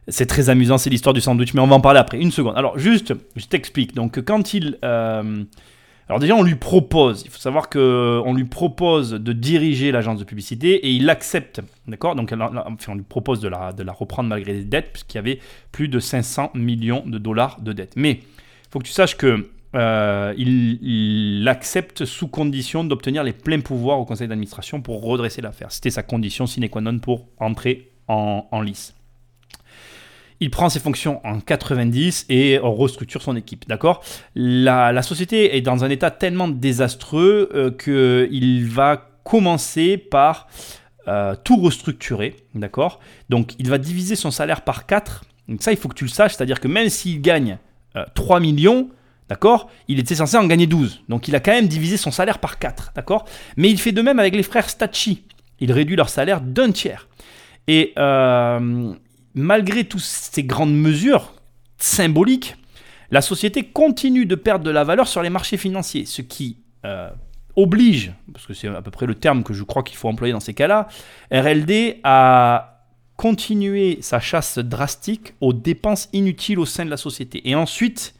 C'est 0.07 0.25
très 0.25 0.49
amusant, 0.49 0.77
c'est 0.77 0.89
l'histoire 0.89 1.13
du 1.13 1.21
sandwich, 1.21 1.53
mais 1.53 1.61
on 1.61 1.67
va 1.67 1.75
en 1.75 1.81
parler 1.81 1.99
après. 1.99 2.17
Une 2.17 2.31
seconde. 2.31 2.57
Alors, 2.57 2.79
juste, 2.79 3.13
je 3.35 3.45
t'explique. 3.45 3.93
Donc, 3.93 4.23
quand 4.23 4.53
il 4.53 4.79
Alors 4.81 6.19
déjà, 6.19 6.33
on 6.33 6.41
lui 6.41 6.55
propose, 6.55 7.21
il 7.25 7.29
faut 7.29 7.37
savoir 7.37 7.69
qu'on 7.69 8.33
lui 8.33 8.45
propose 8.45 9.11
de 9.11 9.33
diriger 9.33 9.91
l'agence 9.91 10.17
de 10.17 10.23
publicité 10.23 10.87
et 10.87 10.91
il 10.91 11.07
accepte, 11.09 11.61
d'accord? 11.87 12.15
Donc 12.15 12.33
on 12.33 12.95
lui 12.95 13.03
propose 13.03 13.41
de 13.41 13.47
la, 13.47 13.73
de 13.73 13.83
la 13.83 13.91
reprendre 13.91 14.29
malgré 14.29 14.53
les 14.53 14.63
dettes, 14.63 14.91
puisqu'il 14.91 15.17
y 15.17 15.19
avait 15.19 15.39
plus 15.71 15.87
de 15.87 15.99
500 15.99 16.51
millions 16.55 17.03
de 17.05 17.19
dollars 17.19 17.61
de 17.61 17.73
dettes. 17.73 17.93
Mais 17.95 18.11
il 18.11 18.71
faut 18.71 18.79
que 18.79 18.85
tu 18.85 18.91
saches 18.91 19.17
que 19.17 19.49
euh, 19.75 20.33
il, 20.37 21.45
accepte 21.47 22.05
sous 22.05 22.27
condition 22.27 22.83
d'obtenir 22.83 23.23
les 23.23 23.33
pleins 23.33 23.59
pouvoirs 23.59 23.99
au 23.99 24.05
conseil 24.05 24.27
d'administration 24.27 24.81
pour 24.81 25.03
redresser 25.03 25.41
l'affaire. 25.41 25.71
C'était 25.71 25.89
sa 25.89 26.03
condition 26.03 26.47
sine 26.47 26.69
qua 26.69 26.81
non 26.81 26.99
pour 26.99 27.27
entrer 27.39 27.89
en, 28.07 28.61
lice. 28.61 28.95
Il 30.39 30.49
prend 30.49 30.69
ses 30.69 30.79
fonctions 30.79 31.25
en 31.25 31.39
90 31.39 32.25
et 32.29 32.57
restructure 32.61 33.21
son 33.21 33.35
équipe. 33.35 33.67
D'accord? 33.67 34.01
La, 34.35 35.01
société 35.01 35.55
est 35.55 35.61
dans 35.61 35.83
un 35.83 35.89
état 35.89 36.11
tellement 36.11 36.47
désastreux 36.47 37.49
euh, 37.53 37.71
qu'il 37.71 38.65
va 38.67 39.09
commencer 39.23 39.97
par 39.97 40.47
euh, 41.07 41.35
tout 41.43 41.57
restructurer. 41.57 42.35
D'accord? 42.55 42.99
Donc 43.29 43.53
il 43.59 43.69
va 43.69 43.77
diviser 43.77 44.15
son 44.15 44.31
salaire 44.31 44.61
par 44.61 44.85
4. 44.85 45.23
Donc 45.47 45.61
ça, 45.61 45.71
il 45.71 45.77
faut 45.77 45.89
que 45.89 45.95
tu 45.95 46.05
le 46.05 46.09
saches. 46.09 46.35
C'est-à-dire 46.35 46.59
que 46.59 46.67
même 46.67 46.89
s'il 46.89 47.21
gagne 47.21 47.57
3 48.15 48.37
euh, 48.37 48.39
millions, 48.39 48.89
D'accord? 49.29 49.69
Il 49.87 49.99
était 49.99 50.15
censé 50.15 50.37
en 50.37 50.45
gagner 50.47 50.67
12. 50.67 51.03
Donc 51.07 51.27
il 51.27 51.35
a 51.35 51.39
quand 51.39 51.51
même 51.51 51.67
divisé 51.67 51.97
son 51.97 52.11
salaire 52.11 52.39
par 52.39 52.59
4. 52.59 52.93
D'accord? 52.95 53.25
Mais 53.57 53.69
il 53.69 53.79
fait 53.79 53.91
de 53.91 54.01
même 54.01 54.19
avec 54.19 54.35
les 54.35 54.43
frères 54.43 54.69
Stacci. 54.69 55.23
Il 55.59 55.71
réduit 55.71 55.95
leur 55.95 56.09
salaire 56.09 56.41
d'un 56.41 56.71
tiers. 56.71 57.07
Et 57.67 57.93
malgré 59.35 59.83
toutes 59.83 60.01
ces 60.01 60.43
grandes 60.43 60.73
mesures 60.73 61.33
symboliques, 61.77 62.55
la 63.11 63.21
société 63.21 63.63
continue 63.63 64.25
de 64.25 64.35
perdre 64.35 64.65
de 64.65 64.71
la 64.71 64.83
valeur 64.83 65.07
sur 65.07 65.21
les 65.21 65.29
marchés 65.29 65.57
financiers, 65.57 66.05
ce 66.05 66.21
qui 66.21 66.57
euh, 66.85 67.09
oblige, 67.55 68.13
parce 68.31 68.45
que 68.45 68.53
c'est 68.53 68.67
à 68.67 68.81
peu 68.81 68.91
près 68.91 69.05
le 69.05 69.15
terme 69.15 69.43
que 69.43 69.53
je 69.53 69.63
crois 69.63 69.83
qu'il 69.83 69.97
faut 69.97 70.07
employer 70.07 70.33
dans 70.33 70.39
ces 70.39 70.53
cas-là, 70.53 70.87
RLD 71.31 71.99
à 72.03 72.85
continuer 73.15 73.97
sa 74.01 74.19
chasse 74.19 74.59
drastique 74.59 75.33
aux 75.41 75.53
dépenses 75.53 76.07
inutiles 76.13 76.59
au 76.59 76.65
sein 76.65 76.85
de 76.85 76.89
la 76.89 76.97
société. 76.97 77.47
Et 77.49 77.55
ensuite, 77.55 78.13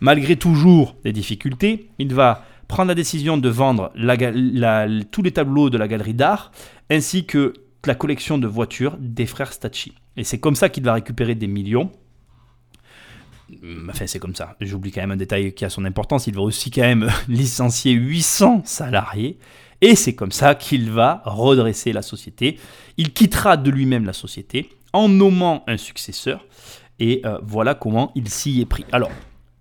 malgré 0.00 0.36
toujours 0.36 0.96
des 1.04 1.12
difficultés, 1.12 1.90
il 1.98 2.14
va 2.14 2.44
prendre 2.68 2.88
la 2.88 2.94
décision 2.94 3.38
de 3.38 3.48
vendre 3.48 3.92
tous 5.10 5.22
les 5.22 5.32
tableaux 5.32 5.70
de 5.70 5.78
la 5.78 5.88
galerie 5.88 6.14
d'art, 6.14 6.52
ainsi 6.90 7.24
que 7.24 7.54
la 7.86 7.94
collection 7.94 8.38
de 8.38 8.46
voitures 8.46 8.96
des 9.00 9.26
frères 9.26 9.52
Stacci. 9.52 9.94
Et 10.16 10.24
c'est 10.24 10.38
comme 10.38 10.56
ça 10.56 10.68
qu'il 10.68 10.84
va 10.84 10.94
récupérer 10.94 11.34
des 11.34 11.46
millions. 11.46 11.90
Enfin, 13.88 14.06
c'est 14.06 14.18
comme 14.18 14.34
ça. 14.34 14.56
J'oublie 14.60 14.90
quand 14.90 15.00
même 15.00 15.12
un 15.12 15.16
détail 15.16 15.54
qui 15.54 15.64
a 15.64 15.70
son 15.70 15.84
importance. 15.84 16.26
Il 16.26 16.34
va 16.34 16.42
aussi 16.42 16.70
quand 16.70 16.82
même 16.82 17.08
licencier 17.28 17.92
800 17.92 18.62
salariés. 18.64 19.38
Et 19.80 19.94
c'est 19.94 20.14
comme 20.14 20.32
ça 20.32 20.54
qu'il 20.54 20.90
va 20.90 21.22
redresser 21.24 21.92
la 21.92 22.02
société. 22.02 22.58
Il 22.96 23.12
quittera 23.12 23.56
de 23.56 23.70
lui-même 23.70 24.04
la 24.04 24.12
société 24.12 24.70
en 24.92 25.08
nommant 25.08 25.64
un 25.66 25.76
successeur. 25.76 26.44
Et 26.98 27.22
euh, 27.24 27.38
voilà 27.42 27.74
comment 27.74 28.10
il 28.16 28.28
s'y 28.28 28.60
est 28.60 28.66
pris. 28.66 28.84
Alors, 28.90 29.10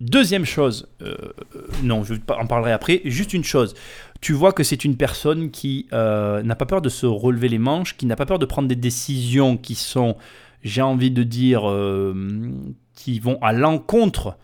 deuxième 0.02 0.46
chose, 0.46 0.88
euh, 1.02 1.16
euh, 1.56 1.68
non, 1.84 2.04
je 2.04 2.14
en 2.30 2.48
parlerai 2.48 2.72
après. 2.72 3.02
Juste 3.06 3.34
une 3.34 3.44
chose 3.44 3.74
tu 4.20 4.34
vois 4.34 4.52
que 4.52 4.64
c'est 4.64 4.84
une 4.84 4.98
personne 4.98 5.52
qui 5.52 5.88
euh, 5.94 6.42
n'a 6.42 6.56
pas 6.56 6.66
peur 6.66 6.82
de 6.82 6.90
se 6.90 7.06
relever 7.06 7.50
les 7.50 7.60
manches, 7.60 7.96
qui 7.98 8.08
n'a 8.08 8.16
pas 8.16 8.26
peur 8.26 8.40
de 8.40 8.48
prendre 8.48 8.68
des 8.68 8.76
décisions 8.76 9.58
qui 9.58 9.76
sont, 9.76 10.18
j'ai 10.64 10.82
envie 10.82 11.12
de 11.12 11.22
dire, 11.22 11.72
qui 12.96 13.20
vont 13.20 13.38
à 13.44 13.54
l'encontre 13.54 14.36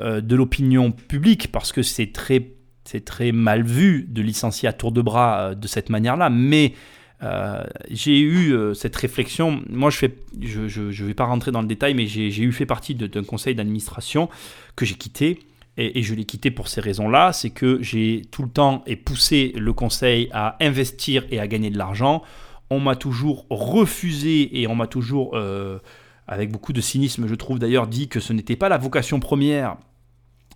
de 0.00 0.34
l'opinion 0.34 0.92
publique, 0.92 1.52
parce 1.52 1.72
que 1.72 1.82
c'est 1.82 2.10
très, 2.10 2.54
très 3.04 3.32
mal 3.32 3.64
vu 3.64 4.06
de 4.08 4.22
licencier 4.22 4.66
à 4.66 4.72
tour 4.72 4.92
de 4.92 5.02
bras 5.02 5.54
de 5.54 5.68
cette 5.68 5.90
manière-là. 5.90 6.30
Mais 6.30 6.72
j'ai 7.90 8.20
eu 8.20 8.54
cette 8.74 8.96
réflexion. 8.96 9.62
Moi, 9.68 9.90
je 9.90 10.06
ne 10.06 11.06
vais 11.06 11.14
pas 11.14 11.24
rentrer 11.24 11.50
dans 11.50 11.62
le 11.62 11.66
détail, 11.66 11.94
mais 11.94 12.06
j'ai 12.06 12.42
eu 12.42 12.52
fait 12.52 12.66
partie 12.66 12.94
d'un 12.94 13.24
conseil 13.24 13.54
d'administration 13.54 14.28
que 14.76 14.84
j'ai 14.84 14.94
quitté 14.94 15.40
et, 15.78 16.02
je 16.02 16.14
l'ai 16.14 16.24
quitté 16.24 16.50
pour 16.50 16.66
ces 16.66 16.80
raisons-là, 16.80 17.32
c'est 17.32 17.50
que 17.50 17.80
j'ai 17.80 18.22
tout 18.32 18.42
le 18.42 18.48
temps 18.48 18.82
et 18.86 18.96
poussé 18.96 19.52
le 19.56 19.72
conseil 19.72 20.28
à 20.32 20.56
investir 20.60 21.24
et 21.30 21.38
à 21.38 21.46
gagner 21.46 21.70
de 21.70 21.78
l'argent. 21.78 22.22
On 22.68 22.80
m'a 22.80 22.96
toujours 22.96 23.46
refusé 23.48 24.60
et 24.60 24.66
on 24.66 24.74
m'a 24.74 24.88
toujours, 24.88 25.36
euh, 25.36 25.78
avec 26.26 26.50
beaucoup 26.50 26.72
de 26.72 26.80
cynisme 26.80 27.28
je 27.28 27.34
trouve 27.36 27.60
d'ailleurs, 27.60 27.86
dit 27.86 28.08
que 28.08 28.18
ce 28.18 28.32
n'était 28.32 28.56
pas 28.56 28.68
la 28.68 28.76
vocation 28.76 29.20
première 29.20 29.76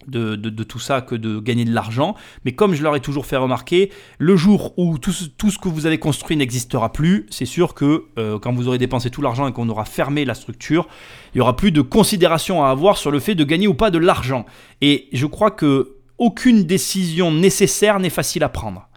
de, 0.06 0.36
tout 0.64 0.78
ça 0.78 1.00
que 1.00 1.14
de 1.14 1.38
gagner 1.38 1.64
de 1.64 1.72
l'argent. 1.72 2.14
Mais 2.44 2.52
comme 2.52 2.74
je 2.74 2.82
leur 2.82 2.96
ai 2.96 3.00
toujours 3.00 3.26
fait 3.26 3.36
remarquer, 3.36 3.90
le 4.18 4.36
jour 4.36 4.74
où 4.78 4.98
tout, 4.98 5.12
ce 5.12 5.58
que 5.58 5.68
vous 5.68 5.86
avez 5.86 5.98
construit 5.98 6.36
n'existera 6.36 6.92
plus, 6.92 7.26
c'est 7.30 7.46
sûr 7.46 7.74
que 7.74 8.04
euh, 8.18 8.38
quand 8.38 8.52
vous 8.52 8.68
aurez 8.68 8.78
dépensé 8.78 9.10
tout 9.10 9.22
l'argent 9.22 9.46
et 9.48 9.52
qu'on 9.52 9.68
aura 9.68 9.84
fermé 9.84 10.24
la 10.24 10.34
structure, 10.34 10.86
il 11.34 11.38
n'y 11.38 11.40
aura 11.40 11.56
plus 11.56 11.72
de 11.72 11.80
considération 11.80 12.64
à 12.64 12.70
avoir 12.70 12.96
sur 12.96 13.10
le 13.10 13.20
fait 13.20 13.34
de 13.34 13.44
gagner 13.44 13.66
ou 13.66 13.74
pas 13.74 13.90
de 13.90 13.98
l'argent. 13.98 14.46
Et 14.80 15.08
je 15.12 15.26
crois 15.26 15.50
que 15.50 15.96
aucune 16.18 16.64
décision 16.64 17.32
nécessaire 17.32 17.98
n'est 17.98 18.10
facile 18.10 18.44
à 18.44 18.48
prendre. 18.48 18.88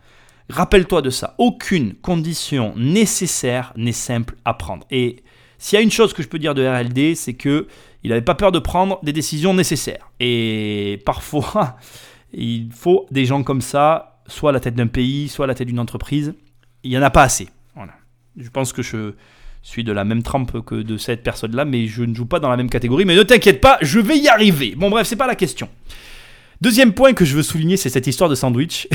Rappelle-toi 0.49 1.01
de 1.01 1.09
ça. 1.09 1.33
Aucune 1.39 1.95
condition 1.95 2.73
nécessaire 2.75 3.73
n'est 3.77 3.91
simple 3.91 4.35
à 4.45 4.53
prendre. 4.53 4.85
Et 4.91 5.23
s'il 5.57 5.77
y 5.77 5.79
a 5.79 5.83
une 5.83 5.91
chose 5.91 6.13
que 6.13 6.21
je 6.21 6.27
peux 6.27 6.37
dire 6.37 6.53
de 6.53 6.65
RLD, 6.65 7.15
c'est 7.15 7.33
que 7.33 7.67
il 8.05 8.09
n'avait 8.09 8.21
pas 8.21 8.35
peur 8.35 8.51
de 8.51 8.59
prendre 8.59 8.99
des 9.03 9.13
décisions 9.13 9.55
nécessaires. 9.55 10.11
Et 10.19 11.01
parfois, 11.07 11.75
il 12.33 12.69
faut 12.71 13.07
des 13.09 13.25
gens 13.25 13.41
comme 13.41 13.61
ça, 13.61 14.21
soit 14.27 14.51
à 14.51 14.53
la 14.53 14.59
tête 14.59 14.75
d'un 14.75 14.85
pays, 14.85 15.27
soit 15.27 15.45
à 15.45 15.47
la 15.47 15.55
tête 15.55 15.67
d'une 15.67 15.79
entreprise. 15.79 16.35
Il 16.83 16.91
n'y 16.91 16.97
en 16.99 17.01
a 17.01 17.09
pas 17.09 17.23
assez. 17.23 17.49
Voilà. 17.75 17.93
Je 18.37 18.47
pense 18.49 18.73
que 18.73 18.83
je 18.83 19.13
suis 19.63 19.83
de 19.83 19.91
la 19.91 20.03
même 20.03 20.21
trempe 20.21 20.63
que 20.63 20.75
de 20.75 20.97
cette 20.97 21.23
personne-là, 21.23 21.65
mais 21.65 21.87
je 21.87 22.03
ne 22.03 22.13
joue 22.13 22.27
pas 22.27 22.39
dans 22.39 22.49
la 22.49 22.57
même 22.57 22.69
catégorie. 22.69 23.05
Mais 23.05 23.15
ne 23.15 23.23
t'inquiète 23.23 23.59
pas, 23.59 23.79
je 23.81 23.99
vais 23.99 24.19
y 24.19 24.27
arriver. 24.27 24.75
Bon 24.77 24.91
bref, 24.91 25.07
c'est 25.07 25.15
pas 25.15 25.25
la 25.25 25.35
question. 25.35 25.67
Deuxième 26.61 26.93
point 26.93 27.13
que 27.13 27.25
je 27.25 27.35
veux 27.35 27.43
souligner, 27.43 27.77
c'est 27.77 27.89
cette 27.89 28.07
histoire 28.07 28.29
de 28.29 28.35
sandwich, 28.35 28.87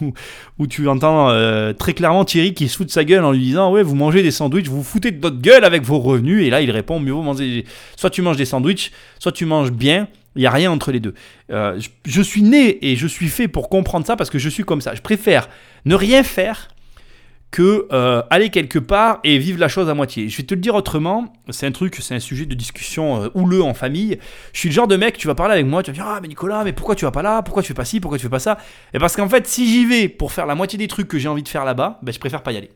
où, 0.58 0.66
tu 0.66 0.88
entends 0.88 1.30
euh, 1.30 1.72
très 1.72 1.94
clairement 1.94 2.24
Thierry 2.24 2.52
qui 2.52 2.68
se 2.68 2.76
fout 2.76 2.86
de 2.86 2.92
sa 2.92 3.04
gueule 3.04 3.24
en 3.24 3.32
lui 3.32 3.40
disant 3.40 3.72
Ouais, 3.72 3.82
vous 3.82 3.94
mangez 3.94 4.22
des 4.22 4.30
sandwichs, 4.30 4.66
vous 4.68 4.78
vous 4.78 4.82
foutez 4.82 5.12
de 5.12 5.20
votre 5.20 5.40
gueule 5.40 5.64
avec 5.64 5.82
vos 5.82 5.98
revenus. 5.98 6.44
Et 6.44 6.50
là, 6.50 6.60
il 6.60 6.70
répond 6.70 6.98
Mieux 6.98 7.12
vaut 7.12 7.22
manger. 7.22 7.64
Soit 7.96 8.10
tu 8.10 8.22
manges 8.22 8.36
des 8.36 8.44
sandwichs, 8.44 8.90
soit 9.18 9.32
tu 9.32 9.46
manges 9.46 9.70
bien. 9.70 10.08
Il 10.34 10.40
n'y 10.40 10.46
a 10.46 10.50
rien 10.50 10.70
entre 10.70 10.92
les 10.92 11.00
deux. 11.00 11.14
Euh, 11.50 11.80
je 12.04 12.22
suis 12.22 12.42
né 12.42 12.84
et 12.86 12.96
je 12.96 13.06
suis 13.06 13.28
fait 13.28 13.48
pour 13.48 13.70
comprendre 13.70 14.06
ça 14.06 14.16
parce 14.16 14.28
que 14.28 14.38
je 14.38 14.50
suis 14.50 14.64
comme 14.64 14.82
ça. 14.82 14.94
Je 14.94 15.00
préfère 15.00 15.48
ne 15.86 15.94
rien 15.94 16.22
faire 16.22 16.68
que 17.56 17.88
euh, 17.90 18.22
aller 18.28 18.50
quelque 18.50 18.78
part 18.78 19.18
et 19.24 19.38
vivre 19.38 19.58
la 19.58 19.68
chose 19.68 19.88
à 19.88 19.94
moitié. 19.94 20.28
Je 20.28 20.36
vais 20.36 20.42
te 20.42 20.52
le 20.52 20.60
dire 20.60 20.74
autrement, 20.74 21.32
c'est 21.48 21.66
un 21.66 21.72
truc, 21.72 21.96
c'est 22.02 22.14
un 22.14 22.20
sujet 22.20 22.44
de 22.44 22.54
discussion 22.54 23.22
euh, 23.22 23.28
houleux 23.32 23.62
en 23.62 23.72
famille. 23.72 24.18
Je 24.52 24.60
suis 24.60 24.68
le 24.68 24.74
genre 24.74 24.86
de 24.86 24.96
mec, 24.96 25.16
tu 25.16 25.26
vas 25.26 25.34
parler 25.34 25.54
avec 25.54 25.64
moi, 25.64 25.82
tu 25.82 25.90
vas 25.90 25.94
dire 25.94 26.04
Ah, 26.06 26.18
mais 26.20 26.28
Nicolas, 26.28 26.64
mais 26.64 26.74
pourquoi 26.74 26.94
tu 26.94 27.06
vas 27.06 27.12
pas 27.12 27.22
là? 27.22 27.40
Pourquoi 27.40 27.62
tu 27.62 27.68
fais 27.68 27.74
pas 27.74 27.86
ci? 27.86 27.98
Pourquoi 27.98 28.18
tu 28.18 28.24
fais 28.24 28.28
pas 28.28 28.40
ça? 28.40 28.58
Et 28.92 28.98
parce 28.98 29.16
qu'en 29.16 29.30
fait, 29.30 29.46
si 29.46 29.66
j'y 29.66 29.86
vais 29.86 30.10
pour 30.10 30.32
faire 30.32 30.44
la 30.44 30.54
moitié 30.54 30.78
des 30.78 30.86
trucs 30.86 31.08
que 31.08 31.18
j'ai 31.18 31.28
envie 31.28 31.42
de 31.42 31.48
faire 31.48 31.64
là-bas, 31.64 31.98
ben, 32.02 32.12
je 32.12 32.18
préfère 32.18 32.42
pas 32.42 32.52
y 32.52 32.58
aller. 32.58 32.68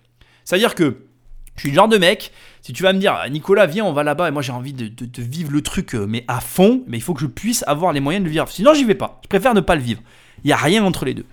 C'est-à-dire 0.46 0.74
que 0.74 0.96
je 1.56 1.60
suis 1.60 1.68
le 1.68 1.74
genre 1.74 1.88
de 1.88 1.98
mec, 1.98 2.32
si 2.62 2.72
tu 2.72 2.82
vas 2.82 2.94
me 2.94 2.98
dire 2.98 3.20
Nicolas, 3.30 3.66
viens, 3.66 3.84
on 3.84 3.92
va 3.92 4.02
là-bas, 4.02 4.28
et 4.28 4.30
moi 4.30 4.40
j'ai 4.40 4.52
envie 4.52 4.72
de, 4.72 4.88
de, 4.88 5.22
vivre 5.22 5.52
le 5.52 5.60
truc, 5.60 5.94
euh, 5.94 6.06
mais 6.08 6.24
à 6.26 6.40
fond, 6.40 6.84
mais 6.86 6.96
il 6.96 7.02
faut 7.02 7.12
que 7.12 7.20
je 7.20 7.26
puisse 7.26 7.64
avoir 7.66 7.92
les 7.92 8.00
moyens 8.00 8.22
de 8.22 8.28
le 8.28 8.32
vivre. 8.32 8.48
Sinon, 8.48 8.72
j'y 8.72 8.84
vais 8.84 8.94
pas. 8.94 9.20
Je 9.24 9.28
préfère 9.28 9.52
ne 9.52 9.60
pas 9.60 9.74
le 9.74 9.82
vivre. 9.82 10.00
Il 10.42 10.46
n'y 10.46 10.54
a 10.54 10.56
rien 10.56 10.82
entre 10.82 11.04
les 11.04 11.12
deux. 11.12 11.26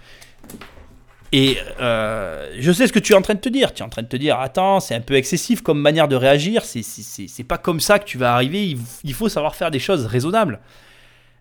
Et 1.31 1.57
euh, 1.81 2.49
je 2.57 2.71
sais 2.71 2.87
ce 2.87 2.93
que 2.93 2.99
tu 2.99 3.13
es 3.13 3.15
en 3.15 3.21
train 3.21 3.33
de 3.33 3.39
te 3.39 3.49
dire. 3.49 3.73
Tu 3.73 3.81
es 3.81 3.85
en 3.85 3.89
train 3.89 4.01
de 4.01 4.07
te 4.07 4.15
dire, 4.15 4.39
attends, 4.39 4.79
c'est 4.79 4.95
un 4.95 5.01
peu 5.01 5.15
excessif 5.15 5.61
comme 5.61 5.79
manière 5.79 6.07
de 6.07 6.15
réagir. 6.15 6.63
C'est 6.63 7.43
pas 7.43 7.57
comme 7.57 7.79
ça 7.79 7.99
que 7.99 8.05
tu 8.05 8.17
vas 8.17 8.33
arriver. 8.33 8.75
Il, 9.03 9.13
faut 9.13 9.29
savoir 9.29 9.55
faire 9.55 9.71
des 9.71 9.79
choses 9.79 10.05
raisonnables. 10.05 10.59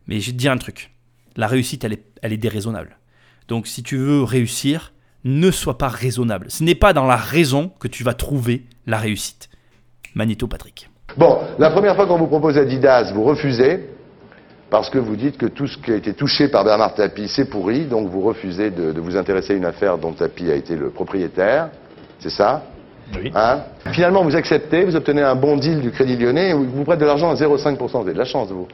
Mais 0.06 0.20
je 0.20 0.26
vais 0.26 0.32
te 0.32 0.38
dire 0.38 0.52
un 0.52 0.58
truc. 0.58 0.90
La 1.36 1.46
réussite, 1.46 1.84
elle 1.84 1.92
est, 1.92 2.04
elle 2.22 2.32
est 2.32 2.38
déraisonnable. 2.38 2.96
Donc 3.48 3.66
si 3.66 3.82
tu 3.82 3.96
veux 3.96 4.22
réussir, 4.22 4.92
ne 5.24 5.50
sois 5.50 5.78
pas 5.78 5.88
raisonnable. 5.88 6.46
Ce 6.50 6.64
n'est 6.64 6.74
pas 6.74 6.92
dans 6.92 7.06
la 7.06 7.16
raison 7.16 7.70
que 7.80 7.88
tu 7.88 8.04
vas 8.04 8.14
trouver 8.14 8.64
la 8.86 8.98
réussite. 8.98 9.50
Magnéto 10.14 10.46
Patrick. 10.46 10.88
Bon, 11.16 11.38
la 11.58 11.70
première 11.70 11.94
fois 11.94 12.06
qu'on 12.06 12.18
vous 12.18 12.26
propose 12.26 12.58
Adidas, 12.58 13.12
vous 13.12 13.24
refusez 13.24 13.95
parce 14.70 14.90
que 14.90 14.98
vous 14.98 15.16
dites 15.16 15.38
que 15.38 15.46
tout 15.46 15.66
ce 15.66 15.78
qui 15.78 15.92
a 15.92 15.96
été 15.96 16.12
touché 16.12 16.48
par 16.48 16.64
Bernard 16.64 16.94
Tapie, 16.94 17.28
c'est 17.28 17.44
pourri, 17.44 17.84
donc 17.84 18.08
vous 18.08 18.20
refusez 18.20 18.70
de, 18.70 18.98
vous 19.00 19.16
intéresser 19.16 19.52
à 19.52 19.56
une 19.56 19.64
affaire 19.64 19.98
dont 19.98 20.12
Tapie 20.12 20.50
a 20.50 20.54
été 20.54 20.74
le 20.74 20.90
propriétaire. 20.90 21.68
C'est 22.18 22.30
ça? 22.30 22.62
Oui. 23.14 23.30
Hein? 23.34 23.60
Finalement, 23.92 24.24
vous 24.24 24.34
acceptez, 24.34 24.84
vous 24.84 24.96
obtenez 24.96 25.22
un 25.22 25.36
bon 25.36 25.56
deal 25.56 25.80
du 25.80 25.92
Crédit 25.92 26.16
Lyonnais, 26.16 26.50
et 26.50 26.52
vous 26.52 26.82
prêtez 26.82 27.02
de 27.02 27.06
l'argent 27.06 27.30
à 27.30 27.34
0,5%. 27.34 27.76
Vous 27.78 27.98
avez 27.98 28.12
de 28.12 28.18
la 28.18 28.24
chance, 28.24 28.48
vous. 28.48 28.66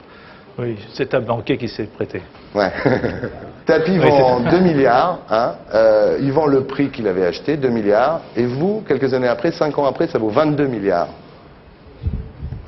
Oui, 0.58 0.76
c'est 0.92 1.12
un 1.14 1.20
banquier 1.20 1.56
qui 1.56 1.68
s'est 1.68 1.84
prêté. 1.84 2.22
Ouais. 2.54 2.70
Tapie 3.66 3.96
vend 3.98 4.40
2 4.40 4.60
milliards, 4.60 5.20
hein, 5.30 5.54
euh, 5.74 6.18
il 6.20 6.32
vend 6.32 6.46
le 6.46 6.64
prix 6.64 6.90
qu'il 6.90 7.06
avait 7.06 7.24
acheté, 7.24 7.56
2 7.56 7.68
milliards, 7.68 8.20
et 8.36 8.44
vous, 8.44 8.82
quelques 8.86 9.12
années 9.14 9.28
après, 9.28 9.52
5 9.52 9.78
ans 9.78 9.86
après, 9.86 10.08
ça 10.08 10.18
vaut 10.18 10.28
22 10.28 10.66
milliards. 10.66 11.08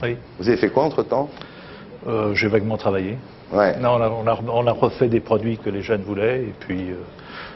Oui. 0.02 0.16
Vous 0.38 0.48
avez 0.48 0.56
fait 0.56 0.68
quoi 0.68 0.84
entre-temps? 0.84 1.28
Euh, 2.06 2.34
j'ai 2.34 2.48
vaguement 2.48 2.76
travaillé. 2.76 3.18
Ouais. 3.52 3.76
Non, 3.78 3.90
on 3.96 4.00
a, 4.00 4.08
on, 4.08 4.26
a, 4.26 4.38
on 4.52 4.66
a 4.66 4.72
refait 4.72 5.08
des 5.08 5.20
produits 5.20 5.58
que 5.58 5.70
les 5.70 5.82
jeunes 5.82 6.02
voulaient 6.02 6.40
et 6.42 6.54
puis 6.60 6.90
euh, 6.90 6.96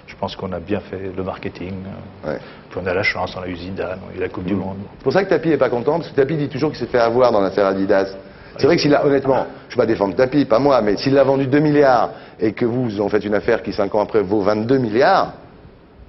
je 0.07 0.15
pense 0.17 0.37
qu'on 0.37 0.53
a 0.53 0.61
bien 0.61 0.81
fait 0.81 1.11
le 1.17 1.23
marketing. 1.23 1.75
Ouais. 2.27 2.39
Puis 2.71 2.81
on 2.83 2.87
a 2.87 2.95
la 2.95 3.03
chance, 3.03 3.37
on 3.37 3.43
a 3.43 3.49
eu 3.49 3.57
Zidane, 3.57 3.99
on 4.07 4.15
a 4.15 4.17
eu 4.17 4.21
la 4.21 4.29
Coupe 4.29 4.45
du 4.45 4.55
Monde. 4.55 4.79
C'est 4.99 5.03
pour 5.05 5.13
ça 5.13 5.25
que 5.25 5.29
Tapi 5.31 5.51
est 5.51 5.57
pas 5.59 5.69
content, 5.71 5.99
parce 5.99 6.11
que 6.11 6.17
Tapi 6.17 6.37
dit 6.37 6.49
toujours 6.49 6.71
qu'il 6.71 6.79
s'est 6.79 6.87
fait 6.87 6.99
avoir 6.99 7.33
dans 7.33 7.41
l'affaire 7.41 7.67
Adidas. 7.67 8.15
C'est 8.57 8.67
vrai 8.67 8.75
que 8.77 8.83
s'il 8.83 8.95
a, 8.95 9.05
honnêtement, 9.07 9.47
je 9.69 9.75
ne 9.75 9.77
vais 9.77 9.83
pas 9.83 9.87
défendre 9.87 10.17
Tapi, 10.17 10.45
pas 10.45 10.59
moi, 10.59 10.81
mais 10.83 10.97
s'il 10.97 11.17
a 11.19 11.23
vendu 11.25 11.47
2 11.47 11.61
milliards 11.61 12.11
et 12.41 12.53
que 12.53 12.65
vous, 12.65 12.85
vous 12.85 13.01
en 13.01 13.09
faites 13.09 13.25
une 13.25 13.35
affaire 13.35 13.63
qui, 13.63 13.73
5 13.73 13.95
ans 13.95 14.01
après, 14.01 14.21
vaut 14.23 14.41
22 14.41 14.79
milliards, 14.79 15.35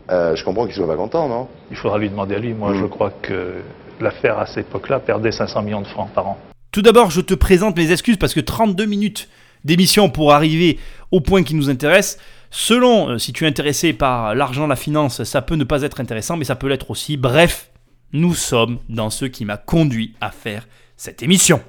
euh, 0.10 0.36
je 0.36 0.44
comprends 0.44 0.66
qu'il 0.66 0.74
soit 0.74 0.88
pas 0.88 0.96
content, 0.96 1.28
non? 1.28 1.48
Il 1.70 1.78
faudra 1.78 2.00
lui 2.00 2.10
demander 2.10 2.36
à 2.36 2.40
lui. 2.40 2.54
Moi, 2.54 2.72
Mm. 2.72 2.76
je 2.80 2.86
crois 2.86 3.12
que 3.22 3.56
l'affaire 4.02 4.40
à 4.40 4.48
cette 4.48 4.68
époque-là 4.68 5.00
perdait 5.00 5.32
500 5.32 5.62
millions 5.62 5.82
de 5.82 5.88
francs 5.88 6.10
par 6.16 6.28
an. 6.28 6.38
Tout 6.72 6.82
d'abord, 6.82 7.10
je 7.10 7.22
te 7.22 7.34
présente 7.34 7.76
mes 7.78 7.92
excuses 7.92 8.18
parce 8.18 8.34
que 8.34 8.40
32 8.40 8.86
minutes 8.86 9.30
d'émission 9.66 10.10
pour 10.10 10.34
arriver 10.34 10.80
au 11.12 11.20
point 11.20 11.44
qui 11.44 11.56
nous 11.56 11.70
intéresse. 11.70 12.20
Selon, 12.52 13.10
euh, 13.10 13.18
si 13.18 13.34
tu 13.34 13.46
es 13.46 13.48
intéressé 13.48 13.94
par 13.94 14.36
l'argent, 14.36 14.68
la 14.68 14.76
finance, 14.76 15.24
ça 15.24 15.42
peut 15.42 15.56
ne 15.56 15.64
pas 15.64 15.82
être 15.82 16.00
intéressant, 16.00 16.38
mais 16.38 16.46
ça 16.46 16.56
peut 16.56 16.68
l'être 16.68 16.92
aussi. 16.92 17.18
Bref, 17.18 17.72
nous 18.14 18.34
sommes 18.34 18.80
dans 18.88 19.10
ce 19.10 19.26
qui 19.26 19.46
m'a 19.46 19.58
conduit 19.58 20.16
à 20.22 20.32
faire 20.32 20.68
cette 20.96 21.24
émission. 21.24 21.62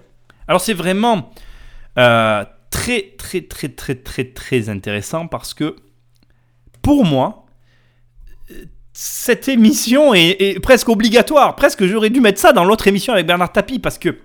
Alors 0.48 0.60
c'est 0.60 0.74
vraiment 0.74 1.30
euh, 1.98 2.44
très 2.70 3.14
très 3.18 3.42
très 3.42 3.68
très 3.68 3.94
très 3.94 4.24
très 4.24 4.68
intéressant 4.68 5.26
parce 5.26 5.54
que 5.54 5.76
pour 6.82 7.04
moi, 7.04 7.46
euh, 8.50 8.64
cette 8.92 9.48
émission 9.48 10.14
est, 10.14 10.36
est 10.40 10.60
presque 10.60 10.88
obligatoire. 10.88 11.56
Presque 11.56 11.84
j'aurais 11.86 12.10
dû 12.10 12.20
mettre 12.20 12.40
ça 12.40 12.52
dans 12.52 12.64
l'autre 12.64 12.86
émission 12.88 13.12
avec 13.12 13.26
Bernard 13.26 13.52
Tapie 13.52 13.78
parce 13.78 13.98
que 13.98 14.16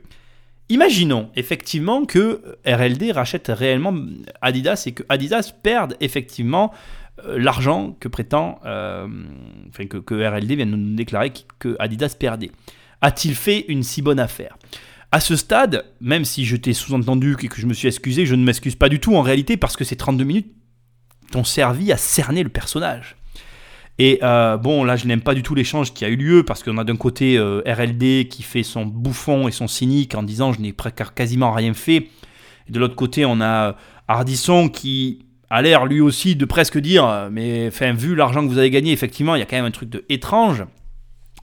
Imaginons 0.70 1.30
effectivement 1.36 2.06
que 2.06 2.42
RLD 2.66 3.12
rachète 3.14 3.52
réellement 3.54 3.94
Adidas 4.42 4.84
et 4.88 4.94
que 4.94 5.04
Adidas 5.10 5.52
perde 5.62 5.96
effectivement 6.00 6.74
euh, 7.26 7.38
l'argent 7.38 7.96
que 8.00 8.08
prétend, 8.08 8.60
euh, 8.66 9.08
enfin 9.70 9.86
que, 9.86 9.98
que 9.98 10.16
RLD 10.16 10.56
vient 10.56 10.66
de 10.66 10.72
nous 10.76 10.96
déclarer 10.96 11.30
qu- 11.32 11.44
que 11.60 11.76
Adidas 11.80 12.16
perdait. 12.20 12.52
A-t-il 13.02 13.36
fait 13.36 13.66
une 13.68 13.84
si 13.84 14.02
bonne 14.02 14.20
affaire? 14.20 14.58
À 15.12 15.20
ce 15.20 15.36
stade, 15.36 15.86
même 16.02 16.26
si 16.26 16.46
je 16.46 16.56
t'ai 16.56 16.74
sous-entendu 16.74 17.36
et 17.44 17.48
que 17.48 17.62
je 17.62 17.68
me 17.68 17.74
suis 17.74 17.88
excusé, 17.88 18.26
je 18.26 18.34
ne 18.36 18.44
m'excuse 18.44 18.76
pas 18.76 18.90
du 18.90 19.00
tout 19.00 19.16
en 19.16 19.22
réalité 19.22 19.56
parce 19.58 19.78
que 19.78 19.84
ces 19.84 19.96
32 19.96 20.24
minutes 20.24 20.52
t'ont 21.32 21.44
servi 21.44 21.92
à 21.92 21.98
cerner 21.98 22.42
le 22.44 22.50
personnage. 22.50 23.16
Et 23.98 24.20
euh, 24.24 24.58
bon, 24.58 24.84
là, 24.84 24.98
je 24.98 25.08
n'aime 25.08 25.22
pas 25.22 25.34
du 25.34 25.42
tout 25.42 25.56
l'échange 25.56 25.94
qui 25.94 26.04
a 26.04 26.10
eu 26.10 26.18
lieu 26.18 26.44
parce 26.44 26.64
qu'on 26.64 26.78
a 26.78 26.84
d'un 26.84 26.98
côté 26.98 27.38
euh, 27.38 27.62
RLD 27.66 28.28
qui 28.28 28.44
fait 28.44 28.64
son 28.64 28.86
bouffon 28.86 29.48
et 29.48 29.52
son 29.52 29.68
cynique 29.68 30.16
en 30.16 30.24
disant 30.24 30.52
je 30.52 30.60
n'ai 30.60 30.76
quasiment 31.16 31.54
rien 31.54 31.74
fait. 31.74 32.10
Et 32.68 32.72
de 32.72 32.80
l'autre 32.80 32.96
côté, 32.96 33.26
on 33.26 33.40
a 33.40 33.70
euh, 33.70 33.74
Hardisson 34.08 34.68
qui 34.68 35.26
a 35.50 35.62
l'air 35.62 35.86
lui 35.86 36.02
aussi 36.02 36.36
de 36.36 36.44
presque 36.44 36.78
dire 36.78 37.08
euh, 37.08 37.30
mais 37.32 37.68
enfin, 37.68 37.94
vu 37.94 38.16
l'argent 38.16 38.42
que 38.44 38.50
vous 38.50 38.58
avez 38.58 38.70
gagné, 38.70 38.92
effectivement, 38.92 39.36
il 39.36 39.40
y 39.40 39.42
a 39.42 39.46
quand 39.46 39.56
même 39.56 39.66
un 39.66 39.72
truc 39.72 39.90
de 39.90 40.04
étrange. 40.10 40.66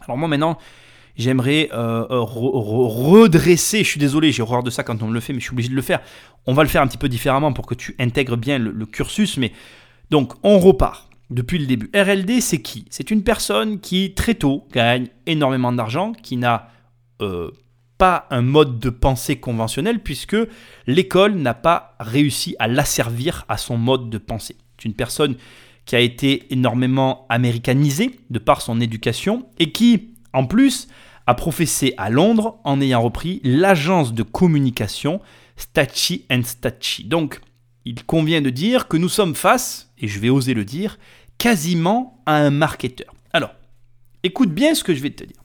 Alors 0.04 0.18
moi 0.18 0.28
maintenant, 0.28 0.58
j'aimerais 1.16 1.70
euh, 1.72 2.04
euh, 2.10 2.18
re- 2.20 2.52
re- 2.52 3.10
redresser, 3.22 3.78
je 3.78 3.88
suis 3.88 4.00
désolé, 4.00 4.30
j'ai 4.30 4.42
horreur 4.42 4.62
de 4.62 4.68
ça 4.70 4.82
quand 4.82 5.02
on 5.02 5.06
me 5.06 5.14
le 5.14 5.20
fait, 5.20 5.32
mais 5.32 5.38
je 5.40 5.44
suis 5.44 5.52
obligé 5.54 5.70
de 5.70 5.74
le 5.74 5.80
faire. 5.82 6.00
On 6.46 6.52
va 6.52 6.64
le 6.64 6.68
faire 6.68 6.82
un 6.82 6.86
petit 6.86 6.98
peu 6.98 7.08
différemment 7.08 7.54
pour 7.54 7.64
que 7.66 7.74
tu 7.74 7.94
intègres 7.98 8.36
bien 8.36 8.58
le, 8.58 8.72
le 8.72 8.84
cursus, 8.86 9.38
mais 9.38 9.52
donc 10.10 10.34
on 10.42 10.58
repart 10.58 11.08
depuis 11.32 11.58
le 11.58 11.66
début. 11.66 11.90
RLD, 11.94 12.40
c'est 12.40 12.62
qui? 12.62 12.84
C'est 12.90 13.10
une 13.10 13.22
personne 13.22 13.80
qui 13.80 14.14
très 14.14 14.34
tôt 14.34 14.66
gagne 14.72 15.08
énormément 15.26 15.72
d'argent, 15.72 16.12
qui 16.12 16.36
n'a 16.36 16.68
euh, 17.20 17.50
pas 17.98 18.26
un 18.30 18.42
mode 18.42 18.78
de 18.78 18.90
pensée 18.90 19.36
conventionnel, 19.36 20.00
puisque 20.00 20.36
l'école 20.86 21.34
n'a 21.34 21.54
pas 21.54 21.96
réussi 22.00 22.56
à 22.58 22.68
l'asservir 22.68 23.44
à 23.48 23.56
son 23.56 23.76
mode 23.76 24.10
de 24.10 24.18
pensée. 24.18 24.56
C'est 24.76 24.86
une 24.86 24.94
personne 24.94 25.36
qui 25.84 25.96
a 25.96 26.00
été 26.00 26.52
énormément 26.52 27.26
américanisée 27.28 28.20
de 28.30 28.38
par 28.38 28.62
son 28.62 28.80
éducation 28.80 29.46
et 29.58 29.72
qui, 29.72 30.14
en 30.32 30.46
plus, 30.46 30.88
a 31.26 31.34
professé 31.34 31.94
à 31.96 32.10
Londres 32.10 32.58
en 32.64 32.80
ayant 32.80 33.02
repris 33.02 33.40
l'agence 33.44 34.12
de 34.12 34.22
communication 34.22 35.20
Stachi 35.56 36.24
Stachi. 36.42 37.04
Donc, 37.04 37.40
il 37.84 38.04
convient 38.04 38.40
de 38.40 38.50
dire 38.50 38.88
que 38.88 38.96
nous 38.96 39.08
sommes 39.08 39.34
face, 39.34 39.92
et 39.98 40.08
je 40.08 40.20
vais 40.20 40.30
oser 40.30 40.54
le 40.54 40.64
dire, 40.64 40.98
quasiment 41.38 42.22
à 42.26 42.36
un 42.36 42.50
marketeur. 42.50 43.14
Alors, 43.32 43.54
écoute 44.22 44.50
bien 44.50 44.74
ce 44.74 44.84
que 44.84 44.94
je 44.94 45.02
vais 45.02 45.10
te 45.10 45.24
dire. 45.24 45.36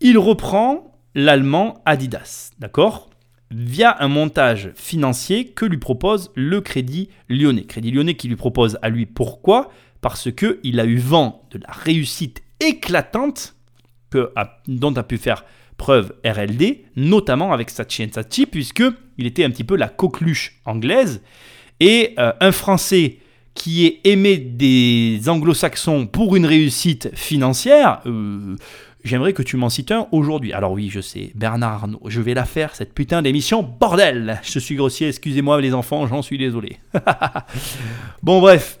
Il 0.00 0.18
reprend 0.18 0.92
l'allemand 1.14 1.82
Adidas, 1.86 2.50
d'accord? 2.58 3.08
Via 3.50 3.96
un 4.00 4.08
montage 4.08 4.72
financier 4.74 5.48
que 5.48 5.64
lui 5.64 5.78
propose 5.78 6.32
le 6.34 6.60
Crédit 6.60 7.08
Lyonnais. 7.28 7.64
Crédit 7.64 7.90
Lyonnais 7.90 8.14
qui 8.14 8.28
lui 8.28 8.36
propose 8.36 8.78
à 8.82 8.88
lui 8.88 9.06
pourquoi? 9.06 9.70
Parce 10.00 10.30
que 10.30 10.60
il 10.62 10.80
a 10.80 10.84
eu 10.84 10.96
vent 10.96 11.46
de 11.50 11.58
la 11.58 11.72
réussite 11.72 12.42
éclatante 12.60 13.54
dont 14.66 14.94
a 14.94 15.02
pu 15.02 15.18
faire 15.18 15.44
preuve 15.76 16.14
RLD, 16.24 16.84
notamment 16.96 17.52
avec 17.52 17.70
Sachi 17.70 18.08
Sachi, 18.12 18.46
puisque 18.46 18.82
il 19.18 19.26
était 19.26 19.44
un 19.44 19.50
petit 19.50 19.64
peu 19.64 19.76
la 19.76 19.88
coqueluche 19.88 20.60
anglaise 20.64 21.22
et 21.80 22.14
euh, 22.18 22.32
un 22.40 22.52
Français 22.52 23.18
qui 23.56 23.86
est 23.86 24.00
aimé 24.04 24.36
des 24.36 25.28
anglo-saxons 25.28 26.06
pour 26.06 26.36
une 26.36 26.46
réussite 26.46 27.10
financière, 27.16 28.00
euh, 28.06 28.54
j'aimerais 29.02 29.32
que 29.32 29.42
tu 29.42 29.56
m'en 29.56 29.70
cites 29.70 29.90
un 29.90 30.06
aujourd'hui. 30.12 30.52
Alors 30.52 30.72
oui, 30.72 30.90
je 30.90 31.00
sais, 31.00 31.32
Bernard 31.34 31.72
Arnault, 31.72 32.02
je 32.06 32.20
vais 32.20 32.34
la 32.34 32.44
faire, 32.44 32.76
cette 32.76 32.94
putain 32.94 33.22
d'émission, 33.22 33.62
bordel 33.62 34.40
Je 34.44 34.58
suis 34.58 34.76
grossier, 34.76 35.08
excusez-moi 35.08 35.60
les 35.60 35.74
enfants, 35.74 36.06
j'en 36.06 36.22
suis 36.22 36.38
désolé. 36.38 36.78
bon 38.22 38.40
bref. 38.40 38.78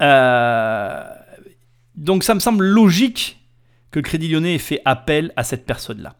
Euh, 0.00 1.02
donc 1.96 2.22
ça 2.22 2.34
me 2.34 2.40
semble 2.40 2.64
logique 2.64 3.40
que 3.90 3.98
le 3.98 4.02
Crédit 4.02 4.28
Lyonnais 4.28 4.54
ait 4.54 4.58
fait 4.58 4.82
appel 4.84 5.32
à 5.36 5.44
cette 5.44 5.66
personne-là. 5.66 6.14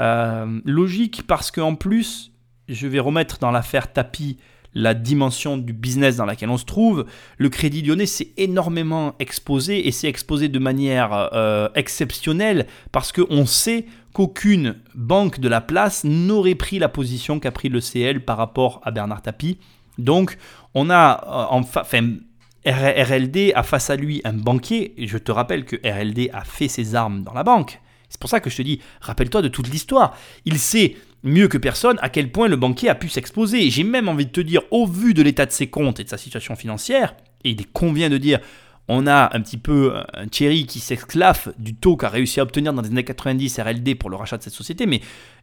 Euh, 0.00 0.60
logique 0.64 1.26
parce 1.26 1.50
qu'en 1.50 1.74
plus, 1.74 2.32
je 2.68 2.86
vais 2.86 3.00
remettre 3.00 3.38
dans 3.38 3.50
l'affaire 3.50 3.92
Tapi 3.92 4.38
la 4.74 4.94
dimension 4.94 5.56
du 5.56 5.72
business 5.72 6.16
dans 6.16 6.24
laquelle 6.24 6.50
on 6.50 6.58
se 6.58 6.64
trouve. 6.64 7.06
Le 7.36 7.48
Crédit 7.48 7.82
Lyonnais 7.82 8.06
s'est 8.06 8.32
énormément 8.36 9.14
exposé 9.18 9.88
et 9.88 9.92
s'est 9.92 10.08
exposé 10.08 10.48
de 10.48 10.58
manière 10.58 11.30
euh, 11.32 11.68
exceptionnelle 11.74 12.66
parce 12.92 13.12
qu'on 13.12 13.46
sait 13.46 13.86
qu'aucune 14.12 14.76
banque 14.94 15.40
de 15.40 15.48
la 15.48 15.60
place 15.60 16.04
n'aurait 16.04 16.54
pris 16.54 16.78
la 16.78 16.88
position 16.88 17.40
qu'a 17.40 17.50
pris 17.50 17.68
le 17.68 17.80
CL 17.80 18.24
par 18.24 18.36
rapport 18.36 18.80
à 18.84 18.90
Bernard 18.90 19.22
Tapie. 19.22 19.58
Donc, 19.98 20.38
on 20.74 20.90
a 20.90 21.24
euh, 21.26 21.54
en 21.54 21.60
enfin, 21.60 22.16
RLD 22.64 23.52
a 23.54 23.62
face 23.62 23.90
à 23.90 23.96
lui 23.96 24.20
un 24.24 24.32
banquier, 24.32 24.94
et 25.00 25.06
je 25.06 25.18
te 25.18 25.32
rappelle 25.32 25.64
que 25.64 25.76
RLD 25.76 26.30
a 26.32 26.44
fait 26.44 26.68
ses 26.68 26.94
armes 26.94 27.22
dans 27.22 27.32
la 27.32 27.42
banque. 27.42 27.80
C'est 28.08 28.20
pour 28.20 28.30
ça 28.30 28.40
que 28.40 28.50
je 28.50 28.56
te 28.56 28.62
dis, 28.62 28.80
rappelle-toi 29.00 29.42
de 29.42 29.48
toute 29.48 29.68
l'histoire. 29.68 30.16
Il 30.44 30.58
sait 30.58 30.96
mieux 31.22 31.48
que 31.48 31.58
personne 31.58 31.98
à 32.00 32.08
quel 32.08 32.30
point 32.30 32.48
le 32.48 32.56
banquier 32.56 32.88
a 32.88 32.94
pu 32.94 33.08
s'exposer. 33.08 33.70
J'ai 33.70 33.84
même 33.84 34.08
envie 34.08 34.26
de 34.26 34.30
te 34.30 34.40
dire, 34.40 34.62
au 34.70 34.86
vu 34.86 35.14
de 35.14 35.22
l'état 35.22 35.46
de 35.46 35.52
ses 35.52 35.66
comptes 35.68 36.00
et 36.00 36.04
de 36.04 36.08
sa 36.08 36.18
situation 36.18 36.56
financière, 36.56 37.14
et 37.44 37.50
il 37.50 37.66
convient 37.66 38.08
de 38.08 38.18
dire, 38.18 38.40
on 38.88 39.06
a 39.06 39.36
un 39.36 39.40
petit 39.40 39.58
peu 39.58 39.94
un 40.14 40.28
Thierry 40.28 40.66
qui 40.66 40.80
s'esclaffe 40.80 41.48
du 41.58 41.74
taux 41.74 41.96
qu'a 41.96 42.08
réussi 42.08 42.40
à 42.40 42.42
obtenir 42.42 42.72
dans 42.72 42.82
les 42.82 42.88
années 42.88 43.04
90 43.04 43.58
RLD 43.60 43.94
pour 43.96 44.10
le 44.10 44.16
rachat 44.16 44.38
de 44.38 44.42
cette 44.42 44.54
société, 44.54 44.86
mais 44.86 45.00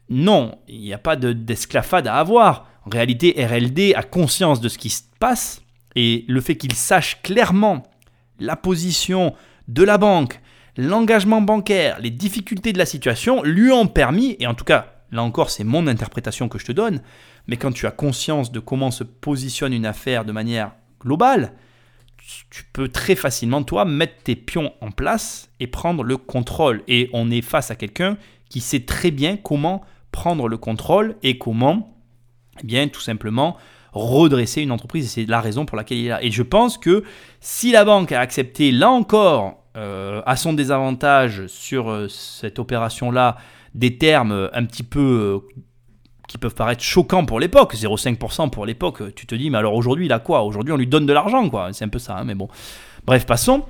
non, 0.10 0.58
il 0.68 0.80
n'y 0.80 0.94
a 0.94 0.98
pas 0.98 1.16
de- 1.16 1.34
d'esclafade 1.34 2.08
à 2.08 2.16
avoir. 2.16 2.68
En 2.86 2.90
réalité, 2.90 3.34
RLD 3.38 3.94
a 3.96 4.04
conscience 4.04 4.62
de 4.62 4.70
ce 4.70 4.78
qui 4.78 4.90
se 4.90 5.04
passe 5.20 5.62
et 5.96 6.26
le 6.28 6.42
fait 6.42 6.56
qu'il 6.56 6.74
sache 6.74 7.22
clairement 7.22 7.84
la 8.40 8.56
position 8.56 9.34
de 9.68 9.84
la 9.84 9.98
banque, 9.98 10.40
l'engagement 10.78 11.42
bancaire, 11.42 12.00
les 12.02 12.12
difficultés 12.12 12.74
de 12.74 12.78
la 12.78 12.86
situation 12.86 13.42
lui 13.44 13.72
ont 13.72 13.88
permis, 13.88 14.36
et 14.40 14.48
en 14.48 14.54
tout 14.54 14.66
cas, 14.66 14.95
là 15.12 15.24
encore, 15.24 15.50
c'est 15.50 15.64
mon 15.64 15.88
interprétation 15.88 16.50
que 16.50 16.60
je 16.60 16.66
te 16.66 16.72
donne, 16.72 17.02
mais 17.48 17.58
quand 17.58 17.72
tu 17.72 17.86
as 17.88 17.92
conscience 17.92 18.52
de 18.52 18.60
comment 18.60 18.92
se 18.92 19.04
positionne 19.04 19.74
une 19.74 19.86
affaire 19.86 20.26
de 20.26 20.32
manière 20.32 20.72
globale, 21.00 21.54
tu- 22.50 22.64
peux 22.74 22.88
très 22.88 23.16
facilement, 23.16 23.64
toi, 23.64 23.86
mettre 23.86 24.24
tes 24.24 24.36
pions 24.36 24.74
en 24.82 24.90
place 24.92 25.50
et 25.60 25.68
prendre 25.68 26.04
le 26.04 26.18
contrôle. 26.18 26.82
Et 26.88 27.10
on 27.14 27.30
est 27.30 27.42
face 27.42 27.70
à 27.72 27.76
quelqu'un 27.76 28.18
qui 28.50 28.62
sait 28.62 28.82
très 28.82 29.12
bien 29.12 29.38
comment 29.38 29.82
prendre 30.12 30.48
le 30.48 30.58
contrôle 30.58 31.16
et 31.22 31.38
comment, 31.38 31.96
eh 32.62 32.66
bien, 32.66 32.88
tout 32.88 33.02
simplement, 33.02 33.58
redresser 33.94 34.62
une 34.62 34.72
entreprise. 34.72 35.06
Et 35.06 35.08
c'est 35.08 35.30
la 35.30 35.40
raison 35.40 35.66
pour 35.66 35.78
laquelle 35.78 35.98
il 36.00 36.06
est 36.08 36.10
là. 36.10 36.24
Et 36.24 36.32
je 36.32 36.42
pense 36.44 36.78
que 36.78 37.04
si 37.40 37.72
la 37.72 37.86
banque 37.86 38.12
a 38.12 38.20
accepté, 38.20 38.72
là 38.72 38.90
encore, 38.90 39.64
euh, 39.78 40.22
à 40.26 40.36
son 40.36 40.54
désavantage 40.54 41.48
sur 41.48 41.90
euh, 41.90 42.08
cette 42.08 42.60
opération-là, 42.60 43.38
des 43.76 43.98
termes 43.98 44.32
euh, 44.32 44.48
un 44.54 44.66
petit 44.66 44.84
peu 44.84 45.44
euh, 45.44 45.60
qui 46.28 46.40
peuvent 46.40 46.56
paraître 46.56 46.82
choquants 46.82 47.26
pour 47.26 47.40
l'époque, 47.40 47.76
0,5% 47.76 48.50
pour 48.50 48.66
l'époque, 48.66 49.02
euh, 49.02 49.12
tu 49.16 49.28
te 49.28 49.36
dis, 49.36 49.52
mais 49.52 49.60
alors 49.60 49.76
aujourd'hui, 49.76 50.06
il 50.06 50.14
a 50.14 50.20
quoi? 50.20 50.42
Aujourd'hui, 50.44 50.74
on 50.74 50.78
lui 50.78 50.88
donne 50.88 51.06
de 51.06 51.14
l'argent, 51.14 51.50
quoi. 51.50 51.70
C'est 51.74 51.86
un 51.86 51.90
peu 51.90 52.00
ça, 52.00 52.18
hein, 52.18 52.24
mais 52.24 52.36
bon. 52.36 52.48
Bref, 53.06 53.26
passons. 53.28 53.66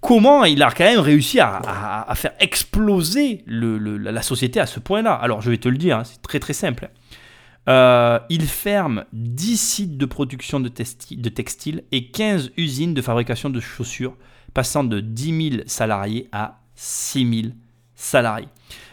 Comment 0.00 0.44
il 0.44 0.62
a 0.62 0.70
quand 0.70 0.84
même 0.84 1.00
réussi 1.00 1.40
à, 1.40 2.12
faire 2.14 2.32
exploser 2.38 3.42
la 3.46 4.22
société 4.22 4.60
à 4.60 4.66
ce 4.66 4.78
point-là? 4.80 5.14
Alors, 5.14 5.40
je 5.40 5.50
vais 5.50 5.56
te 5.56 5.68
le 5.68 5.78
dire, 5.78 5.98
hein, 5.98 6.04
c'est 6.04 6.20
très 6.20 6.38
très 6.38 6.52
simple. 6.52 6.90
Euh, 7.68 8.18
il 8.28 8.42
ferme 8.42 9.04
10 9.12 9.56
sites 9.56 9.96
de 9.96 10.04
production 10.04 10.60
de 10.60 10.68
textiles 10.68 11.84
et 11.92 12.08
15 12.08 12.52
usines 12.56 12.94
de 12.94 13.02
fabrication 13.02 13.50
de 13.50 13.58
chaussures, 13.58 14.14
passant 14.52 14.84
de 14.84 15.00
10 15.00 15.50
000 15.50 15.62
salariés 15.66 16.28
à 16.30 16.60
6 16.74 17.42
000 17.42 17.54
salariés. 17.96 18.48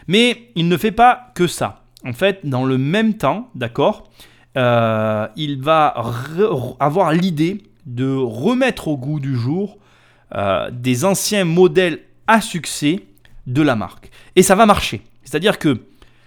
Mais 0.08 0.48
il 0.56 0.68
ne 0.68 0.76
fait 0.76 0.90
pas 0.92 1.30
que 1.34 1.46
ça. 1.46 1.82
En 2.04 2.12
fait, 2.12 2.40
dans 2.44 2.64
le 2.64 2.76
même 2.78 3.14
temps, 3.14 3.48
d'accord, 3.54 4.10
euh, 4.56 5.26
il 5.36 5.60
va 5.62 5.94
avoir 6.80 7.12
l'idée 7.12 7.62
de 7.86 8.14
remettre 8.16 8.88
au 8.88 8.96
goût 8.96 9.20
du 9.20 9.36
jour 9.36 9.78
euh, 10.34 10.70
des 10.72 11.04
anciens 11.04 11.44
modèles 11.44 12.00
à 12.26 12.40
succès 12.40 13.00
de 13.46 13.62
la 13.62 13.76
marque. 13.76 14.10
Et 14.36 14.42
ça 14.42 14.54
va 14.54 14.66
marcher. 14.66 15.02
C'est-à-dire 15.22 15.58
que 15.58 15.82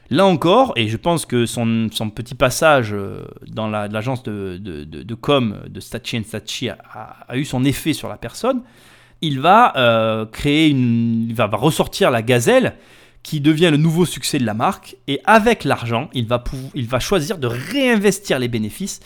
là 0.09 0.25
encore, 0.25 0.73
et 0.75 0.88
je 0.88 0.97
pense 0.97 1.25
que 1.25 1.45
son, 1.45 1.89
petit 2.15 2.36
passage 2.36 2.93
euh, 2.93 3.25
dans 3.47 3.67
la- 3.67 3.88
l'agence 3.88 4.23
de, 4.23 4.57
de, 4.61 4.84
de- 4.84 5.03
de 5.03 5.15
com 5.15 5.57
de 5.67 5.80
Stachi 5.80 6.23
Stachi 6.23 6.69
a 6.69 7.36
eu 7.38 7.43
son 7.45 7.63
effet 7.65 7.93
sur 7.93 8.07
la 8.07 8.17
personne, 8.17 8.61
il 9.22 9.39
va 9.39 9.76
euh, 9.78 10.26
créer 10.26 10.70
une, 10.70 11.28
il 11.30 11.36
va, 11.36 11.47
ressortir 11.47 12.11
la 12.11 12.22
gazelle 12.22 12.76
qui 13.24 13.41
devient 13.41 13.70
le 13.72 13.78
nouveau 13.78 14.05
succès 14.05 14.38
de 14.38 14.45
la 14.45 14.53
marque. 14.53 14.95
Et 15.07 15.20
avec 15.26 15.63
l'argent, 15.63 16.09
il 16.13 16.28
va, 16.28 16.43
il 16.76 16.88
va 16.88 16.99
choisir 16.99 17.38
de 17.38 17.47
réinvestir 17.47 18.39
les 18.39 18.47
bénéfices 18.47 18.99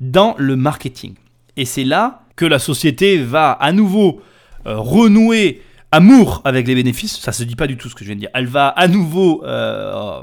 dans 0.00 0.34
le 0.38 0.56
marketing. 0.56 1.14
Et 1.56 1.64
c'est 1.64 1.84
là 1.84 2.22
que 2.36 2.44
la 2.44 2.58
société 2.58 3.18
va 3.18 3.52
à 3.52 3.72
nouveau 3.72 4.20
euh, 4.66 4.76
renouer 4.78 5.62
amour 5.90 6.42
avec 6.44 6.66
les 6.66 6.74
bénéfices. 6.74 7.18
Ça 7.18 7.32
se 7.32 7.44
dit 7.44 7.56
pas 7.56 7.66
du 7.66 7.76
tout 7.76 7.88
ce 7.88 7.94
que 7.94 8.00
je 8.00 8.06
viens 8.06 8.16
de 8.16 8.20
dire. 8.20 8.30
Elle 8.34 8.46
va 8.46 8.68
à 8.68 8.88
nouveau 8.88 9.44
euh, 9.44 10.22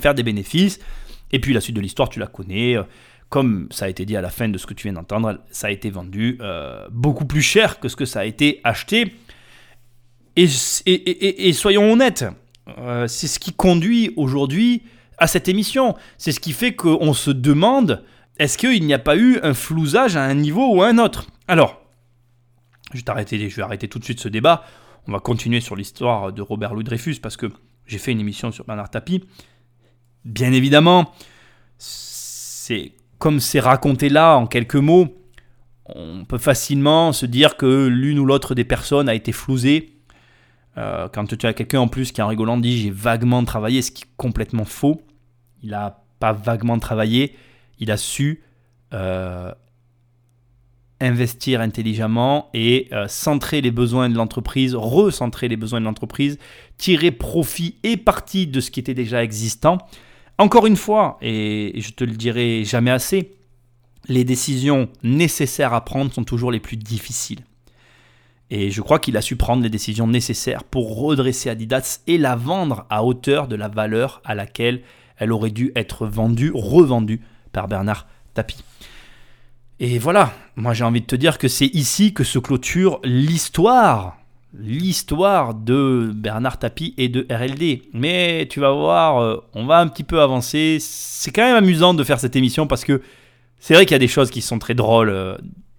faire 0.00 0.14
des 0.14 0.22
bénéfices. 0.22 0.78
Et 1.32 1.40
puis 1.40 1.52
la 1.52 1.60
suite 1.60 1.74
de 1.74 1.80
l'histoire, 1.80 2.08
tu 2.08 2.20
la 2.20 2.26
connais. 2.26 2.76
Comme 3.34 3.66
ça 3.72 3.86
a 3.86 3.88
été 3.88 4.04
dit 4.06 4.16
à 4.16 4.20
la 4.20 4.30
fin 4.30 4.48
de 4.48 4.56
ce 4.58 4.64
que 4.64 4.74
tu 4.74 4.84
viens 4.86 4.92
d'entendre, 4.92 5.40
ça 5.50 5.66
a 5.66 5.70
été 5.70 5.90
vendu 5.90 6.38
euh, 6.40 6.86
beaucoup 6.92 7.24
plus 7.24 7.42
cher 7.42 7.80
que 7.80 7.88
ce 7.88 7.96
que 7.96 8.04
ça 8.04 8.20
a 8.20 8.24
été 8.24 8.60
acheté. 8.62 9.12
Et, 10.36 10.46
soyons 11.52 11.90
honnêtes, 11.92 12.26
euh, 12.78 13.08
c'est 13.08 13.26
ce 13.26 13.40
qui 13.40 13.52
conduit 13.52 14.12
aujourd'hui 14.14 14.84
à 15.18 15.26
cette 15.26 15.48
émission. 15.48 15.96
C'est 16.16 16.30
ce 16.30 16.38
qui 16.38 16.52
fait 16.52 16.76
qu'on 16.76 17.12
se 17.12 17.32
demande 17.32 18.04
est-ce 18.38 18.56
qu'il 18.56 18.86
n'y 18.86 18.94
a 18.94 19.00
pas 19.00 19.16
eu 19.16 19.40
un 19.42 19.52
flousage 19.52 20.14
à 20.14 20.22
un 20.22 20.34
niveau 20.34 20.72
ou 20.72 20.82
à 20.84 20.86
un 20.86 20.98
autre? 20.98 21.26
Alors, 21.48 21.82
je 22.92 22.98
vais, 22.98 23.02
t'arrêter- 23.02 23.50
je 23.50 23.56
vais 23.56 23.62
arrêter 23.62 23.88
tout 23.88 23.98
de 23.98 24.04
suite 24.04 24.20
ce 24.20 24.28
débat. 24.28 24.62
On 25.08 25.12
va 25.12 25.18
continuer 25.18 25.60
sur 25.60 25.74
l'histoire 25.74 26.32
de 26.32 26.40
Robert 26.40 26.72
Louis 26.72 26.84
Dreyfus 26.84 27.16
parce 27.20 27.36
que 27.36 27.46
j'ai 27.84 27.98
fait 27.98 28.12
une 28.12 28.20
émission 28.20 28.52
sur 28.52 28.64
Bernard 28.64 28.90
Tapie. 28.90 29.24
Bien 30.24 30.52
évidemment, 30.52 31.12
c'est 31.78 32.92
comme 33.24 33.40
c'est 33.40 33.58
raconté 33.58 34.10
là 34.10 34.36
en 34.36 34.46
quelques 34.46 34.74
mots, 34.74 35.16
on 35.86 36.26
peut 36.26 36.36
facilement 36.36 37.10
se 37.14 37.24
dire 37.24 37.56
que 37.56 37.86
l'une 37.86 38.18
ou 38.18 38.26
l'autre 38.26 38.54
des 38.54 38.64
personnes 38.64 39.08
a 39.08 39.14
été 39.14 39.32
flousée. 39.32 39.96
Euh, 40.76 41.08
quand 41.08 41.34
tu 41.34 41.46
as 41.46 41.54
quelqu'un 41.54 41.80
en 41.80 41.88
plus 41.88 42.12
qui 42.12 42.20
en 42.20 42.26
rigolant 42.26 42.58
dit 42.58 42.76
j'ai 42.76 42.90
vaguement 42.90 43.42
travaillé, 43.42 43.80
ce 43.80 43.92
qui 43.92 44.02
est 44.02 44.12
complètement 44.18 44.66
faux. 44.66 45.00
Il 45.62 45.70
n'a 45.70 46.02
pas 46.20 46.34
vaguement 46.34 46.78
travaillé, 46.78 47.34
il 47.78 47.90
a 47.90 47.96
su 47.96 48.42
euh, 48.92 49.54
investir 51.00 51.62
intelligemment 51.62 52.50
et 52.52 52.88
euh, 52.92 53.08
centrer 53.08 53.62
les 53.62 53.70
besoins 53.70 54.10
de 54.10 54.16
l'entreprise, 54.16 54.74
recentrer 54.74 55.48
les 55.48 55.56
besoins 55.56 55.80
de 55.80 55.86
l'entreprise, 55.86 56.38
tirer 56.76 57.10
profit 57.10 57.78
et 57.84 57.96
parti 57.96 58.46
de 58.46 58.60
ce 58.60 58.70
qui 58.70 58.80
était 58.80 58.92
déjà 58.92 59.24
existant. 59.24 59.78
Encore 60.38 60.66
une 60.66 60.76
fois, 60.76 61.18
et 61.22 61.72
je 61.76 61.92
te 61.92 62.02
le 62.02 62.12
dirai 62.12 62.64
jamais 62.64 62.90
assez, 62.90 63.36
les 64.08 64.24
décisions 64.24 64.88
nécessaires 65.02 65.72
à 65.72 65.84
prendre 65.84 66.12
sont 66.12 66.24
toujours 66.24 66.50
les 66.50 66.60
plus 66.60 66.76
difficiles. 66.76 67.44
Et 68.50 68.70
je 68.70 68.80
crois 68.82 68.98
qu'il 68.98 69.16
a 69.16 69.22
su 69.22 69.36
prendre 69.36 69.62
les 69.62 69.70
décisions 69.70 70.06
nécessaires 70.06 70.64
pour 70.64 70.98
redresser 70.98 71.50
Adidas 71.50 72.00
et 72.06 72.18
la 72.18 72.36
vendre 72.36 72.84
à 72.90 73.04
hauteur 73.04 73.48
de 73.48 73.56
la 73.56 73.68
valeur 73.68 74.20
à 74.24 74.34
laquelle 74.34 74.82
elle 75.16 75.32
aurait 75.32 75.50
dû 75.50 75.72
être 75.76 76.06
vendue, 76.06 76.52
revendue 76.54 77.20
par 77.52 77.68
Bernard 77.68 78.06
Tapie. 78.34 78.62
Et 79.80 79.98
voilà, 79.98 80.32
moi 80.56 80.74
j'ai 80.74 80.84
envie 80.84 81.00
de 81.00 81.06
te 81.06 81.16
dire 81.16 81.38
que 81.38 81.48
c'est 81.48 81.66
ici 81.66 82.12
que 82.12 82.24
se 82.24 82.38
clôture 82.38 83.00
l'histoire, 83.02 84.18
l'histoire 84.58 85.54
de 85.54 86.10
Bernard 86.14 86.58
Tapie 86.58 86.94
et 86.96 87.08
de 87.08 87.26
RLD. 87.30 87.82
Mais 87.92 88.46
tu 88.48 88.60
vas 88.60 88.72
voir, 88.72 89.18
euh, 89.20 89.36
on 89.54 89.66
va 89.66 89.78
un 89.78 89.88
petit 89.88 90.04
peu 90.04 90.20
avancer. 90.20 90.78
C'est 90.80 91.30
quand 91.30 91.44
même 91.44 91.56
amusant 91.56 91.94
de 91.94 92.04
faire 92.04 92.20
cette 92.20 92.36
émission 92.36 92.66
parce 92.66 92.84
que 92.84 93.02
c'est 93.58 93.74
vrai 93.74 93.84
qu'il 93.84 93.94
y 93.94 93.96
a 93.96 94.00
des 94.00 94.08
choses 94.08 94.30
qui 94.30 94.40
sont 94.40 94.58
très 94.58 94.74
drôles. 94.74 95.10
euh. 95.10 95.36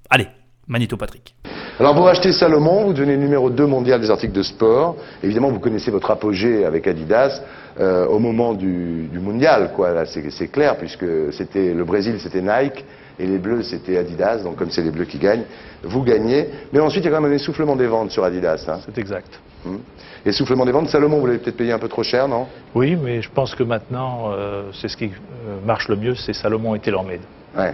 Allez, 0.10 0.28
Magnéto 0.68 0.98
Patrick. 0.98 1.36
Alors 1.80 1.94
vous 1.94 2.04
rachetez 2.04 2.32
Salomon, 2.32 2.86
vous 2.86 2.94
devenez 2.94 3.18
numéro 3.18 3.50
2 3.50 3.66
mondial 3.66 4.00
des 4.00 4.10
articles 4.10 4.34
de 4.34 4.44
sport. 4.44 4.96
Évidemment, 5.24 5.52
vous 5.52 5.60
connaissez 5.60 5.92
votre 5.92 6.10
apogée 6.10 6.64
avec 6.64 6.88
Adidas 6.88 7.42
euh, 7.80 8.06
au 8.08 8.20
moment 8.20 8.54
du, 8.54 9.10
du 9.12 9.20
mondial, 9.20 9.74
quoi. 9.76 9.92
Là, 9.92 10.06
c'est 10.06 10.48
clair, 10.48 10.78
puisque 10.78 11.06
c'était 11.34 11.74
le 11.74 11.84
Brésil, 11.84 12.16
c'était 12.20 12.42
Nike, 12.42 12.86
et 13.20 13.26
les 13.26 13.38
Bleus, 13.38 13.64
c'était 13.64 13.98
Adidas. 13.98 14.40
Donc 14.44 14.58
comme 14.58 14.70
c'est 14.72 14.82
les 14.82 14.92
Bleus 14.92 15.06
qui 15.06 15.18
gagnent, 15.18 15.46
vous 15.84 16.04
gagnez. 16.04 16.50
Mais 16.74 16.80
ensuite, 16.80 17.04
il 17.04 17.08
y 17.08 17.14
a 17.14 17.16
quand 17.16 17.22
même 17.22 17.32
un 17.32 17.36
essoufflement 17.36 17.76
des 17.76 17.88
ventes 17.88 18.12
sur 18.12 18.24
Adidas. 18.24 18.66
Hein. 18.68 18.80
C'est 18.86 18.98
exact. 18.98 19.40
Hum. 19.66 19.80
Essoufflement 20.26 20.66
des 20.66 20.72
ventes. 20.72 20.90
Salomon, 20.90 21.20
vous 21.20 21.28
l'avez 21.28 21.40
peut-être 21.40 21.58
payé 21.58 21.72
un 21.72 21.80
peu 21.80 21.88
trop 21.88 22.04
cher, 22.04 22.28
non? 22.28 22.48
Oui, 22.74 22.96
mais 22.96 23.22
je 23.22 23.30
pense 23.30 23.56
que 23.56 23.64
maintenant, 23.64 24.32
euh, 24.32 24.72
c'est 24.74 24.88
ce 24.88 24.98
qui 24.98 25.06
euh, 25.06 25.58
marche 25.66 25.88
le 25.88 25.96
mieux, 25.96 26.16
c'est 26.16 26.34
Salomon 26.34 26.76
et 26.76 26.80
TaylorMade. 26.80 27.22
Ouais. 27.58 27.74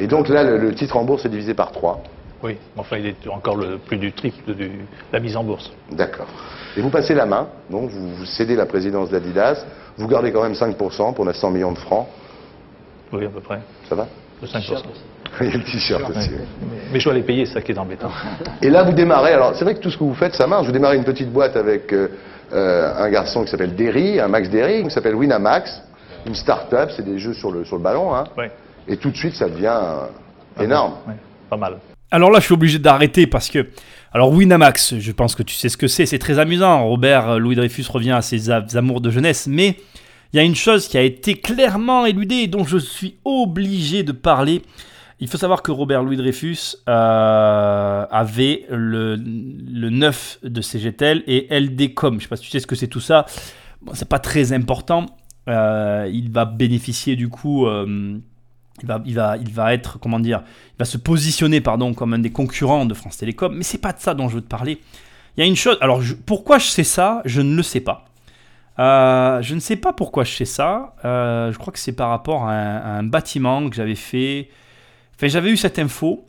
Et 0.00 0.06
donc 0.06 0.28
là, 0.28 0.42
le, 0.42 0.58
le 0.58 0.74
titre 0.74 0.96
en 0.96 1.04
bourse 1.04 1.24
est 1.26 1.28
divisé 1.28 1.54
par 1.54 1.70
3. 1.72 2.02
Oui, 2.42 2.56
enfin, 2.76 2.98
il 2.98 3.06
est 3.06 3.28
encore 3.28 3.56
le 3.56 3.78
plus 3.78 3.96
du 3.96 4.12
triple 4.12 4.54
de 4.54 4.68
la 5.12 5.20
mise 5.20 5.36
en 5.36 5.44
bourse. 5.44 5.72
D'accord. 5.90 6.26
Et 6.76 6.80
vous 6.80 6.90
passez 6.90 7.14
la 7.14 7.26
main, 7.26 7.48
donc 7.70 7.90
vous, 7.90 8.14
vous 8.14 8.24
cédez 8.26 8.54
la 8.54 8.66
présidence 8.66 9.10
d'Adidas, 9.10 9.64
vous 9.96 10.06
gardez 10.06 10.32
quand 10.32 10.42
même 10.42 10.52
5% 10.52 11.14
pour 11.14 11.24
900 11.24 11.50
millions 11.50 11.72
de 11.72 11.78
francs. 11.78 12.06
Oui, 13.12 13.24
à 13.24 13.28
peu 13.30 13.40
près. 13.40 13.60
Ça 13.88 13.94
va? 13.94 14.06
De 14.42 14.46
5%. 14.46 14.82
Il 15.40 15.46
y 15.46 15.50
a 15.50 15.56
le 15.56 15.64
t-shirt 15.64 16.10
aussi. 16.10 16.30
Mais, 16.30 16.76
mais 16.92 17.00
je 17.00 17.04
dois 17.04 17.14
les 17.14 17.22
payer, 17.22 17.46
c'est 17.46 17.54
ça 17.54 17.62
qui 17.62 17.72
est 17.72 17.78
embêtant. 17.78 18.10
Et 18.62 18.70
là, 18.70 18.82
vous 18.84 18.92
démarrez. 18.92 19.32
Alors, 19.32 19.54
c'est 19.54 19.64
vrai 19.64 19.74
que 19.74 19.80
tout 19.80 19.90
ce 19.90 19.98
que 19.98 20.04
vous 20.04 20.14
faites, 20.14 20.34
ça 20.34 20.46
marche. 20.46 20.66
Vous 20.66 20.72
démarrez 20.72 20.96
une 20.96 21.04
petite 21.04 21.30
boîte 21.30 21.56
avec 21.56 21.92
euh, 21.92 22.08
euh, 22.52 22.92
un 22.96 23.10
garçon 23.10 23.44
qui 23.44 23.50
s'appelle 23.50 23.74
Derry, 23.74 24.20
un 24.20 24.28
Max 24.28 24.48
Derry, 24.48 24.84
qui 24.84 24.90
s'appelle 24.90 25.14
Winamax, 25.14 25.82
une 26.26 26.34
start-up, 26.34 26.90
c'est 26.96 27.04
des 27.04 27.18
jeux 27.18 27.34
sur 27.34 27.50
le, 27.50 27.64
sur 27.64 27.76
le 27.76 27.82
ballon. 27.82 28.14
Hein. 28.14 28.24
Et 28.88 28.96
tout 28.96 29.10
de 29.10 29.16
suite, 29.16 29.34
ça 29.34 29.48
devient 29.48 29.78
euh, 29.78 30.62
énorme. 30.62 30.94
Ouais, 31.06 31.14
pas 31.50 31.56
mal. 31.56 31.78
Alors 32.10 32.30
là, 32.30 32.38
je 32.38 32.44
suis 32.44 32.54
obligé 32.54 32.78
d'arrêter 32.78 33.26
parce 33.26 33.50
que. 33.50 33.66
Alors, 34.12 34.32
Winamax, 34.32 34.98
je 34.98 35.12
pense 35.12 35.34
que 35.34 35.42
tu 35.42 35.54
sais 35.54 35.68
ce 35.68 35.76
que 35.76 35.88
c'est. 35.88 36.06
C'est 36.06 36.18
très 36.18 36.38
amusant. 36.38 36.86
Robert 36.86 37.38
Louis 37.38 37.56
Dreyfus 37.56 37.84
revient 37.90 38.12
à 38.12 38.22
ses 38.22 38.50
amours 38.50 39.00
de 39.00 39.10
jeunesse. 39.10 39.46
Mais 39.46 39.76
il 40.32 40.36
y 40.36 40.40
a 40.40 40.42
une 40.42 40.54
chose 40.54 40.88
qui 40.88 40.98
a 40.98 41.02
été 41.02 41.34
clairement 41.34 42.06
éludée 42.06 42.36
et 42.36 42.46
dont 42.46 42.64
je 42.64 42.78
suis 42.78 43.16
obligé 43.24 44.02
de 44.02 44.12
parler. 44.12 44.62
Il 45.18 45.28
faut 45.28 45.38
savoir 45.38 45.62
que 45.62 45.70
Robert 45.70 46.02
Louis 46.02 46.16
Dreyfus 46.16 46.76
euh, 46.88 48.06
avait 48.10 48.66
le, 48.68 49.16
le 49.16 49.90
9 49.90 50.40
de 50.42 50.60
CGTEL 50.60 51.24
et 51.26 51.46
LDCOM. 51.58 52.14
Je 52.14 52.16
ne 52.16 52.20
sais 52.22 52.28
pas 52.28 52.36
si 52.36 52.42
tu 52.44 52.50
sais 52.50 52.60
ce 52.60 52.66
que 52.66 52.76
c'est 52.76 52.88
tout 52.88 53.00
ça. 53.00 53.24
Bon, 53.80 53.92
c'est 53.94 54.08
pas 54.08 54.18
très 54.18 54.52
important. 54.52 55.06
Euh, 55.48 56.10
il 56.12 56.30
va 56.30 56.44
bénéficier 56.44 57.16
du 57.16 57.28
coup. 57.28 57.66
euh, 57.66 58.18
il 58.82 58.86
va, 58.86 59.02
il, 59.06 59.14
va, 59.14 59.36
il 59.38 59.50
va 59.50 59.72
être, 59.74 59.98
comment 59.98 60.20
dire, 60.20 60.42
il 60.74 60.78
va 60.78 60.84
se 60.84 60.98
positionner 60.98 61.60
pardon, 61.60 61.94
comme 61.94 62.12
un 62.14 62.18
des 62.18 62.30
concurrents 62.30 62.84
de 62.84 62.94
France 62.94 63.16
Télécom, 63.16 63.54
mais 63.54 63.62
c'est 63.64 63.78
pas 63.78 63.92
de 63.92 64.00
ça 64.00 64.14
dont 64.14 64.28
je 64.28 64.36
veux 64.36 64.42
te 64.42 64.48
parler. 64.48 64.80
Il 65.36 65.40
y 65.40 65.42
a 65.42 65.46
une 65.46 65.56
chose, 65.56 65.78
alors 65.80 66.02
pourquoi 66.24 66.58
je 66.58 66.66
sais 66.66 66.84
ça, 66.84 67.22
je 67.24 67.40
ne 67.40 67.54
le 67.54 67.62
sais 67.62 67.80
pas. 67.80 68.05
Euh, 68.78 69.40
je 69.40 69.54
ne 69.54 69.60
sais 69.60 69.76
pas 69.76 69.92
pourquoi 69.92 70.24
je 70.24 70.32
sais 70.32 70.44
ça. 70.44 70.94
Euh, 71.04 71.52
je 71.52 71.58
crois 71.58 71.72
que 71.72 71.78
c'est 71.78 71.92
par 71.92 72.10
rapport 72.10 72.44
à 72.44 72.52
un, 72.52 73.02
bâtiment 73.02 73.68
que 73.68 73.76
j'avais 73.76 73.94
fait. 73.94 74.48
Enfin, 75.14 75.28
j'avais 75.28 75.50
eu 75.50 75.56
cette 75.56 75.78
info 75.78 76.26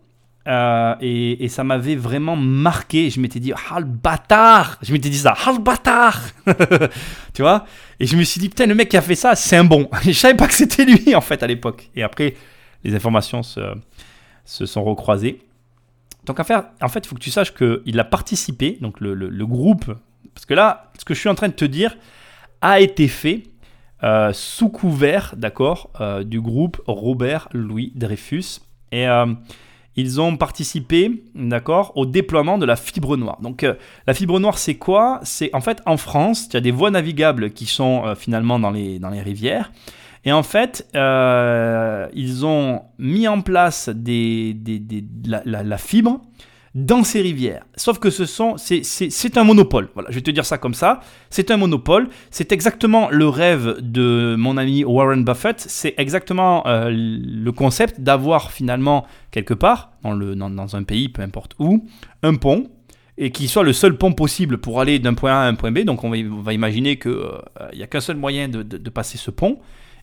euh, 0.48 0.96
et, 1.02 1.48
ça 1.50 1.64
m'avait 1.64 1.96
vraiment 1.96 2.38
marqué. 2.38 3.10
Je 3.10 3.20
m'étais 3.20 3.40
dit, 3.40 3.52
ah 3.70 3.80
le 3.80 3.86
bâtard 3.86 4.78
Je 4.82 4.94
m'étais 4.94 5.10
dit 5.10 5.18
ça, 5.18 5.36
ah 5.46 5.52
le 5.52 5.60
bâtard 5.60 6.22
Tu 7.34 7.42
vois? 7.42 7.66
Et 8.00 8.06
je 8.06 8.16
me 8.16 8.24
suis 8.24 8.40
dit, 8.40 8.48
putain, 8.48 8.66
le 8.66 8.76
mec 8.76 8.90
qui 8.90 8.98
a 8.98 9.02
fait 9.02 9.16
ça, 9.16 9.36
c'est 9.36 9.58
un 9.58 9.66
bon. 9.66 9.90
je 10.04 10.12
savais 10.14 10.36
pas 10.36 10.48
que 10.48 10.54
c'était 10.54 10.86
lui 10.86 11.16
en 11.16 11.22
fait 11.22 11.44
à 11.44 11.48
l'époque. 11.48 11.90
Et 11.96 12.04
après, 12.04 12.36
les 12.84 12.96
informations 12.96 13.44
se, 13.44 13.60
se 14.46 14.66
sont 14.66 14.84
recroisées. 14.84 15.42
Donc 16.26 16.40
en 16.40 16.44
fait, 16.44 16.66
il 16.82 17.08
faut 17.08 17.16
que 17.16 17.22
tu 17.22 17.32
saches 17.32 17.54
qu'il 17.54 18.00
a 18.00 18.04
participé, 18.04 18.78
donc 18.82 19.00
le- 19.00 19.14
le 19.14 19.46
groupe, 19.46 19.86
parce 20.34 20.46
que 20.46 20.54
là, 20.54 20.92
ce 21.00 21.06
que 21.06 21.14
je 21.14 21.20
suis 21.22 21.30
en 21.30 21.36
train 21.36 21.48
de 21.48 21.54
te 21.54 21.64
dire 21.64 21.96
a 22.62 22.80
été 22.80 23.08
fait 23.08 23.44
euh, 24.04 24.32
sous 24.32 24.70
couvert, 24.70 25.34
d'accord, 25.38 25.90
euh, 26.02 26.24
du 26.24 26.40
groupe 26.40 26.80
Robert 26.86 27.50
Louis 27.52 27.92
Dreyfus. 27.96 28.60
Et 28.92 29.08
euh, 29.08 29.26
ils 29.96 30.22
ont 30.22 30.38
participé, 30.38 31.24
d'accord, 31.34 31.94
au 31.96 32.06
déploiement 32.06 32.60
de 32.60 32.66
la 32.66 32.76
fibre 32.76 33.18
noire. 33.18 33.40
Donc 33.42 33.66
la 34.06 34.14
fibre 34.14 34.40
noire, 34.40 34.60
c'est 34.60 34.76
quoi? 34.76 35.20
C'est 35.24 35.50
en 35.56 35.62
fait 35.62 35.82
en 35.88 35.98
France, 35.98 36.48
il 36.50 36.54
y 36.54 36.58
a 36.58 36.62
des 36.62 36.70
voies 36.70 36.92
navigables 36.92 37.50
qui 37.50 37.66
sont 37.66 38.14
finalement 38.16 38.60
dans 38.60 38.70
les, 38.70 39.00
dans 39.00 39.10
les 39.10 39.22
rivières. 39.22 39.72
Et 40.24 40.32
en 40.32 40.44
fait, 40.44 40.88
ils 40.94 42.46
ont 42.46 42.84
mis 43.00 43.28
en 43.28 43.42
place 43.42 43.90
la 45.26 45.78
fibre 45.80 46.22
dans 46.78 47.04
ces 47.04 47.22
rivières. 47.22 47.66
Sauf 47.76 47.98
que 47.98 48.12
ce 48.12 48.28
sont, 48.28 48.56
c'est, 48.58 49.38
un 49.38 49.44
monopole. 49.44 49.90
Voilà, 49.96 50.12
je 50.12 50.16
vais 50.16 50.22
te 50.22 50.30
dire 50.30 50.46
ça 50.46 50.60
comme 50.60 50.76
ça. 50.76 51.00
C'est 51.32 51.50
un 51.50 51.58
monopole. 51.58 52.08
C'est 52.30 52.52
exactement 52.52 53.10
le 53.10 53.28
rêve 53.28 53.78
de 53.80 54.36
mon 54.38 54.58
ami 54.58 54.84
Warren 54.84 55.24
Buffett. 55.24 55.60
C'est 55.60 55.96
exactement 55.98 56.68
euh, 56.68 56.92
le 56.92 57.52
concept 57.52 58.02
d'avoir 58.02 58.52
finalement 58.52 59.08
quelque 59.32 59.56
part 59.56 59.94
dans, 60.04 60.14
le, 60.14 60.36
dans, 60.36 60.76
un 60.76 60.84
pays, 60.84 61.10
peu 61.10 61.24
importe 61.24 61.56
où, 61.58 61.84
un 62.22 62.36
pont 62.36 62.70
et 63.18 63.32
qui 63.32 63.48
soit 63.48 63.64
le 63.64 63.74
seul 63.74 63.98
pont 63.98 64.14
possible 64.14 64.60
pour 64.60 64.80
aller 64.80 65.00
d'un 65.00 65.16
point 65.16 65.32
A 65.32 65.46
à 65.46 65.48
un 65.48 65.56
point 65.56 65.72
B. 65.72 65.80
Donc 65.80 66.04
on 66.04 66.12
va, 66.12 66.18
on 66.18 66.42
va 66.44 66.54
imaginer 66.54 67.00
qu'il 67.00 67.12
n'y 67.74 67.82
a 67.82 67.88
qu'un 67.88 68.02
seul 68.02 68.18
moyen 68.18 68.50
de, 68.50 68.62
de- 68.62 68.90
passer 68.92 69.18
ce 69.18 69.32
pont. 69.32 69.58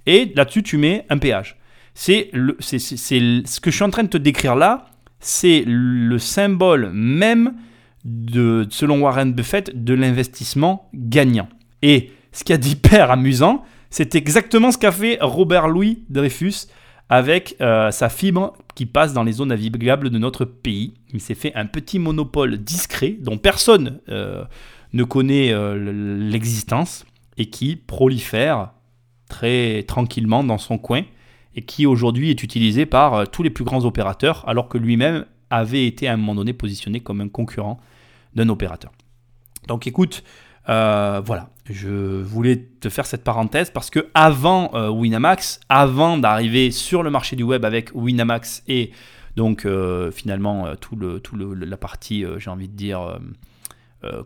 Et 0.07 0.33
là-dessus, 0.35 0.65
tu 0.65 0.77
mets 0.77 1.07
un 1.09 1.19
péage. 1.19 1.57
C'est 1.95 2.33
ce 2.33 3.61
que 3.61 3.71
je 3.71 3.77
suis 3.77 3.85
en 3.85 3.91
train 3.91 4.03
de 4.03 4.09
te 4.09 4.19
décrire 4.19 4.57
là, 4.57 4.87
c'est 5.25 5.65
le 5.67 6.19
symbole 6.19 6.91
même 6.93 7.55
de, 8.05 8.67
selon 8.69 9.01
Warren 9.01 9.33
Buffett, 9.33 9.85
de 9.85 9.95
l'investissement 9.95 10.91
gagnant. 10.93 11.49
Et 11.81 12.11
ce 12.33 12.45
qui 12.45 12.53
est 12.53 12.67
hyper 12.67 13.11
amusant, 13.11 13.65
c'est 13.89 14.15
exactement 14.17 14.71
ce 14.71 14.77
qu'a 14.77 14.93
fait 14.93 15.17
Robert 15.23 15.69
Louis 15.69 16.05
Dreyfus 16.11 16.67
avec 17.09 17.57
euh, 17.63 17.91
sa 17.91 18.11
fibre 18.11 18.53
qui 18.75 18.85
passe 18.85 19.15
dans 19.15 19.23
les 19.23 19.33
zones 19.33 19.49
navigables 19.49 20.11
de 20.11 20.19
notre 20.19 20.45
pays. 20.45 20.93
Il 21.15 21.21
s'est 21.21 21.35
fait 21.35 21.55
un 21.55 21.67
petit 21.67 21.99
monopole 21.99 22.59
discret 22.59 23.17
dont 23.19 23.39
personne 23.39 24.01
euh, 24.11 24.45
ne 24.93 25.05
connaît 25.05 25.53
euh, 25.53 26.19
l'existence 26.31 27.07
et 27.39 27.47
qui 27.47 27.77
prolifère 27.77 28.73
très 29.31 29.85
tranquillement 29.85 30.45
dans 30.45 30.59
son 30.59 30.77
coin 30.77 31.05
et 31.57 31.63
qui 31.63 31.87
aujourd'hui 31.87 32.31
est 32.31 32.43
utilisé 32.43 32.87
par 32.87 33.15
euh, 33.15 33.25
tous 33.27 33.43
les 33.43 33.51
plus 33.51 33.65
grands 33.65 33.85
opérateurs 33.85 34.45
alors 34.49 34.69
que 34.69 34.79
lui-même 34.79 35.25
avait 35.51 35.87
été 35.87 36.09
à 36.09 36.15
un 36.15 36.17
moment 36.17 36.35
donné 36.35 36.53
positionné 36.53 37.01
comme 37.01 37.21
un 37.21 37.29
concurrent 37.29 37.81
d'un 38.35 38.49
opérateur. 38.49 38.93
Donc 39.69 39.87
écoute, 39.87 40.25
euh, 40.69 41.21
voilà, 41.25 41.51
je 41.67 42.23
voulais 42.23 42.57
te 42.81 42.89
faire 42.89 43.07
cette 43.07 43.23
parenthèse 43.23 43.71
parce 43.71 43.91
que 43.91 44.09
avant 44.15 44.75
euh, 44.75 44.89
Winamax, 44.89 45.61
avant 45.69 46.19
d'arriver 46.19 46.71
sur 46.71 47.03
le 47.03 47.11
marché 47.11 47.37
du 47.37 47.43
web 47.43 47.65
avec 47.65 47.91
Winamax 47.95 48.63
et 48.67 48.91
donc 49.37 49.67
finalement 50.13 50.77
tout 50.77 50.95
le, 50.95 51.19
tout 51.19 51.35
la 51.35 51.77
partie, 51.77 52.25
j'ai 52.39 52.51
envie 52.51 52.69
de 52.69 52.77
dire, 52.77 53.19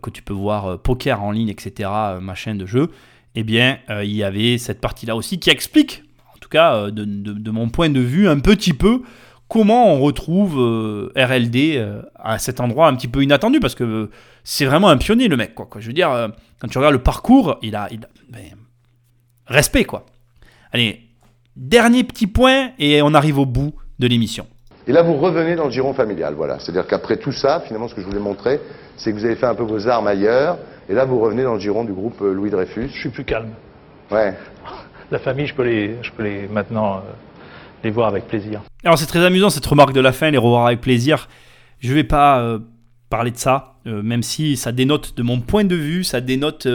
que 0.02 0.10
tu 0.10 0.20
peux 0.20 0.34
voir 0.34 0.78
poker 0.80 1.22
en 1.22 1.30
ligne, 1.30 1.48
etc., 1.48 1.88
machin 2.20 2.54
de 2.54 2.66
jeu, 2.66 2.90
eh 3.34 3.42
bien 3.42 3.78
il 3.88 4.12
y 4.12 4.22
avait 4.22 4.58
cette 4.58 4.82
partie-là 4.82 5.16
aussi 5.16 5.38
qui 5.38 5.48
explique, 5.48 6.02
tout 6.48 6.56
cas 6.56 6.74
euh, 6.76 6.90
de, 6.90 7.04
de- 7.04 7.32
de 7.32 7.50
mon 7.50 7.68
point 7.68 7.90
de 7.90 8.00
vue, 8.00 8.28
un 8.28 8.38
petit 8.38 8.72
peu 8.72 9.02
comment 9.48 9.92
on 9.94 10.00
retrouve 10.00 10.58
euh, 10.58 11.12
RLD 11.16 11.76
euh, 11.76 12.02
à 12.16 12.38
cet 12.38 12.60
endroit 12.60 12.88
un 12.88 12.94
petit 12.94 13.08
peu 13.08 13.22
inattendu 13.22 13.60
parce 13.60 13.74
que 13.74 13.84
euh, 13.84 14.10
c'est 14.44 14.64
vraiment 14.66 14.88
un 14.88 14.96
pionnier 14.98 15.28
le 15.28 15.36
mec 15.36 15.54
quoi, 15.54 15.66
quoi. 15.66 15.80
je 15.80 15.86
veux 15.86 15.92
dire 15.94 16.10
euh, 16.12 16.28
quand 16.60 16.68
tu 16.68 16.76
regardes 16.78 16.94
le 16.94 17.02
parcours 17.02 17.58
il 17.62 17.74
a, 17.76 17.88
il 17.90 18.04
a- 18.04 18.08
ben, 18.30 18.42
respect 19.46 19.84
quoi 19.84 20.04
allez 20.72 21.00
dernier 21.56 22.04
petit 22.04 22.26
point 22.26 22.70
et 22.78 23.00
on 23.02 23.14
arrive 23.14 23.38
au 23.38 23.46
bout 23.46 23.72
de 23.98 24.06
l'émission 24.06 24.46
Et 24.86 24.92
là, 24.92 25.02
vous 25.02 25.14
revenez 25.16 25.56
dans 25.56 25.64
le 25.64 25.70
giron 25.70 25.92
familial, 25.92 26.34
voilà. 26.34 26.58
C'est-à-dire 26.60 26.86
qu'après 26.86 27.16
tout 27.18 27.32
ça, 27.32 27.60
finalement, 27.66 27.88
ce 27.88 27.94
que 27.94 28.00
je 28.00 28.06
voulais 28.06 28.20
montrer, 28.20 28.60
c'est 28.96 29.10
que 29.12 29.18
vous 29.18 29.24
avez 29.24 29.34
fait 29.36 29.46
un 29.46 29.54
peu 29.56 29.64
vos 29.64 29.86
armes 29.88 30.06
ailleurs, 30.06 30.56
et 30.88 30.94
là, 30.94 31.04
vous 31.04 31.18
revenez 31.18 31.42
dans 31.42 31.54
le 31.54 31.60
giron 31.60 31.84
du 31.84 31.92
groupe 31.92 32.20
Louis 32.20 32.48
Dreyfus. 32.50 32.88
Je 32.94 32.98
suis 33.00 33.08
plus 33.10 33.24
calme. 33.24 33.50
Ouais. 34.10 34.34
La 35.10 35.18
famille, 35.18 35.46
je 35.46 35.54
peux 35.54 35.64
les, 35.64 35.96
je 36.02 36.10
peux 36.12 36.22
les 36.22 36.46
maintenant 36.48 36.96
euh, 36.96 37.00
les 37.84 37.90
voir 37.90 38.08
avec 38.08 38.26
plaisir. 38.26 38.60
alors 38.84 38.98
c'est 38.98 39.06
très 39.06 39.24
amusant 39.24 39.50
cette 39.50 39.66
remarque 39.66 39.92
de 39.92 40.00
la 40.00 40.12
fin 40.12 40.30
les 40.30 40.38
revoir 40.38 40.66
avec 40.66 40.80
plaisir. 40.80 41.28
Je 41.80 41.94
vais 41.94 42.04
pas 42.04 42.40
euh, 42.40 42.58
parler 43.08 43.30
de 43.30 43.36
ça 43.36 43.76
euh, 43.86 44.02
même 44.02 44.22
si 44.22 44.56
ça 44.56 44.72
dénote 44.72 45.16
de 45.16 45.22
mon 45.22 45.40
point 45.40 45.64
de 45.64 45.76
vue 45.76 46.04
ça 46.04 46.20
dénote 46.20 46.68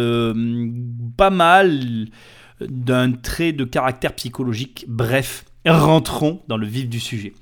pas 1.18 1.30
mal 1.30 2.08
d'un 2.62 3.12
trait 3.12 3.52
de 3.52 3.66
caractère 3.66 4.14
psychologique. 4.14 4.86
Bref 4.88 5.46
rentrons 5.66 6.42
dans 6.48 6.58
le 6.58 6.66
vif 6.68 6.90
du 6.90 7.00
sujet. 7.00 7.34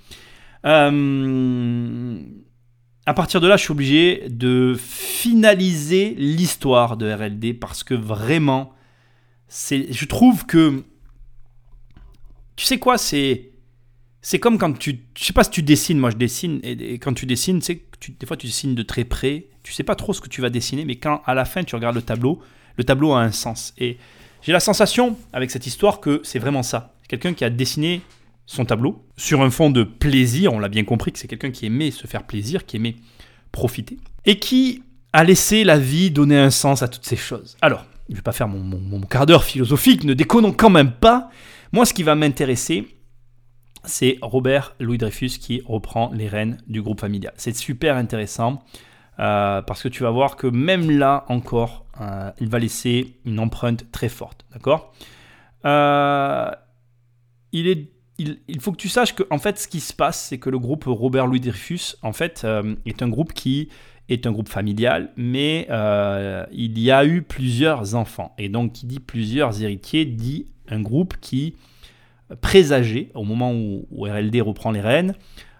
À 3.06 3.14
partir 3.16 3.42
de 3.42 3.48
là, 3.48 3.58
je 3.58 3.64
suis 3.64 3.72
obligé 3.72 4.28
de 4.30 4.76
finaliser 4.78 6.14
l'histoire 6.18 6.98
de 6.98 7.12
RLD 7.12 7.60
parce 7.60 7.84
que 7.84 7.96
vraiment, 7.96 8.74
c'est, 9.54 9.92
je 9.92 10.06
trouve 10.06 10.46
que, 10.46 10.82
tu 12.56 12.66
sais 12.66 12.80
quoi, 12.80 12.98
c'est, 12.98 13.50
c'est 14.22 14.40
comme 14.40 14.58
quand 14.58 14.80
tu, 14.80 15.02
je 15.18 15.26
sais 15.26 15.34
pas 15.34 15.44
si 15.44 15.50
tu 15.50 15.62
dessines, 15.62 16.00
moi 16.00 16.10
je 16.10 16.16
dessine 16.16 16.62
et, 16.64 16.94
quand 17.00 17.14
tu 17.14 17.26
dessines, 17.26 17.60
que 17.60 17.74
tu, 18.00 18.12
des 18.12 18.26
fois 18.26 18.38
tu 18.38 18.48
dessines 18.48 18.76
de 18.76 18.82
très 18.82 19.04
près, 19.04 19.48
tu 19.64 19.74
sais 19.74 19.84
pas 19.84 19.96
trop 19.96 20.14
ce 20.14 20.22
que 20.22 20.30
tu 20.30 20.40
vas 20.40 20.50
dessiner, 20.50 20.86
mais 20.86 20.96
quand 20.96 21.22
à 21.26 21.34
la 21.34 21.44
fin 21.44 21.66
tu 21.66 21.76
regardes 21.76 21.98
le 21.98 22.02
tableau, 22.02 22.42
le 22.78 22.86
tableau 22.86 23.12
a 23.12 23.20
un 23.20 23.34
sens. 23.34 23.74
Et 23.78 23.98
j'ai 24.42 24.54
la 24.54 24.62
sensation 24.62 25.18
avec 25.34 25.52
cette 25.52 25.68
histoire 25.68 26.00
que 26.00 26.22
c'est 26.24 26.40
vraiment 26.40 26.64
ça. 26.64 26.96
Quelqu'un 27.10 27.34
qui 27.34 27.44
a 27.44 27.50
dessiné 27.50 28.02
son 28.46 28.64
tableau 28.64 29.06
sur 29.18 29.42
un 29.42 29.50
fond 29.50 29.70
de 29.70 29.84
plaisir, 29.84 30.54
on 30.54 30.60
l'a 30.60 30.70
bien 30.70 30.86
compris 30.86 31.12
que 31.12 31.20
c'est 31.20 31.28
quelqu'un 31.28 31.52
qui 31.52 31.66
aimait 31.66 31.92
se 31.92 32.08
faire 32.08 32.24
plaisir, 32.24 32.66
qui 32.66 32.78
aimait 32.78 32.96
profiter, 33.52 33.98
et 34.26 34.40
qui 34.40 34.82
a 35.12 35.26
laissé 35.26 35.66
la 35.66 35.78
vie 35.78 36.10
donner 36.10 36.38
un 36.38 36.52
sens 36.52 36.84
à 36.84 36.88
toutes 36.88 37.06
ces 37.06 37.18
choses. 37.18 37.58
Alors, 37.62 37.86
je 38.12 38.18
vais 38.18 38.22
pas 38.22 38.32
faire 38.32 38.48
mon, 38.48 39.02
quart 39.02 39.26
d'heure 39.26 39.44
philosophique, 39.44 40.04
ne 40.04 40.14
déconnons 40.14 40.52
quand 40.52 40.70
même 40.70 40.92
pas. 40.92 41.30
Moi, 41.72 41.86
ce 41.86 41.94
qui 41.94 42.04
va 42.04 42.16
m'intéresser, 42.16 42.88
c'est 43.86 44.18
Robert 44.22 44.76
Louis 44.80 44.98
Dreyfus 44.98 45.40
qui 45.40 45.62
reprend 45.66 46.12
les 46.14 46.28
rênes 46.28 46.58
du 46.68 46.82
groupe 46.82 47.00
familial. 47.00 47.34
C'est 47.38 47.56
super 47.56 47.96
intéressant 47.96 48.64
euh, 49.20 49.62
parce 49.62 49.82
que 49.82 49.88
tu 49.88 50.04
vas 50.04 50.12
voir 50.12 50.36
que 50.36 50.48
même 50.48 50.92
là 50.92 51.26
encore, 51.30 51.86
euh, 52.00 52.32
il 52.40 52.50
va 52.50 52.60
laisser 52.60 53.18
une 53.26 53.40
empreinte 53.40 53.90
très 53.92 54.10
forte. 54.10 54.46
D'accord? 54.52 54.94
Euh, 55.66 56.52
il, 57.54 57.88
faut 58.60 58.72
que 58.72 58.78
tu 58.78 58.90
saches 58.90 59.16
que 59.16 59.24
fait, 59.40 59.58
ce 59.58 59.68
qui 59.68 59.80
se 59.80 59.94
passe, 59.94 60.28
c'est 60.28 60.38
que 60.38 60.50
le 60.50 60.60
groupe 60.60 60.84
Robert 60.86 61.28
Louis 61.28 61.40
Dreyfus, 61.40 61.96
en 62.02 62.14
fait, 62.14 62.46
est 62.86 63.02
un 63.02 63.10
groupe 63.10 63.34
qui 63.34 63.70
est 64.14 64.28
un 64.28 64.32
groupe 64.32 64.50
familial, 64.50 65.12
mais 65.16 65.68
euh, 65.70 66.46
il 66.52 66.78
y 66.80 66.92
a 66.92 67.06
eu 67.06 67.22
plusieurs 67.22 67.96
enfants. 67.96 68.34
Et 68.38 68.50
donc, 68.50 68.74
qui 68.74 68.86
dit 68.86 69.00
plusieurs 69.00 69.62
héritiers, 69.62 70.06
dit 70.06 70.46
un 70.68 70.82
groupe 70.82 71.16
qui 71.22 71.56
présageait, 72.42 73.10
au 73.14 73.24
moment 73.24 73.54
où, 73.54 73.86
RLD 73.92 74.42
reprend 74.42 74.72
les 74.72 74.82
rênes, 74.82 75.16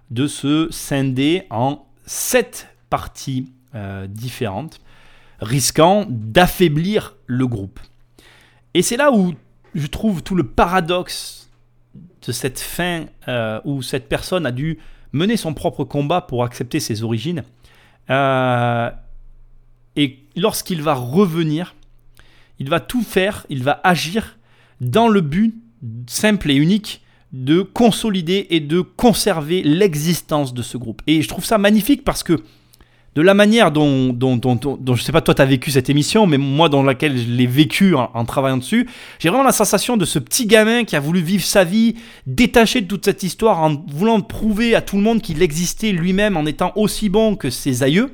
de 0.10 0.28
se 0.28 0.68
scinder 0.72 1.44
en 1.50 1.86
sept 2.06 2.68
parties 2.90 3.52
euh, 3.76 4.08
différentes, 4.08 4.82
risquant 5.40 6.06
d'affaiblir 6.10 7.16
le 7.26 7.48
groupe. 7.48 7.80
Et 8.74 8.82
c'est 8.82 8.98
là 8.98 9.12
où 9.12 9.34
je 9.74 9.88
trouve 9.88 10.24
tout 10.24 10.36
le 10.36 10.46
paradoxe 10.46 11.50
de 12.26 12.32
cette 12.32 12.60
fin 12.60 13.06
euh, 13.28 13.60
où 13.66 13.82
cette 13.82 14.08
personne 14.08 14.46
a 14.46 14.52
dû 14.52 14.78
mener 15.14 15.38
son 15.38 15.54
propre 15.54 15.84
combat 15.84 16.22
pour 16.22 16.44
accepter 16.44 16.80
ses 16.80 17.04
origines. 17.04 17.44
Euh, 18.10 18.90
et 19.96 20.20
lorsqu'il 20.36 20.82
va 20.82 20.94
revenir, 20.94 21.76
il 22.60 22.70
va 22.70 22.80
tout 22.80 23.04
faire, 23.04 23.46
il 23.50 23.64
va 23.64 23.80
agir 23.84 24.38
dans 24.80 25.08
le 25.08 25.22
but 25.22 25.56
simple 26.08 26.52
et 26.52 26.56
unique 26.56 27.02
de 27.32 27.62
consolider 27.62 28.48
et 28.50 28.60
de 28.60 28.82
conserver 28.82 29.64
l'existence 29.64 30.54
de 30.54 30.62
ce 30.62 30.78
groupe. 30.78 31.02
Et 31.08 31.22
je 31.22 31.28
trouve 31.28 31.46
ça 31.46 31.58
magnifique 31.58 32.04
parce 32.04 32.24
que 32.24 32.44
de 33.16 33.22
la 33.22 33.34
manière 33.34 33.72
dont, 33.72 34.14
dont, 34.14 34.38
dont, 34.38 34.56
dont- 34.56 34.96
je 34.96 35.04
sais 35.04 35.12
pas 35.12 35.22
toi 35.22 35.34
tu 35.34 35.42
as 35.42 35.46
vécu 35.46 35.72
cette 35.72 35.90
émission, 35.90 36.28
mais 36.28 36.38
moi 36.38 36.70
dans 36.70 36.82
laquelle 36.82 37.18
je 37.18 37.28
l'ai 37.28 37.46
vécu 37.48 37.94
en, 37.96 38.26
travaillant 38.26 38.58
dessus, 38.58 38.88
j'ai 39.20 39.30
vraiment 39.30 39.44
la 39.44 39.52
sensation 39.52 39.98
de 39.98 40.06
ce 40.06 40.18
petit 40.18 40.46
gamin 40.46 40.86
qui 40.86 40.96
a 40.96 41.00
voulu 41.02 41.20
vivre 41.22 41.44
sa 41.44 41.64
vie, 41.64 41.96
détaché 42.26 42.82
de 42.82 42.88
toute 42.88 43.04
cette 43.04 43.24
histoire, 43.24 43.62
en 43.62 43.76
voulant 43.88 44.22
prouver 44.22 44.76
à 44.76 44.82
tout 44.82 44.96
le 44.96 45.02
monde 45.04 45.22
qu'il 45.22 45.42
existait 45.42 45.92
lui-même 45.92 46.38
en 46.38 46.46
étant 46.46 46.72
aussi 46.76 47.10
bon 47.10 47.36
que 47.36 47.50
ses 47.50 47.84
aïeux, 47.84 48.12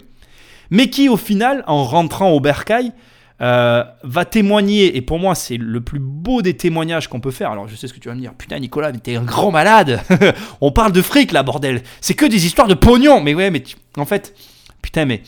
mais 0.72 0.90
qui 0.90 1.10
au 1.10 1.18
final, 1.18 1.64
en 1.68 1.84
rentrant 1.84 2.32
au 2.32 2.40
bercail, 2.40 2.92
euh, 3.40 3.84
va 4.04 4.26
témoigner, 4.26 4.98
et 4.98 5.02
pour 5.02 5.20
moi 5.20 5.36
c'est 5.36 5.58
le 5.58 5.80
plus 5.80 6.00
beau 6.00 6.42
des 6.42 6.56
témoignages 6.58 7.08
qu'on 7.08 7.20
peut 7.20 7.30
faire. 7.30 7.52
Alors 7.52 7.68
je 7.68 7.76
sais 7.76 7.88
ce 7.88 7.94
que 7.94 8.00
tu 8.00 8.10
vas 8.10 8.16
me 8.16 8.20
dire, 8.20 8.34
putain 8.34 8.58
Nicolas, 8.58 8.92
mais 8.92 8.98
t'es 8.98 9.16
un 9.16 9.24
grand 9.24 9.52
malade, 9.52 10.02
on 10.62 10.72
parle 10.72 10.92
de 10.92 11.04
fric 11.04 11.32
là, 11.32 11.44
bordel, 11.44 11.84
c'est 12.02 12.16
que 12.16 12.26
des 12.26 12.48
histoires 12.48 12.68
de 12.68 12.74
pognon, 12.74 13.22
mais 13.22 13.36
ouais, 13.36 13.52
mais 13.52 13.62
en 13.96 14.06
fait, 14.06 14.34
putain, 14.88 15.04
mais 15.04 15.22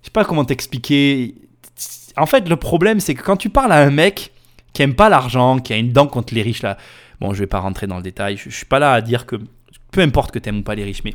je 0.00 0.06
sais 0.06 0.10
pas 0.10 0.24
comment 0.24 0.46
t'expliquer. 0.46 1.34
En 2.16 2.24
fait, 2.24 2.48
le 2.48 2.56
problème 2.56 3.00
c'est 3.00 3.14
que 3.14 3.22
quand 3.22 3.36
tu 3.36 3.50
parles 3.50 3.72
à 3.72 3.82
un 3.82 3.90
mec 3.90 4.32
qui 4.72 4.82
aime 4.82 4.94
pas 4.94 5.10
l'argent, 5.10 5.58
qui 5.58 5.74
a 5.74 5.76
une 5.76 5.92
dent 5.92 6.06
contre 6.06 6.34
les 6.34 6.40
riches 6.40 6.62
là, 6.62 6.78
bon, 7.20 7.34
je 7.34 7.40
vais 7.40 7.46
pas 7.46 7.60
rentrer 7.60 7.86
dans 7.86 7.98
le 7.98 8.02
détail, 8.02 8.38
je, 8.38 8.48
je 8.48 8.56
suis 8.56 8.66
pas 8.66 8.78
là 8.78 8.92
à 8.94 9.02
dire 9.02 9.26
que 9.26 9.36
peu 9.90 10.00
importe 10.00 10.30
que 10.30 10.38
t'aimes 10.38 10.58
ou 10.58 10.62
pas 10.62 10.74
les 10.74 10.84
riches, 10.84 11.04
mais 11.04 11.14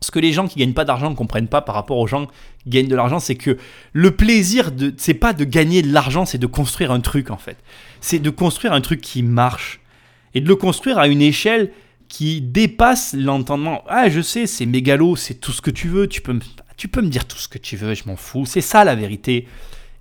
Ce 0.00 0.10
que 0.10 0.18
les 0.18 0.32
gens 0.32 0.48
qui 0.48 0.58
gagnent 0.58 0.72
pas 0.72 0.84
d'argent 0.84 1.10
ne 1.10 1.14
comprennent 1.14 1.46
pas 1.46 1.62
par 1.62 1.76
rapport 1.76 1.98
aux 1.98 2.08
gens 2.08 2.26
qui 2.64 2.70
gagnent 2.70 2.88
de 2.88 2.96
l'argent, 2.96 3.20
c'est 3.20 3.36
que 3.36 3.56
le 3.92 4.10
plaisir, 4.10 4.72
c'est 4.96 5.14
pas 5.14 5.32
de 5.32 5.44
gagner 5.44 5.80
de 5.82 5.92
l'argent, 5.92 6.26
c'est 6.26 6.38
de 6.38 6.48
construire 6.48 6.90
un 6.90 7.00
truc 7.00 7.30
en 7.30 7.36
fait. 7.36 7.56
C'est 8.00 8.18
de 8.18 8.30
construire 8.30 8.72
un 8.72 8.80
truc 8.80 9.00
qui 9.00 9.22
marche 9.22 9.78
et 10.34 10.40
de 10.40 10.48
le 10.48 10.56
construire 10.56 10.98
à 10.98 11.06
une 11.06 11.22
échelle 11.22 11.70
qui 12.08 12.40
dépasse 12.40 13.14
l'entendement. 13.14 13.84
Ah, 13.88 14.10
je 14.10 14.20
sais, 14.20 14.46
c'est 14.46 14.66
mégalo, 14.66 15.14
c'est 15.14 15.34
tout 15.34 15.52
ce 15.52 15.62
que 15.62 15.70
tu 15.70 15.88
veux, 15.88 16.08
tu 16.08 16.20
peux, 16.20 16.32
me, 16.34 16.40
tu 16.82 16.88
peux 16.88 17.00
me 17.00 17.10
dire 17.10 17.26
tout 17.26 17.36
ce 17.38 17.46
que 17.46 17.58
tu 17.58 17.76
veux, 17.76 17.94
je 17.94 18.02
m'en 18.06 18.16
fous. 18.16 18.44
C'est 18.44 18.60
ça 18.60 18.82
la 18.82 18.96
vérité. 18.96 19.46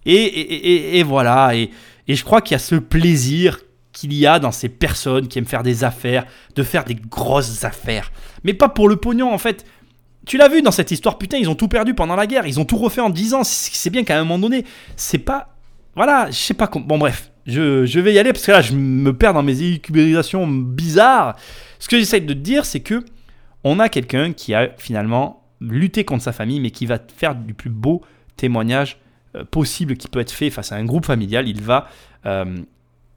Et, 0.07 1.03
voilà, 1.03 1.53
et, 1.55 1.69
je 2.07 2.23
crois 2.23 2.41
qu'il 2.41 2.53
y 2.53 2.55
a 2.55 2.59
ce 2.59 2.73
plaisir 2.73 3.59
qu'il 3.91 4.11
y 4.15 4.25
a 4.25 4.39
dans 4.39 4.51
ces 4.51 4.67
personnes 4.67 5.27
qui 5.27 5.37
aiment 5.37 5.45
faire 5.45 5.61
des 5.61 5.83
affaires, 5.83 6.25
de 6.55 6.63
faire 6.63 6.83
des 6.83 6.95
grosses 6.95 7.63
affaires. 7.65 8.11
Mais 8.43 8.55
pas 8.55 8.67
pour 8.67 8.89
le 8.89 8.95
pognon 8.95 9.31
en 9.31 9.37
fait. 9.37 9.63
Tu 10.25 10.37
l'as 10.37 10.47
vu 10.47 10.63
dans 10.63 10.71
cette 10.71 10.89
histoire, 10.89 11.19
putain, 11.19 11.37
ils 11.37 11.51
ont 11.51 11.55
tout 11.55 11.67
perdu 11.67 11.93
pendant 11.93 12.15
la 12.15 12.25
guerre, 12.25 12.47
ils 12.47 12.59
ont 12.59 12.65
tout 12.65 12.77
refait 12.77 13.01
en 13.01 13.11
10 13.11 13.35
ans. 13.35 13.43
C'est 13.43 13.91
bien 13.91 14.03
qu'à 14.03 14.17
un 14.17 14.23
moment 14.23 14.39
donné, 14.39 14.65
c'est 14.95 15.19
pas. 15.19 15.49
Voilà, 15.95 16.31
je 16.31 16.35
sais 16.35 16.55
pas. 16.55 16.67
Bon, 16.73 16.97
bref, 16.97 17.31
je, 17.45 17.99
vais 17.99 18.13
y 18.13 18.17
aller 18.17 18.33
parce 18.33 18.47
que 18.47 18.53
là, 18.53 18.61
je 18.63 18.73
me 18.73 19.15
perds 19.15 19.35
dans 19.35 19.43
mes 19.43 19.61
écubérisations 19.61 20.47
bizarres. 20.47 21.35
Ce 21.77 21.87
que 21.87 21.99
j'essaie 21.99 22.21
de 22.21 22.33
te 22.33 22.39
dire, 22.39 22.65
c'est 22.65 22.79
que 22.79 23.05
on 23.63 23.77
a 23.77 23.87
quelqu'un 23.87 24.33
qui 24.33 24.55
a 24.55 24.69
finalement 24.79 25.40
lutté 25.61 26.03
contre 26.03 26.23
sa 26.23 26.31
famille, 26.31 26.59
mais 26.59 26.71
qui 26.71 26.85
va 26.85 26.99
faire 27.15 27.35
du 27.35 27.53
plus 27.53 27.69
beau 27.69 28.01
témoignage 28.35 28.97
euh, 29.35 29.45
possible 29.45 29.95
qui 29.95 30.07
peut 30.07 30.19
être 30.19 30.31
fait 30.31 30.49
face 30.49 30.71
à 30.71 30.75
un 30.75 30.83
groupe 30.83 31.05
familial. 31.05 31.47
Il 31.47 31.61
va 31.61 31.87
euh, 32.25 32.57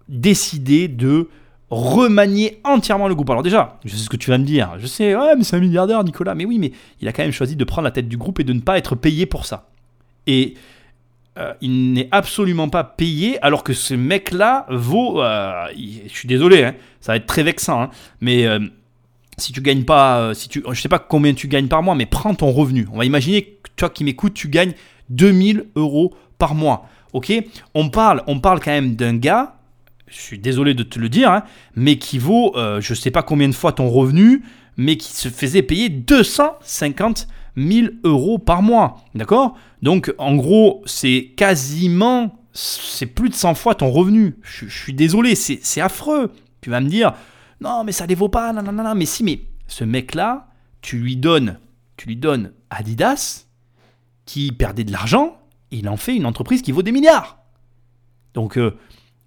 décider 0.09 0.89
de 0.89 1.29
remanier 1.71 2.61
entièrement 2.63 3.09
le 3.09 3.15
groupe. 3.15 3.31
Alors 3.31 3.43
déjà, 3.43 3.79
je 3.85 3.91
sais 3.91 4.05
ce 4.05 4.11
que 4.11 4.17
tu 4.17 4.31
vas 4.31 4.39
me 4.39 4.45
dire. 4.45 4.75
Je 4.79 4.87
sais, 4.87 5.17
ouais, 5.17 5.35
mais 5.37 5.45
c'est 5.45 5.57
un 5.57 5.61
milliardaire, 5.61 6.05
Nicolas. 6.05 6.35
Mais 6.35 6.45
oui, 6.45 6.59
mais 6.59 6.73
il 7.01 7.09
a 7.09 7.13
quand 7.13 7.23
même 7.23 7.33
choisi 7.33 7.57
de 7.57 7.65
prendre 7.65 7.85
la 7.85 7.91
tête 7.91 8.09
du 8.09 8.17
groupe 8.17 8.39
et 8.39 8.45
de 8.45 8.53
ne 8.53 8.61
pas 8.61 8.79
être 8.79 8.95
payé 8.95 9.27
pour 9.27 9.47
ça. 9.47 9.69
Et 10.27 10.55
euh, 11.39 11.53
il 11.61 11.95
n'est 11.95 12.09
absolument 12.13 12.69
pas 12.69 12.85
payé 12.85 13.43
alors 13.43 13.65
que 13.65 13.73
ce 13.73 13.95
mec-là 13.95 14.67
vaut... 14.71 15.21
Je 15.23 16.09
suis 16.09 16.29
désolé, 16.29 16.65
hein, 16.65 16.75
ça 17.01 17.13
va 17.13 17.17
être 17.17 17.27
très 17.27 17.43
vexant, 17.43 17.83
hein, 17.83 17.91
mais 18.21 18.47
si 19.37 19.53
tu 19.53 19.61
gagnes 19.61 19.85
pas... 19.85 20.35
si 20.35 20.49
tu, 20.49 20.63
je 20.71 20.81
sais 20.81 20.89
pas 20.89 20.99
combien 20.99 21.35
tu 21.35 21.49
gagnes 21.49 21.69
par 21.69 21.83
mois, 21.83 21.95
mais 21.95 22.07
prends 22.07 22.35
ton 22.35 22.51
revenu. 22.51 22.87
On 22.93 22.99
va 22.99 23.05
imaginer 23.05 23.43
que 23.43 23.71
toi 23.77 23.91
qui 23.91 24.05
m'écoutes, 24.05 24.35
tu 24.35 24.49
gagnes 24.49 24.73
2000 25.11 25.67
euros 25.77 26.15
par 26.39 26.55
mois. 26.55 26.89
Ok? 27.13 27.33
On 27.75 27.89
parle, 27.91 28.23
on 28.27 28.41
parle 28.41 28.61
quand 28.61 28.73
même 28.73 28.97
d'un 28.97 29.17
gars, 29.17 29.57
je 30.07 30.19
suis 30.21 30.39
désolé 30.39 30.75
de 30.75 30.83
te 30.83 30.99
le 30.99 31.09
dire, 31.09 31.31
hein, 31.31 31.45
mais 31.77 31.97
qui 31.97 32.19
vaut 32.19 32.55
je 32.57 32.95
sais 32.95 33.11
pas 33.11 33.23
combien 33.23 33.49
de 33.49 33.55
fois 33.55 33.73
ton 33.73 33.89
revenu, 33.89 34.43
mais 34.77 34.97
qui 34.97 35.13
se 35.13 35.29
faisait 35.29 35.63
payer 35.63 35.89
250 35.89 37.29
000 37.57 37.89
euros 38.05 38.39
par 38.39 38.63
mois. 38.63 39.05
D'accord? 39.15 39.57
Donc, 39.83 40.15
en 40.19 40.37
gros, 40.37 40.83
c'est 40.87 41.33
quasiment. 41.37 42.39
C'est 42.53 43.07
plus 43.07 43.31
de 43.31 43.35
100 43.35 43.55
fois 43.55 43.75
ton 43.75 43.91
revenu. 43.91 44.37
Je, 44.43 44.67
suis 44.67 44.93
désolé, 44.93 45.35
c'est 45.35 45.81
affreux. 45.81 46.33
Tu 46.61 46.71
vas 46.71 46.81
me 46.81 46.89
dire, 46.89 47.13
non, 47.65 47.83
mais 47.83 47.93
ça 47.93 48.07
les 48.07 48.15
vaut 48.15 48.29
pas, 48.29 48.53
non, 48.53 48.63
non, 48.63 48.73
non, 48.73 48.95
mais 48.95 49.07
si, 49.07 49.25
mais 49.25 49.41
ce 49.67 49.85
mec-là, 49.85 50.49
tu 50.83 50.99
lui 50.99 51.17
donnes, 51.17 51.59
tu 51.97 52.09
lui 52.09 52.17
donnes 52.17 52.53
Adidas, 52.71 53.47
qui 54.27 54.53
perdait 54.53 54.85
de 54.85 54.93
l'argent, 54.93 55.39
il 55.71 55.89
en 55.89 55.97
fait 55.97 56.15
une 56.15 56.27
entreprise 56.27 56.63
qui 56.63 56.73
vaut 56.73 56.83
des 56.83 56.93
milliards. 56.93 57.39
Donc, 58.35 58.59
euh, 58.59 58.77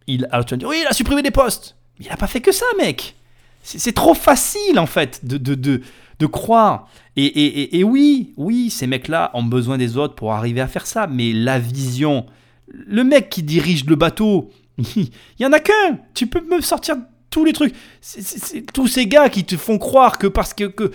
il, 0.05 0.27
alors 0.31 0.45
tu 0.45 0.53
vas 0.53 0.57
dire, 0.57 0.67
oui, 0.67 0.77
il 0.81 0.87
a 0.87 0.93
supprimé 0.93 1.21
des 1.21 1.31
postes. 1.31 1.75
Mais 1.97 2.05
il 2.05 2.09
n'a 2.09 2.17
pas 2.17 2.27
fait 2.27 2.41
que 2.41 2.51
ça, 2.51 2.65
mec. 2.77 3.15
C'est 3.63 3.93
trop 3.93 4.13
facile, 4.13 4.79
en 4.79 4.85
fait, 4.85 5.25
de, 5.25 5.37
de, 5.37 5.55
de, 5.55 5.81
de 6.19 6.25
croire. 6.25 6.87
Et, 7.17 7.83
oui, 7.83 8.33
oui, 8.37 8.69
ces 8.69 8.87
mecs-là 8.87 9.31
ont 9.33 9.43
besoin 9.43 9.77
des 9.77 9.97
autres 9.97 10.15
pour 10.15 10.33
arriver 10.33 10.61
à 10.61 10.67
faire 10.67 10.85
ça, 10.85 11.07
mais 11.07 11.33
la 11.33 11.59
vision, 11.59 12.27
le 12.67 13.03
mec 13.03 13.29
qui 13.29 13.43
dirige 13.43 13.85
le 13.85 13.95
bateau, 13.95 14.51
il 14.77 15.09
y 15.39 15.45
en 15.45 15.51
a 15.51 15.59
qu'un. 15.59 15.99
Tu 16.13 16.27
peux 16.27 16.41
me 16.41 16.61
sortir 16.61 16.95
tous 17.37 17.45
les 17.45 17.53
trucs. 17.53 17.75
Tous 18.73 18.87
ces 18.87 19.05
gars 19.05 19.29
qui 19.29 19.43
te 19.43 19.55
font 19.57 19.77
croire 19.77 20.17
que 20.17 20.25
parce 20.25 20.55
que, 20.55 20.63
que 20.63 20.91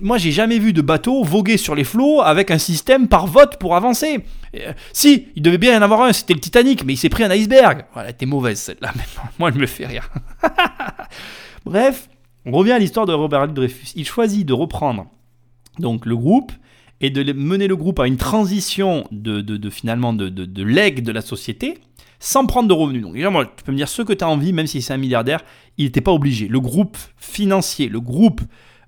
moi 0.00 0.16
j'ai 0.16 0.32
jamais 0.32 0.58
vu 0.58 0.72
de 0.72 0.80
bateau 0.80 1.22
voguer 1.22 1.58
sur 1.58 1.74
les 1.74 1.84
flots 1.84 2.22
avec 2.22 2.50
un 2.50 2.56
système 2.56 3.06
par 3.06 3.26
vote 3.26 3.58
pour 3.58 3.76
avancer. 3.76 4.24
Euh, 4.56 4.72
si, 4.94 5.28
il 5.36 5.42
devait 5.42 5.58
bien 5.58 5.74
y 5.74 5.76
en 5.76 5.82
avoir 5.82 6.00
un, 6.00 6.14
c'était 6.14 6.32
le 6.32 6.40
Titanic, 6.40 6.84
mais 6.86 6.94
il 6.94 6.96
s'est 6.96 7.10
pris 7.10 7.22
un 7.22 7.30
iceberg. 7.30 7.84
Voilà, 7.92 8.14
t'es 8.14 8.24
mauvaise 8.24 8.58
celle-là, 8.58 8.94
moi 9.38 9.50
je 9.52 9.58
me 9.58 9.66
fais 9.66 9.84
rien. 9.84 10.00
Bref, 11.66 12.08
on 12.46 12.52
revient 12.52 12.72
à 12.72 12.78
l'histoire 12.78 13.04
de 13.04 13.12
Robert 13.12 13.48
Dreyfus. 13.48 13.92
Il 13.94 14.06
choisit 14.06 14.46
de 14.46 14.54
reprendre 14.54 15.06
donc 15.78 16.06
le 16.06 16.16
groupe 16.16 16.52
et 17.02 17.10
de 17.10 17.30
mener 17.34 17.68
le 17.68 17.76
groupe 17.76 18.00
à 18.00 18.06
une 18.06 18.16
transition 18.16 19.06
de, 19.10 19.68
finalement 19.68 20.14
de, 20.14 20.30
de, 20.30 20.46
de 20.46 21.00
de 21.00 21.12
la 21.12 21.20
société 21.20 21.78
sans 22.24 22.46
prendre 22.46 22.68
de 22.68 22.72
revenus. 22.72 23.02
Donc 23.02 23.12
déjà, 23.12 23.28
moi, 23.28 23.44
tu 23.44 23.62
peux 23.64 23.72
me 23.72 23.76
dire 23.76 23.88
ce 23.88 24.00
que 24.00 24.14
tu 24.14 24.24
as 24.24 24.28
envie, 24.28 24.54
même 24.54 24.66
si 24.66 24.80
c'est 24.80 24.94
un 24.94 24.98
milliardaire, 24.98 25.40
il 25.76 25.84
n'était 25.84 26.00
pas 26.00 26.10
obligé. 26.10 26.48
Le 26.48 26.58
groupe 26.58 26.96
financier, 27.18 27.86
le 27.86 28.00
groupe, 28.00 28.40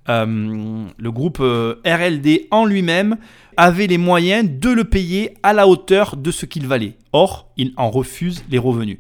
euh, 0.09 0.87
le 0.97 1.12
groupe 1.12 1.39
euh, 1.41 1.74
RLD 1.84 2.47
en 2.51 2.64
lui-même 2.64 3.18
avait 3.59 3.89
les 3.89 3.99
moyens 3.99 4.49
de 4.51 4.70
le 4.70 4.84
payer 4.84 5.34
à 5.43 5.53
la 5.53 5.68
hauteur 5.68 6.16
de 6.16 6.30
ce 6.30 6.47
qu'il 6.47 6.66
valait. 6.66 6.95
Or, 7.12 7.51
il 7.59 7.74
en 7.76 7.91
refuse 7.91 8.43
les 8.49 8.59
revenus. 8.59 8.99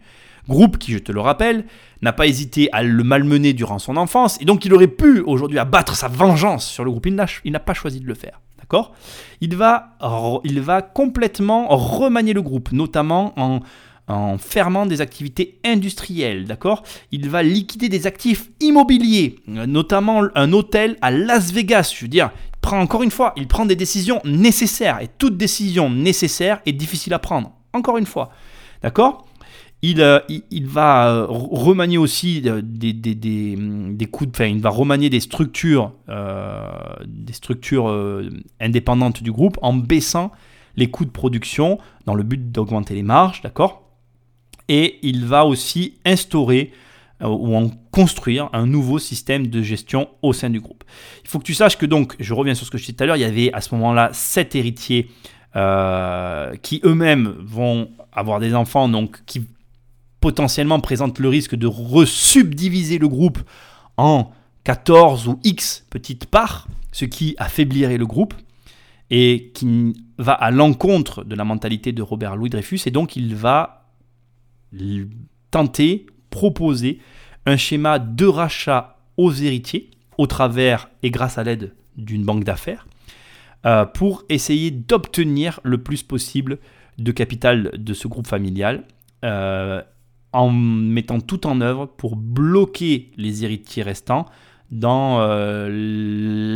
Groupe 0.50 0.76
qui, 0.76 0.92
je 0.92 0.98
te 0.98 1.12
le 1.12 1.20
rappelle, 1.20 1.64
n'a 2.02 2.12
pas 2.12 2.26
hésité 2.26 2.68
à 2.72 2.82
le 2.82 3.02
malmener 3.02 3.54
durant 3.54 3.78
son 3.78 3.96
enfance, 3.96 4.38
et 4.42 4.44
donc 4.44 4.66
il 4.66 4.74
aurait 4.74 4.86
pu 4.86 5.20
aujourd'hui 5.20 5.58
abattre 5.58 5.96
sa 5.96 6.08
vengeance 6.08 6.68
sur 6.68 6.84
le 6.84 6.90
groupe. 6.90 7.06
Il 7.06 7.52
n'a 7.52 7.58
pas 7.58 7.74
choisi 7.74 8.00
de 8.00 8.06
le 8.06 8.14
faire. 8.14 8.42
D'accord? 8.58 8.92
Il 9.40 9.56
va, 9.56 9.96
il 10.44 10.60
va 10.60 10.82
complètement 10.82 11.68
remanier 11.68 12.34
le 12.34 12.42
groupe, 12.42 12.70
notamment 12.72 13.32
en, 13.38 13.60
en 14.08 14.38
fermant 14.38 14.86
des 14.86 15.00
activités 15.00 15.58
industrielles, 15.64 16.44
d'accord? 16.44 16.82
Il 17.12 17.28
va 17.28 17.42
liquider 17.42 17.88
des 17.88 18.06
actifs 18.06 18.50
immobiliers, 18.60 19.36
notamment 19.46 20.22
un 20.34 20.52
hôtel 20.52 20.96
à 21.00 21.10
Las 21.10 21.52
Vegas. 21.52 21.92
Je 21.94 22.02
veux 22.02 22.08
dire, 22.08 22.30
il 22.54 22.60
prend 22.60 22.80
encore 22.80 23.02
une 23.02 23.10
fois, 23.10 23.32
il 23.36 23.48
prend 23.48 23.66
des 23.66 23.76
décisions 23.76 24.20
nécessaires, 24.24 25.00
et 25.00 25.08
toute 25.18 25.36
décision 25.36 25.90
nécessaire 25.90 26.60
est 26.66 26.72
difficile 26.72 27.14
à 27.14 27.18
prendre. 27.18 27.52
Encore 27.72 27.98
une 27.98 28.06
fois, 28.06 28.30
d'accord? 28.82 29.26
Euh, 29.84 30.20
il, 30.50 30.66
va 30.66 31.12
euh, 31.12 31.26
remanier 31.28 31.98
aussi 31.98 32.42
euh, 32.46 32.60
des, 32.62 32.92
des, 32.92 33.14
des, 33.14 33.56
des 33.56 34.06
coups 34.06 34.30
de, 34.30 34.36
enfin, 34.36 34.46
il 34.46 34.60
va 34.60 34.70
remanier 34.70 35.10
des 35.10 35.20
structures, 35.20 35.92
des 37.06 37.32
structures 37.32 37.88
indépendantes 38.60 39.22
du 39.22 39.32
groupe 39.32 39.58
en 39.62 39.74
baissant 39.74 40.32
les 40.76 40.90
coûts 40.90 41.04
de 41.04 41.10
production 41.10 41.78
dans 42.04 42.14
le 42.14 42.22
but 42.22 42.50
d'augmenter 42.50 42.94
les 42.94 43.02
marges, 43.02 43.42
d'accord? 43.42 43.85
Et 44.68 44.98
il 45.02 45.24
va 45.24 45.44
aussi 45.44 45.94
instaurer 46.04 46.72
ou 47.20 47.56
en 47.56 47.70
construire 47.90 48.50
un 48.52 48.66
nouveau 48.66 48.98
système 48.98 49.46
de 49.46 49.62
gestion 49.62 50.08
au 50.22 50.32
sein 50.32 50.50
du 50.50 50.60
groupe. 50.60 50.84
Il 51.24 51.30
faut 51.30 51.38
que 51.38 51.44
tu 51.44 51.54
saches 51.54 51.78
que 51.78 51.86
donc, 51.86 52.14
je 52.20 52.34
reviens 52.34 52.54
sur 52.54 52.66
ce 52.66 52.70
que 52.70 52.76
je 52.76 52.82
disais 52.82 52.92
tout 52.92 53.04
à 53.04 53.06
l'heure, 53.06 53.16
il 53.16 53.22
y 53.22 53.24
avait 53.24 53.52
à 53.52 53.60
ce 53.60 53.74
moment-là 53.74 54.10
sept 54.12 54.54
héritiers 54.54 55.08
qui 56.62 56.80
eux-mêmes 56.84 57.34
vont 57.40 57.88
avoir 58.12 58.40
des 58.40 58.54
enfants, 58.54 58.90
donc 58.90 59.24
qui 59.24 59.46
potentiellement 60.20 60.80
présente 60.80 61.18
le 61.18 61.28
risque 61.28 61.54
de 61.54 61.66
resubdiviser 61.66 62.98
le 62.98 63.08
groupe 63.08 63.38
en 63.96 64.32
14 64.64 65.28
ou 65.28 65.38
X 65.44 65.86
petites 65.88 66.26
parts, 66.26 66.66
ce 66.92 67.04
qui 67.04 67.34
affaiblirait 67.38 67.96
le 67.96 68.06
groupe 68.06 68.34
et 69.10 69.52
qui 69.54 69.94
va 70.18 70.32
à 70.32 70.50
l'encontre 70.50 71.24
de 71.24 71.34
la 71.36 71.44
mentalité 71.44 71.92
de 71.92 72.02
Robert 72.02 72.36
Louis 72.36 72.50
Dreyfus 72.50 72.80
et 72.86 72.90
donc 72.90 73.14
il 73.14 73.36
va 73.36 73.85
tenter, 75.50 76.06
proposer 76.30 77.00
un 77.46 77.56
schéma 77.56 77.98
de 77.98 78.26
rachat 78.26 78.98
aux 79.16 79.32
héritiers 79.32 79.90
au 80.18 80.26
travers 80.26 80.90
et 81.02 81.10
grâce 81.10 81.38
à 81.38 81.44
l'aide 81.44 81.72
d'une 81.96 82.24
banque 82.24 82.44
d'affaires 82.44 82.86
euh, 83.64 83.84
pour 83.84 84.24
essayer 84.28 84.70
d'obtenir 84.70 85.60
le 85.62 85.78
plus 85.78 86.02
possible 86.02 86.58
de 86.98 87.12
capital 87.12 87.72
de 87.76 87.94
ce 87.94 88.08
groupe 88.08 88.26
familial 88.26 88.84
euh, 89.24 89.82
en 90.32 90.50
mettant 90.50 91.20
tout 91.20 91.46
en 91.46 91.60
œuvre 91.60 91.86
pour 91.86 92.16
bloquer 92.16 93.10
les 93.16 93.44
héritiers 93.44 93.82
restants 93.82 94.26
dans 94.70 95.20
euh, 95.20 95.68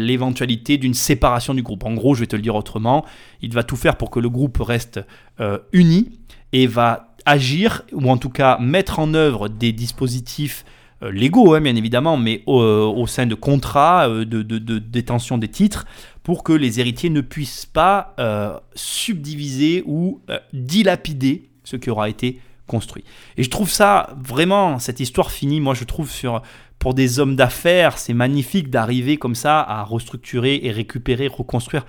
l'éventualité 0.05 0.77
d'une 0.77 0.95
séparation 0.95 1.55
du 1.55 1.63
groupe. 1.63 1.85
En 1.85 1.95
gros, 1.95 2.15
je 2.15 2.21
vais 2.21 2.27
te 2.27 2.37
le 2.37 2.43
dire 2.43 2.57
autrement, 2.57 3.05
il 3.41 3.53
va 3.55 3.63
tout 3.63 3.77
faire 3.77 3.97
pour 3.97 4.11
que 4.11 4.21
le 4.21 4.29
groupe 4.29 4.59
reste 4.59 5.01
uni 5.73 6.11
et 6.53 6.67
va 6.67 7.10
agir, 7.27 7.83
ou 7.93 8.11
en 8.11 8.17
tout 8.17 8.31
cas 8.31 8.59
mettre 8.59 8.99
en 8.99 9.15
œuvre 9.15 9.49
des 9.49 9.73
dispositifs 9.73 10.65
euh, 11.03 11.11
légaux, 11.11 11.55
hein, 11.55 11.61
bien 11.61 11.77
évidemment, 11.77 12.17
mais 12.17 12.43
au, 12.47 13.07
sein 13.07 13.27
de 13.27 13.35
contrats 13.35 14.09
de, 14.09 14.25
de, 14.25 14.79
détention 14.79 15.39
des 15.39 15.49
titres, 15.49 15.87
pour 16.23 16.45
que 16.45 16.53
les 16.53 16.81
héritiers 16.81 17.11
ne 17.11 17.21
puissent 17.21 17.67
pas 17.67 18.15
subdiviser 18.75 19.83
ou 19.87 20.21
dilapider 20.53 21.49
ce 21.65 21.77
qui 21.77 21.91
aura 21.91 22.09
été 22.09 22.41
construit. 22.67 23.05
Et 23.37 23.43
je 23.43 23.51
trouve 23.51 23.71
ça 23.71 24.15
vraiment, 24.23 24.79
cette 24.79 25.01
histoire 25.01 25.31
finie, 25.33 25.61
moi 25.61 25.75
je 25.75 25.85
trouve 25.85 26.11
pour 26.81 26.95
des 26.95 27.19
hommes 27.19 27.37
d'affaires, 27.37 27.99
c'est 27.99 28.15
magnifique 28.15 28.71
d'arriver 28.71 29.19
comme 29.19 29.35
ça 29.35 29.61
à 29.61 29.83
restructurer 29.83 30.61
et 30.63 30.71
récupérer, 30.71 31.29
reconstruire 31.29 31.85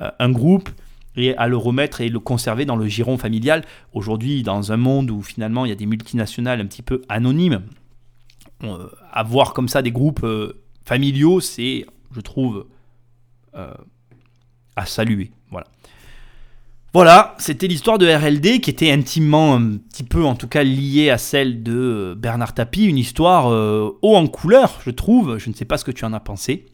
euh, 0.00 0.10
un 0.18 0.30
groupe 0.30 0.68
et 1.16 1.36
à 1.36 1.48
le 1.48 1.56
remettre 1.56 2.00
et 2.00 2.08
le 2.08 2.20
conserver 2.20 2.64
dans 2.64 2.76
le 2.76 2.86
giron 2.86 3.18
familial. 3.18 3.64
Aujourd'hui, 3.92 4.42
dans 4.42 4.72
un 4.72 4.76
monde 4.76 5.10
où 5.10 5.22
finalement 5.22 5.64
il 5.64 5.68
y 5.68 5.72
a 5.72 5.76
des 5.76 5.86
multinationales 5.86 6.60
un 6.60 6.66
petit 6.66 6.82
peu 6.82 7.02
anonymes, 7.08 7.62
euh, 8.64 8.88
avoir 9.12 9.52
comme 9.52 9.68
ça 9.68 9.82
des 9.82 9.92
groupes 9.92 10.24
euh, 10.24 10.62
familiaux, 10.84 11.40
c'est, 11.40 11.86
je 12.12 12.20
trouve, 12.20 12.66
à 14.76 14.84
saluer. 14.84 15.30
Voilà. 15.50 15.66
Voilà, 16.96 17.34
c'était 17.36 17.66
l'histoire 17.66 17.98
de 17.98 18.06
RLD 18.06 18.62
qui 18.62 18.70
était 18.70 18.90
intimement, 18.90 19.56
un 19.56 19.76
petit 19.76 20.02
peu 20.02 20.24
en 20.24 20.34
tout 20.34 20.48
cas 20.48 20.62
liée 20.62 21.10
à 21.10 21.18
celle 21.18 21.62
de 21.62 22.14
Bernard 22.16 22.54
Tapie, 22.54 22.86
une 22.86 22.96
histoire 22.96 23.52
euh, 23.52 23.98
haut 24.00 24.16
en 24.16 24.26
couleur, 24.26 24.80
je 24.82 24.90
trouve. 24.90 25.36
Je 25.36 25.50
ne 25.50 25.54
sais 25.54 25.66
pas 25.66 25.76
ce 25.76 25.84
que 25.84 25.90
tu 25.90 26.06
en 26.06 26.14
as 26.14 26.20
pensé. 26.20 26.64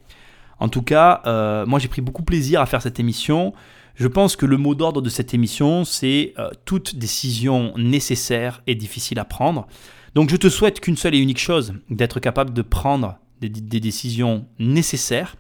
En 0.61 0.69
tout 0.69 0.83
cas, 0.83 1.23
euh, 1.27 1.67
moi 1.67 1.81
j'ai 1.81 1.89
pris 1.89 2.03
beaucoup 2.03 2.23
plaisir 2.23 2.61
à 2.61 2.67
faire 2.67 2.81
cette 2.81 3.01
émission. 3.01 3.53
Je 3.95 4.07
pense 4.07 4.37
que 4.37 4.47
le 4.47 4.57
mot 4.57 4.75
d'ordre 4.75 5.03
de 5.03 5.11
cette 5.11 5.35
émission, 5.35 5.85
c'est 5.85 6.35
euh, 6.39 6.51
toute 6.65 6.97
décision 6.97 7.73
nécessaire 7.77 8.63
et 8.67 8.75
difficile 8.75 9.19
à 9.19 9.25
prendre. 9.25 9.67
Donc 10.15 10.31
je 10.31 10.37
te 10.37 10.49
souhaite 10.49 10.81
qu'une 10.81 10.97
seule 10.97 11.15
et 11.15 11.19
unique 11.19 11.41
chose, 11.41 11.75
d'être 11.91 12.21
capable 12.21 12.53
de 12.53 12.63
prendre 12.63 13.19
des, 13.41 13.49
décisions 13.49 14.47
nécessaires 14.59 15.37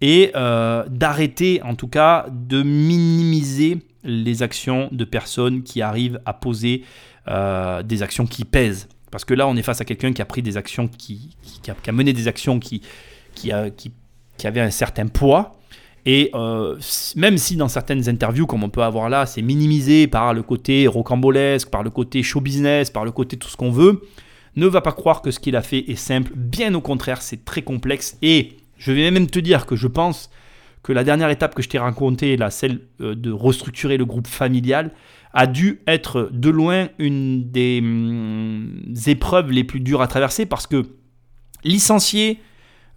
et 0.00 0.32
d'arrêter 0.32 1.60
en 1.62 1.74
tout 1.74 1.88
cas 1.88 2.26
de 2.30 2.62
minimiser 2.62 3.78
les 4.06 4.42
actions 4.42 4.88
de 4.92 5.04
personnes 5.04 5.62
qui 5.62 5.82
arrivent 5.82 6.20
à 6.24 6.32
poser 6.32 6.84
euh, 7.28 7.82
des 7.82 8.02
actions 8.02 8.26
qui 8.26 8.44
pèsent. 8.44 8.88
Parce 9.10 9.24
que 9.24 9.34
là, 9.34 9.46
on 9.48 9.56
est 9.56 9.62
face 9.62 9.80
à 9.80 9.84
quelqu'un 9.84 10.12
qui 10.12 10.22
a 10.22 10.24
pris 10.24 10.42
des 10.42 10.56
actions, 10.56 10.88
qui, 10.88 11.36
a, 11.68 11.92
mené 11.92 12.12
des 12.12 12.28
actions 12.28 12.58
qui, 12.58 12.82
qui, 13.34 13.52
un 13.52 14.70
certain 14.70 15.06
poids. 15.06 15.58
Et 16.06 16.30
euh, 16.34 16.78
même 17.16 17.36
si 17.36 17.56
dans 17.56 17.68
certaines 17.68 18.08
interviews, 18.08 18.46
comme 18.46 18.62
on 18.62 18.68
peut 18.68 18.84
avoir 18.84 19.08
là, 19.08 19.26
c'est 19.26 19.42
minimisé 19.42 20.06
par 20.06 20.32
le 20.32 20.42
côté 20.42 20.86
rocambolesque, 20.86 21.68
par 21.68 21.82
le 21.82 21.90
côté 21.90 22.22
show 22.22 22.40
business, 22.40 22.90
par 22.90 23.04
le 23.04 23.10
côté 23.10 23.36
tout 23.36 23.48
ce 23.48 23.56
qu'on 23.56 23.72
veut, 23.72 24.02
ne 24.54 24.66
va 24.68 24.80
pas 24.80 24.92
croire 24.92 25.20
que 25.20 25.32
ce 25.32 25.40
qu'il 25.40 25.56
a 25.56 25.62
fait 25.62 25.90
est 25.90 25.96
simple. 25.96 26.30
Bien 26.36 26.72
au 26.74 26.80
contraire, 26.80 27.20
c'est 27.20 27.44
très 27.44 27.62
complexe. 27.62 28.16
Et 28.22 28.56
je 28.78 28.92
vais 28.92 29.10
même 29.10 29.26
te 29.26 29.40
dire 29.40 29.66
que 29.66 29.74
je 29.74 29.88
pense 29.88 30.30
que 30.84 30.92
la 30.92 31.02
dernière 31.02 31.28
étape 31.30 31.56
que 31.56 31.62
je 31.62 31.68
t'ai 31.68 31.78
racontée, 31.78 32.36
là, 32.36 32.50
celle 32.50 32.82
euh, 33.00 33.16
de 33.16 33.32
restructurer 33.32 33.96
le 33.96 34.04
groupe 34.04 34.28
familial, 34.28 34.92
a 35.32 35.48
dû 35.48 35.80
être 35.88 36.30
de 36.32 36.48
loin 36.48 36.88
une 36.98 37.50
des 37.50 37.80
hum, 37.82 38.94
épreuves 39.06 39.50
les 39.50 39.64
plus 39.64 39.80
dures 39.80 40.02
à 40.02 40.06
traverser 40.06 40.46
parce 40.46 40.68
que 40.68 40.86
licencier, 41.64 42.38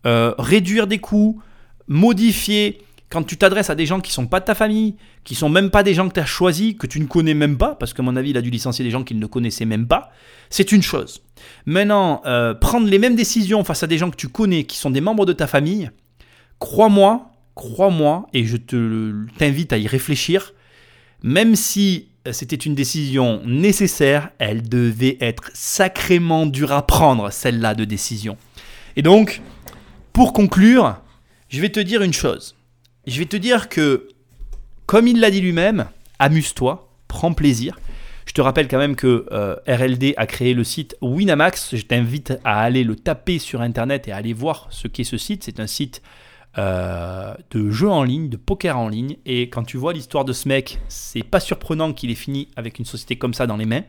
euh, 0.05 0.35
réduire 0.37 0.85
des 0.85 0.99
coûts, 0.99 1.41
modifier, 1.87 2.77
quand 3.09 3.23
tu 3.23 3.37
t'adresses 3.37 3.69
à 3.69 3.75
des 3.75 3.87
gens 3.87 4.01
qui 4.01 4.11
sont 4.11 4.27
pas 4.27 4.39
de 4.39 4.45
ta 4.45 4.53
famille, 4.53 4.95
qui 5.23 5.33
sont 5.33 5.49
même 5.49 5.71
pas 5.71 5.81
des 5.81 5.95
gens 5.95 6.07
que 6.07 6.13
tu 6.13 6.19
as 6.19 6.25
choisis, 6.25 6.75
que 6.75 6.85
tu 6.85 6.99
ne 6.99 7.05
connais 7.05 7.33
même 7.33 7.57
pas, 7.57 7.75
parce 7.75 7.93
qu'à 7.93 8.03
mon 8.03 8.15
avis, 8.15 8.29
il 8.29 8.37
a 8.37 8.41
dû 8.41 8.51
licencier 8.51 8.85
des 8.85 8.91
gens 8.91 9.03
qu'il 9.03 9.17
ne 9.17 9.25
connaissait 9.25 9.65
même 9.65 9.87
pas, 9.87 10.11
c'est 10.49 10.71
une 10.71 10.83
chose. 10.83 11.23
Maintenant, 11.65 12.21
euh, 12.25 12.53
prendre 12.53 12.87
les 12.87 12.99
mêmes 12.99 13.15
décisions 13.15 13.63
face 13.63 13.81
à 13.81 13.87
des 13.87 13.97
gens 13.97 14.11
que 14.11 14.15
tu 14.15 14.29
connais, 14.29 14.63
qui 14.63 14.77
sont 14.77 14.91
des 14.91 15.01
membres 15.01 15.25
de 15.25 15.33
ta 15.33 15.47
famille, 15.47 15.89
crois-moi, 16.59 17.31
crois-moi, 17.55 18.27
et 18.33 18.45
je 18.45 18.57
t'invite 19.37 19.73
à 19.73 19.77
y 19.79 19.87
réfléchir, 19.87 20.53
même 21.23 21.55
si 21.55 22.09
c'était 22.31 22.55
une 22.55 22.75
décision 22.75 23.41
nécessaire, 23.45 24.29
elle 24.37 24.67
devait 24.67 25.17
être 25.19 25.49
sacrément 25.53 26.45
dure 26.45 26.71
à 26.71 26.85
prendre, 26.85 27.31
celle-là 27.31 27.73
de 27.73 27.85
décision. 27.85 28.37
Et 28.95 29.01
donc, 29.01 29.41
pour 30.13 30.31
conclure, 30.33 31.01
je 31.49 31.59
vais 31.59 31.69
te 31.69 31.79
dire 31.79 32.03
une 32.03 32.13
chose. 32.13 32.55
Je 33.07 33.19
vais 33.19 33.25
te 33.25 33.37
dire 33.37 33.69
que, 33.69 34.07
comme 34.85 35.07
il 35.07 35.19
l'a 35.19 35.31
dit 35.31 35.41
lui-même, 35.41 35.87
amuse-toi, 36.19 36.89
prends 37.07 37.33
plaisir. 37.33 37.79
Je 38.25 38.33
te 38.33 38.41
rappelle 38.41 38.67
quand 38.67 38.77
même 38.77 38.95
que 38.95 39.25
euh, 39.31 39.55
RLD 39.67 40.13
a 40.15 40.27
créé 40.27 40.53
le 40.53 40.63
site 40.63 40.95
Winamax. 41.01 41.75
Je 41.75 41.81
t'invite 41.81 42.33
à 42.43 42.61
aller 42.61 42.83
le 42.83 42.95
taper 42.95 43.39
sur 43.39 43.61
Internet 43.61 44.07
et 44.07 44.11
à 44.11 44.17
aller 44.17 44.33
voir 44.33 44.67
ce 44.69 44.87
qu'est 44.87 45.03
ce 45.03 45.17
site. 45.17 45.45
C'est 45.45 45.59
un 45.59 45.65
site 45.65 46.03
euh, 46.57 47.33
de 47.51 47.71
jeux 47.71 47.89
en 47.89 48.03
ligne, 48.03 48.29
de 48.29 48.37
poker 48.37 48.77
en 48.77 48.89
ligne. 48.89 49.17
Et 49.25 49.49
quand 49.49 49.63
tu 49.63 49.77
vois 49.77 49.93
l'histoire 49.93 50.25
de 50.25 50.33
ce 50.33 50.47
mec, 50.47 50.79
c'est 50.89 51.23
pas 51.23 51.39
surprenant 51.39 51.93
qu'il 51.93 52.11
ait 52.11 52.15
fini 52.15 52.49
avec 52.55 52.77
une 52.77 52.85
société 52.85 53.17
comme 53.17 53.33
ça 53.33 53.47
dans 53.47 53.57
les 53.57 53.65
mains. 53.65 53.83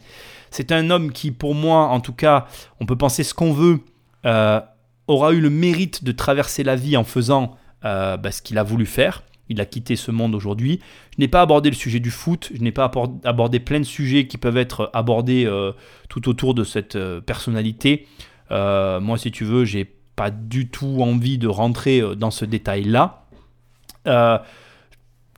C'est 0.51 0.73
un 0.73 0.89
homme 0.89 1.13
qui, 1.13 1.33
pour 1.33 1.55
moi, 1.55 1.89
en 1.89 2.01
tout 2.01 2.13
cas, 2.13 2.47
on 2.81 2.87
peut 2.87 2.97
penser 2.97 3.25
ce 3.25 3.35
qu'on 3.35 3.53
veut, 3.53 3.81
euh, 4.25 4.61
aura 5.07 5.33
eu 5.33 5.41
le 5.41 5.51
mérite 5.51 6.05
de 6.05 6.13
traverser 6.13 6.63
la 6.63 6.77
vie 6.77 6.97
en 6.97 7.05
faisant 7.05 7.57
euh, 7.85 8.17
bah, 8.17 8.33
ce 8.33 8.43
qu'il 8.43 8.59
a 8.59 8.63
voulu 8.63 8.87
faire. 8.87 9.23
Il 9.49 9.61
a 9.61 9.67
quitté 9.67 9.97
ce 9.97 10.11
monde 10.11 10.35
aujourd'hui. 10.35 10.79
Je 11.17 11.21
n'ai 11.21 11.29
pas 11.29 11.43
abordé 11.43 11.71
le 11.71 11.77
sujet 11.77 11.99
du 11.99 12.11
foot, 12.11 12.53
je 12.55 12.63
n'ai 12.63 12.71
pas 12.71 12.91
abordé 13.25 13.59
plein 13.59 13.81
de 13.81 13.85
sujets 13.85 14.29
qui 14.29 14.39
peuvent 14.39 14.57
être 14.57 14.91
abordés 14.95 15.51
tout 16.09 16.29
autour 16.29 16.55
de 16.55 16.63
cette 16.63 16.97
personnalité. 17.27 18.07
moi, 18.49 19.19
si 19.19 19.33
tu 19.33 19.45
veux, 19.45 19.65
j'ai 19.65 19.93
pas 20.21 20.31
du 20.31 20.69
tout 20.69 20.99
envie 21.01 21.39
de 21.39 21.49
rentrer 21.49 22.01
euh, 22.01 22.15
dans 22.15 22.31
ce 22.31 22.45
détail-là. 22.45 23.25
Euh, 24.07 24.37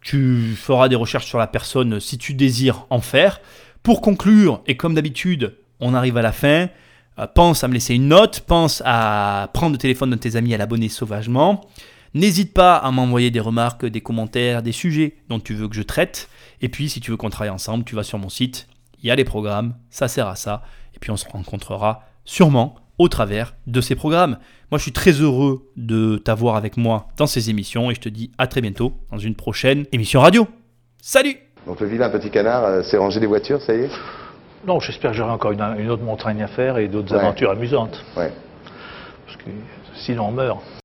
tu 0.00 0.56
feras 0.56 0.88
des 0.88 0.96
recherches 0.96 1.26
sur 1.26 1.38
la 1.38 1.46
personne 1.46 2.00
si 2.00 2.18
tu 2.18 2.34
désires 2.34 2.86
en 2.90 3.00
faire. 3.00 3.40
Pour 3.84 4.00
conclure, 4.00 4.60
et 4.66 4.76
comme 4.76 4.94
d'habitude, 4.94 5.54
on 5.78 5.94
arrive 5.94 6.16
à 6.16 6.22
la 6.22 6.32
fin, 6.32 6.68
euh, 7.20 7.28
pense 7.32 7.62
à 7.62 7.68
me 7.68 7.74
laisser 7.74 7.94
une 7.94 8.08
note, 8.08 8.40
pense 8.40 8.82
à 8.84 9.50
prendre 9.54 9.70
le 9.70 9.78
téléphone 9.78 10.10
de 10.10 10.16
tes 10.16 10.34
amis 10.34 10.52
à 10.52 10.58
l'abonner 10.58 10.88
sauvagement. 10.88 11.60
N'hésite 12.14 12.52
pas 12.52 12.76
à 12.76 12.90
m'envoyer 12.90 13.30
des 13.30 13.40
remarques, 13.40 13.86
des 13.86 14.02
commentaires, 14.02 14.62
des 14.62 14.72
sujets 14.72 15.16
dont 15.30 15.40
tu 15.40 15.54
veux 15.54 15.68
que 15.68 15.74
je 15.74 15.82
traite. 15.82 16.28
Et 16.60 16.68
puis, 16.68 16.90
si 16.90 17.00
tu 17.00 17.10
veux 17.10 17.16
qu'on 17.16 17.30
travaille 17.30 17.50
ensemble, 17.50 17.84
tu 17.84 17.94
vas 17.94 18.02
sur 18.02 18.18
mon 18.18 18.28
site, 18.28 18.68
il 19.02 19.08
y 19.08 19.10
a 19.10 19.16
les 19.16 19.24
programmes, 19.24 19.74
ça 19.88 20.08
sert 20.08 20.28
à 20.28 20.36
ça. 20.36 20.62
Et 20.94 20.98
puis, 20.98 21.10
on 21.10 21.16
se 21.16 21.26
rencontrera 21.26 22.02
sûrement 22.26 22.76
au 22.98 23.08
travers 23.08 23.54
de 23.66 23.80
ces 23.80 23.94
programmes. 23.94 24.38
Moi, 24.70 24.78
je 24.78 24.82
suis 24.82 24.92
très 24.92 25.12
heureux 25.12 25.70
de 25.76 26.18
t'avoir 26.18 26.56
avec 26.56 26.76
moi 26.76 27.08
dans 27.16 27.26
ces 27.26 27.48
émissions 27.48 27.90
et 27.90 27.94
je 27.94 28.00
te 28.00 28.08
dis 28.08 28.30
à 28.36 28.46
très 28.46 28.60
bientôt 28.60 28.92
dans 29.10 29.18
une 29.18 29.34
prochaine 29.34 29.86
émission 29.92 30.20
radio. 30.20 30.46
Salut 31.00 31.36
Donc 31.66 31.80
le 31.80 31.86
vilain 31.86 32.10
petit 32.10 32.30
canard 32.30 32.64
euh, 32.64 32.82
s'est 32.82 32.98
rangé 32.98 33.20
des 33.20 33.26
voitures, 33.26 33.60
ça 33.62 33.74
y 33.74 33.84
est? 33.84 33.90
Non, 34.66 34.78
j'espère 34.78 35.10
que 35.10 35.16
j'aurai 35.16 35.32
encore 35.32 35.52
une, 35.52 35.90
autre 35.90 36.04
montagne 36.04 36.42
à 36.42 36.46
faire 36.46 36.78
et 36.78 36.86
d'autres 36.88 37.14
aventures 37.14 37.50
amusantes. 37.50 38.04
Ouais. 38.16 38.32
Parce 39.26 39.36
que 39.38 39.50
sinon 40.04 40.28
on 40.28 40.32
meurt. 40.32 40.60